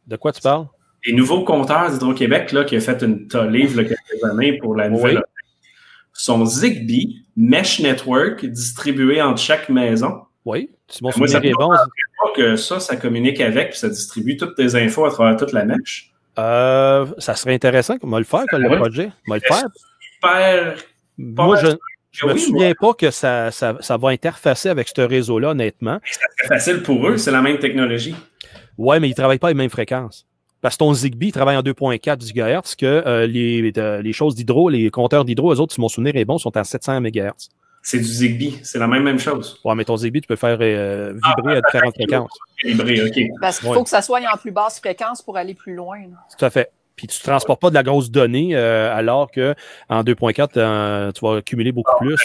[0.07, 0.65] De quoi tu parles?
[1.05, 5.23] Les nouveaux compteurs d'Hydro-Québec, là, qui a fait une livre quelques années pour la nouvelle.
[6.17, 10.21] Sont Zigbee Mesh Network distribué entre chaque maison.
[10.45, 11.69] Oui, c'est bon, Moi, ça bon.
[12.35, 15.65] que ça, ça communique avec puis ça distribue toutes tes infos à travers toute la
[15.65, 16.11] mesh.
[16.37, 19.11] Euh, ça serait intéressant qu'on va le faire, comme le projet.
[19.27, 19.67] On va le faire.
[20.13, 20.75] Super.
[21.17, 21.57] Moi,
[22.11, 25.99] je ne me souviens pas que ça, ça, ça, va interfacer avec ce réseau-là, honnêtement.
[26.03, 28.15] C'est facile pour eux, c'est la même technologie.
[28.77, 30.25] Oui, mais ils ne travaillent pas les mêmes fréquences.
[30.65, 34.89] Parce que ton Zigbee travaille en 2.4 GHz, que euh, les, les, choses d'hydro, les
[34.89, 37.51] compteurs d'hydro, eux autres, si mon souvenir est bon, sont à 700 MHz.
[37.83, 39.61] C'est du Zigbee, c'est la même, même chose.
[39.63, 42.31] Ouais, mais ton Zigbee, tu peux faire euh, vibrer à ah, différentes fréquences.
[42.63, 43.19] Vibrer, OK.
[43.39, 45.99] Parce qu'il faut que ça soit en plus basse fréquence pour aller plus loin.
[46.35, 46.71] Tout à fait.
[46.95, 51.35] Puis tu ne transportes pas de la grosse donnée, euh, alors qu'en 2.4, tu vas
[51.35, 52.17] accumuler beaucoup plus.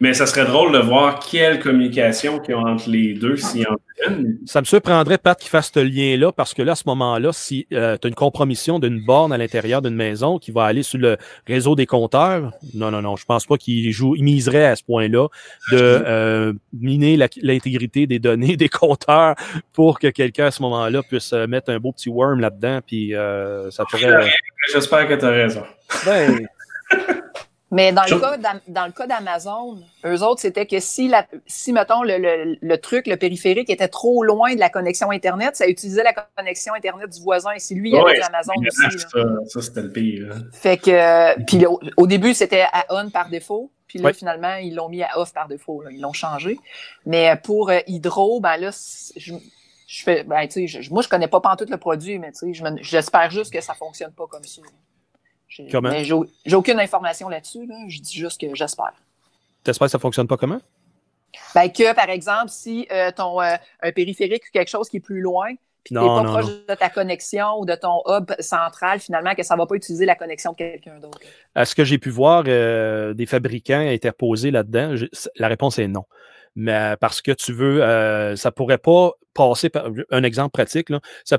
[0.00, 3.62] Mais ça serait drôle de voir quelle communication qu'il y a entre les deux, s'il
[3.62, 4.38] y en a une.
[4.46, 7.66] Ça me surprendrait, Pat, qu'il fasse ce lien-là, parce que là, à ce moment-là, si
[7.72, 10.98] euh, tu as une compromission d'une borne à l'intérieur d'une maison qui va aller sur
[10.98, 11.16] le
[11.48, 14.84] réseau des compteurs, non, non, non, je pense pas qu'il joue, il miserait à ce
[14.84, 15.26] point-là
[15.72, 19.34] de euh, miner l'intégrité des données des compteurs
[19.72, 23.14] pour que quelqu'un, à ce moment-là, puisse euh, mettre un beau petit worm là-dedans, puis
[23.70, 24.30] ça pourrait...
[24.72, 25.62] J'espère que tu as raison.
[26.04, 26.46] Ben,
[27.70, 31.72] mais dans le, cas dans le cas d'Amazon, eux autres, c'était que si, la, si
[31.72, 35.68] mettons, le, le, le, truc, le périphérique était trop loin de la connexion Internet, ça
[35.68, 37.52] utilisait la connexion Internet du voisin.
[37.52, 38.98] Et si lui, il y avait Amazon aussi.
[38.98, 40.34] Ça, ça c'était le pire.
[40.52, 41.66] Fait que, puis
[41.96, 43.70] au, début, c'était à on par défaut.
[43.86, 45.82] Puis là, finalement, ils l'ont mis à off par défaut.
[45.90, 46.58] Ils l'ont changé.
[47.06, 48.70] Mais pour euh, Hydro, ben là,
[49.16, 49.32] je,
[49.86, 52.62] je fais, ben, tu sais, moi, je connais pas tout le produit, mais tu sais,
[52.82, 54.60] j'espère juste que ça fonctionne pas comme ça.
[55.48, 55.90] J'ai Comment?
[55.90, 57.66] mais j'ai au- j'ai aucune information là-dessus.
[57.66, 57.74] là.
[57.88, 58.92] Je dis juste que j'espère.
[59.64, 60.60] T'espères que ça fonctionne pas comment?
[61.54, 65.00] Ben, que, par exemple, si euh, ton euh, un périphérique ou quelque chose qui est
[65.00, 65.48] plus loin,
[65.84, 66.58] puis tu Non, pas non, proche non.
[66.68, 70.04] de ta connexion ou de ton hub central, finalement, que ça ne va pas utiliser
[70.06, 71.18] la connexion de quelqu'un d'autre.
[71.54, 74.94] À ce que j'ai pu voir, euh, des fabricants interposés là-dedans,
[75.36, 76.04] la réponse est non.
[76.60, 80.88] Mais parce que tu veux, euh, ça pourrait pas passer par un exemple pratique.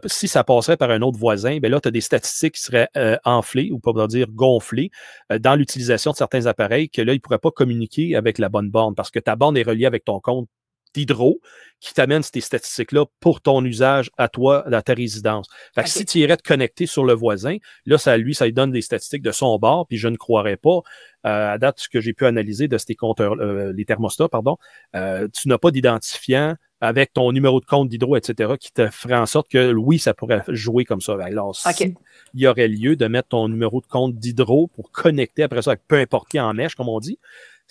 [0.06, 2.88] Si ça passerait par un autre voisin, ben là, tu as des statistiques qui seraient
[2.96, 4.92] euh, enflées ou pour dire gonflées
[5.34, 8.48] euh, dans l'utilisation de certains appareils que là, ils ne pourraient pas communiquer avec la
[8.48, 10.48] bonne borne parce que ta borne est reliée avec ton compte
[10.94, 11.40] d'hydro
[11.80, 15.48] qui t'amène ces statistiques-là pour ton usage à toi, à ta résidence.
[15.74, 18.54] Fait que si tu irais te connecter sur le voisin, là, ça lui, ça lui
[18.54, 20.82] donne des statistiques de son bord, puis je ne croirais pas,
[21.26, 24.58] euh, à date, ce que j'ai pu analyser de ces compteurs, euh, les thermostats, pardon,
[24.96, 29.18] euh, tu n'as pas d'identifiant avec ton numéro de compte d'hydro, etc., qui te ferait
[29.18, 31.18] en sorte que oui, ça pourrait jouer comme ça.
[31.22, 31.96] Alors, si
[32.34, 35.72] il y aurait lieu de mettre ton numéro de compte d'hydro pour connecter après ça
[35.72, 37.20] avec peu importe qui en mèche, comme on dit,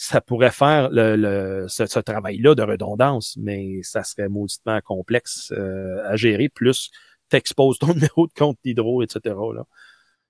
[0.01, 5.53] ça pourrait faire le, le- ce, ce travail-là de redondance, mais ça serait mauditement complexe
[5.57, 6.91] euh, à gérer, plus
[7.29, 9.21] t'exposes ton numéro de compte d'hydro, etc.
[9.55, 9.65] Là.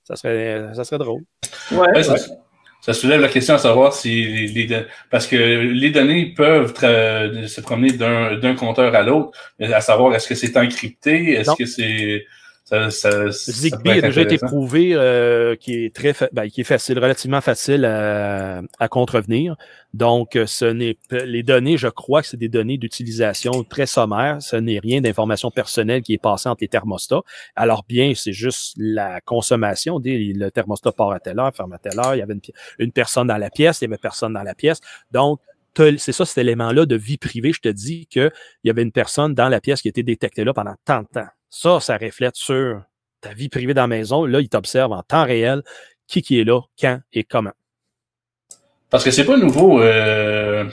[0.05, 1.23] Ça, serait, ça serait drôle.
[1.71, 2.03] Ouais, Ouais, ouais.
[2.03, 2.17] ça,
[2.81, 7.47] ça soulève la question à savoir si les, les parce que les données peuvent tra-
[7.47, 11.51] se promener d'un d'un compteur à l'autre, mais à savoir est-ce que c'est encrypté, est-ce
[11.51, 11.57] Non.
[11.57, 12.25] que c'est
[12.69, 16.65] ça, ça, Zigbee a déjà été prouvé euh, qui est très fa- ben, qui est
[16.65, 19.57] facile, relativement facile à, à contrevenir.
[19.95, 24.43] Donc, euh, ce n'est les données, je crois que c'est des données d'utilisation très sommaires.
[24.43, 27.23] Ce n'est rien d'information personnelle qui est passée entre les thermostats.
[27.57, 29.99] Alors bien, c'est juste la consommation.
[29.99, 32.15] Des, le thermostat part à telle heure, ferme à telle heure.
[32.15, 32.43] Il y avait une,
[32.79, 34.81] une personne dans la pièce, il y avait personne dans la pièce.
[35.11, 35.41] Donc,
[35.75, 37.53] c'est ça, cet élément-là de vie privée.
[37.53, 38.33] Je te dis qu'il
[38.65, 41.07] y avait une personne dans la pièce qui a été détectée là pendant tant de
[41.07, 41.29] temps.
[41.51, 42.83] Ça, ça reflète sur
[43.21, 44.25] ta vie privée dans la maison.
[44.25, 45.63] Là, il t'observe en temps réel
[46.07, 47.53] qui qui est là, quand et comment.
[48.91, 49.81] Parce que c'est pas nouveau.
[49.83, 50.65] Euh,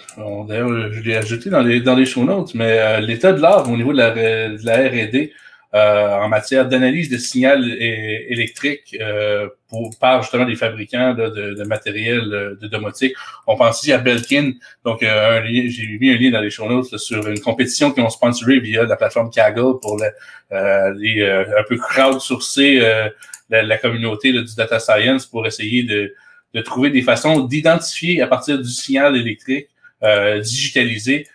[0.47, 3.69] D'ailleurs, je l'ai ajouté dans les, dans les show notes, mais euh, l'état de l'art
[3.69, 5.33] au niveau de la, R&D
[5.77, 11.63] en matière d'analyse de signal électrique euh, pour, par justement des fabricants là, de, de
[11.63, 13.13] matériel euh, de domotique.
[13.45, 14.53] On pense ici à Belkin.
[14.85, 18.03] Donc, euh, j'ai mis un lien dans les show notes là, sur une compétition qu'ils
[18.03, 23.09] ont sponsorée via la plateforme Kaggle pour euh, les, euh, un peu crowdsourcer euh,
[23.49, 26.13] la, la communauté là, du data science pour essayer de
[26.53, 29.67] de trouver des façons d'identifier à partir du signal électrique
[30.03, 31.27] euh, digitalisé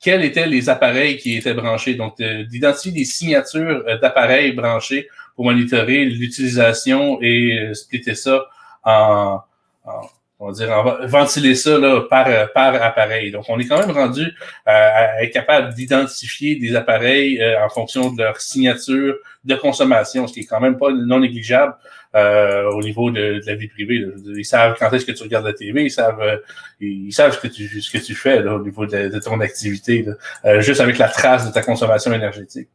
[0.00, 1.94] quels étaient les appareils qui étaient branchés.
[1.94, 8.44] Donc, euh, d'identifier des signatures euh, d'appareils branchés pour monitorer l'utilisation et euh, splitter ça
[8.84, 9.40] en,
[9.84, 10.00] en
[10.42, 13.30] on va dire, en- ventiler ça là, par, par appareil.
[13.30, 14.30] Donc, on est quand même rendu euh,
[14.66, 20.32] à être capable d'identifier des appareils euh, en fonction de leur signature de consommation, ce
[20.32, 21.74] qui est quand même pas non négligeable
[22.14, 24.04] euh, au niveau de, de la vie privée.
[24.36, 26.36] Ils savent quand est-ce que tu regardes la TV, ils savent, euh,
[26.80, 29.40] ils savent ce que tu, ce que tu fais là, au niveau de, de ton
[29.40, 30.14] activité, là.
[30.44, 32.68] Euh, juste avec la trace de ta consommation énergétique.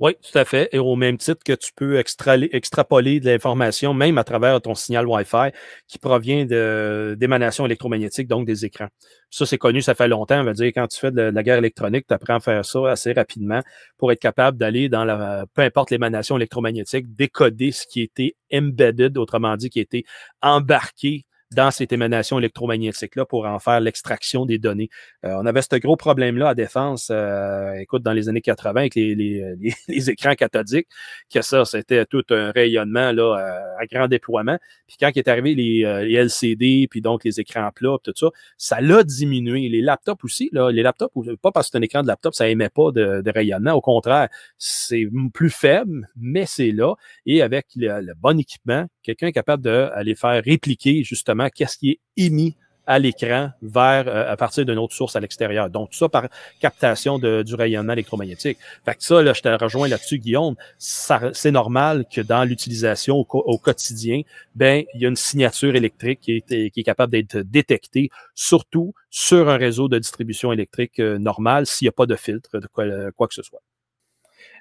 [0.00, 0.68] Oui, tout à fait.
[0.72, 5.06] Et au même titre que tu peux extrapoler de l'information, même à travers ton signal
[5.06, 5.52] Wi-Fi,
[5.86, 8.88] qui provient d'émanations électromagnétiques, donc des écrans.
[9.30, 10.40] Ça, c'est connu, ça fait longtemps.
[10.40, 12.40] On va dire, quand tu fais de la, de la guerre électronique, tu apprends à
[12.40, 13.60] faire ça assez rapidement
[13.96, 19.16] pour être capable d'aller dans la, peu importe l'émanation électromagnétique, décoder ce qui était embedded,
[19.16, 20.04] autrement dit, qui était
[20.42, 21.24] embarqué
[21.54, 24.90] dans cette émanation électromagnétique-là pour en faire l'extraction des données.
[25.24, 28.94] Euh, on avait ce gros problème-là à défense, euh, écoute, dans les années 80 avec
[28.94, 30.88] les, les, les, les écrans cathodiques,
[31.32, 34.58] que ça, c'était tout un rayonnement là, à, à grand déploiement.
[34.86, 38.28] Puis quand est arrivé les, euh, les LCD, puis donc les écrans plats, tout ça,
[38.58, 39.68] ça l'a diminué.
[39.68, 42.48] Les laptops aussi, là, les laptops, pas parce que c'est un écran de laptop, ça
[42.48, 43.72] émet pas de, de rayonnement.
[43.72, 44.28] Au contraire,
[44.58, 46.94] c'est plus faible, mais c'est là.
[47.26, 51.90] Et avec le, le bon équipement, quelqu'un est capable d'aller faire répliquer justement qu'est-ce qui
[51.90, 52.56] est émis
[52.86, 55.70] à l'écran vers euh, à partir d'une autre source à l'extérieur.
[55.70, 56.28] Donc, tout ça par
[56.60, 58.58] captation de, du rayonnement électromagnétique.
[58.84, 60.54] Fait que ça, là, je te rejoins là-dessus, Guillaume.
[60.78, 64.22] C'est normal que dans l'utilisation au, quotidien,
[64.54, 68.92] ben, il y a une signature électrique qui est, qui est capable d'être détectée, surtout
[69.10, 72.66] sur un réseau de distribution électrique euh, normal, s'il n'y a pas de filtre, de
[72.66, 72.84] quoi,
[73.16, 73.60] quoi que ce soit.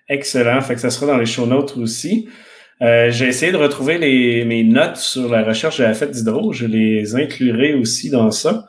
[0.07, 0.61] Excellent.
[0.61, 2.29] Fait que ça sera dans les show notes aussi.
[2.81, 6.51] Euh, j'ai essayé de retrouver les, mes notes sur la recherche que j'avais faite d'Hydro.
[6.53, 8.67] Je les inclurai aussi dans ça.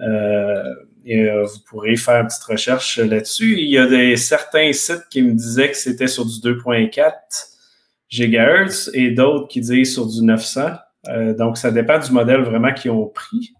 [0.00, 0.62] Euh,
[1.04, 3.58] et euh, vous pourrez faire une petite recherche là-dessus.
[3.58, 7.12] Il y a des, certains sites qui me disaient que c'était sur du 2.4
[8.12, 10.72] GHz et d'autres qui disent sur du 900.
[11.08, 13.54] Euh, donc, ça dépend du modèle vraiment qu'ils ont pris.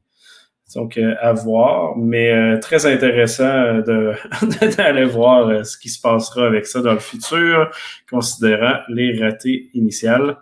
[0.74, 3.80] Donc, euh, à voir, mais euh, très intéressant euh,
[4.42, 7.70] de- d'aller voir euh, ce qui se passera avec ça dans le futur,
[8.10, 10.36] considérant les ratés initiales.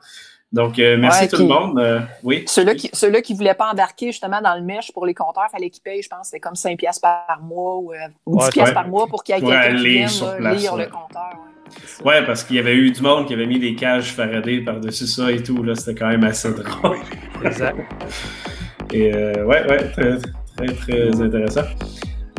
[0.52, 1.78] Donc, euh, merci Ouais, tout le monde.
[1.78, 2.42] Euh, oui.
[2.46, 5.44] Ceux-là qui ceux qui ne voulaient pas embarquer justement dans le mèche pour les compteurs,
[5.48, 7.96] il fallait qu'ils payent, je pense, c'était comme 5 piastres par mois ou, euh,
[8.26, 8.74] ou 10 Ouais, piastres ouais.
[8.74, 10.84] par mois pour qu'il y ait quelqu'un qui vienne sur là, place, lire ouais.
[10.84, 11.30] le compteur.
[12.04, 12.14] ouais.
[12.18, 15.06] C'est parce qu'il y avait eu du monde qui avait mis des cages Faraday par-dessus
[15.06, 15.62] ça et tout.
[15.62, 16.96] Là, c'était quand même assez drôle.
[17.44, 17.76] Exact.
[18.92, 20.16] Et euh, ouais, ouais, très,
[20.56, 21.62] très, très intéressant.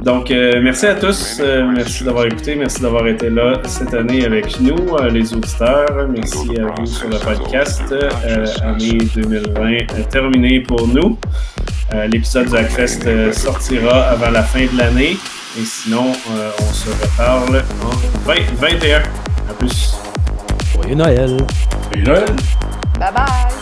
[0.03, 1.37] Donc, euh, merci à tous.
[1.39, 2.55] Euh, merci d'avoir écouté.
[2.55, 6.07] Merci d'avoir été là cette année avec nous, euh, les auditeurs.
[6.15, 7.83] Merci à vous sur le podcast.
[7.91, 11.17] Euh, année 2020 euh, terminée pour nous.
[11.93, 15.17] Euh, L'épisode du Hackfest euh, sortira avant la fin de l'année.
[15.59, 18.99] Et sinon, euh, on se reparle en 2021.
[18.99, 19.95] À plus.
[20.73, 21.37] Joyeux Noël.
[21.93, 22.25] Et Noël!
[22.99, 23.56] Bye bye!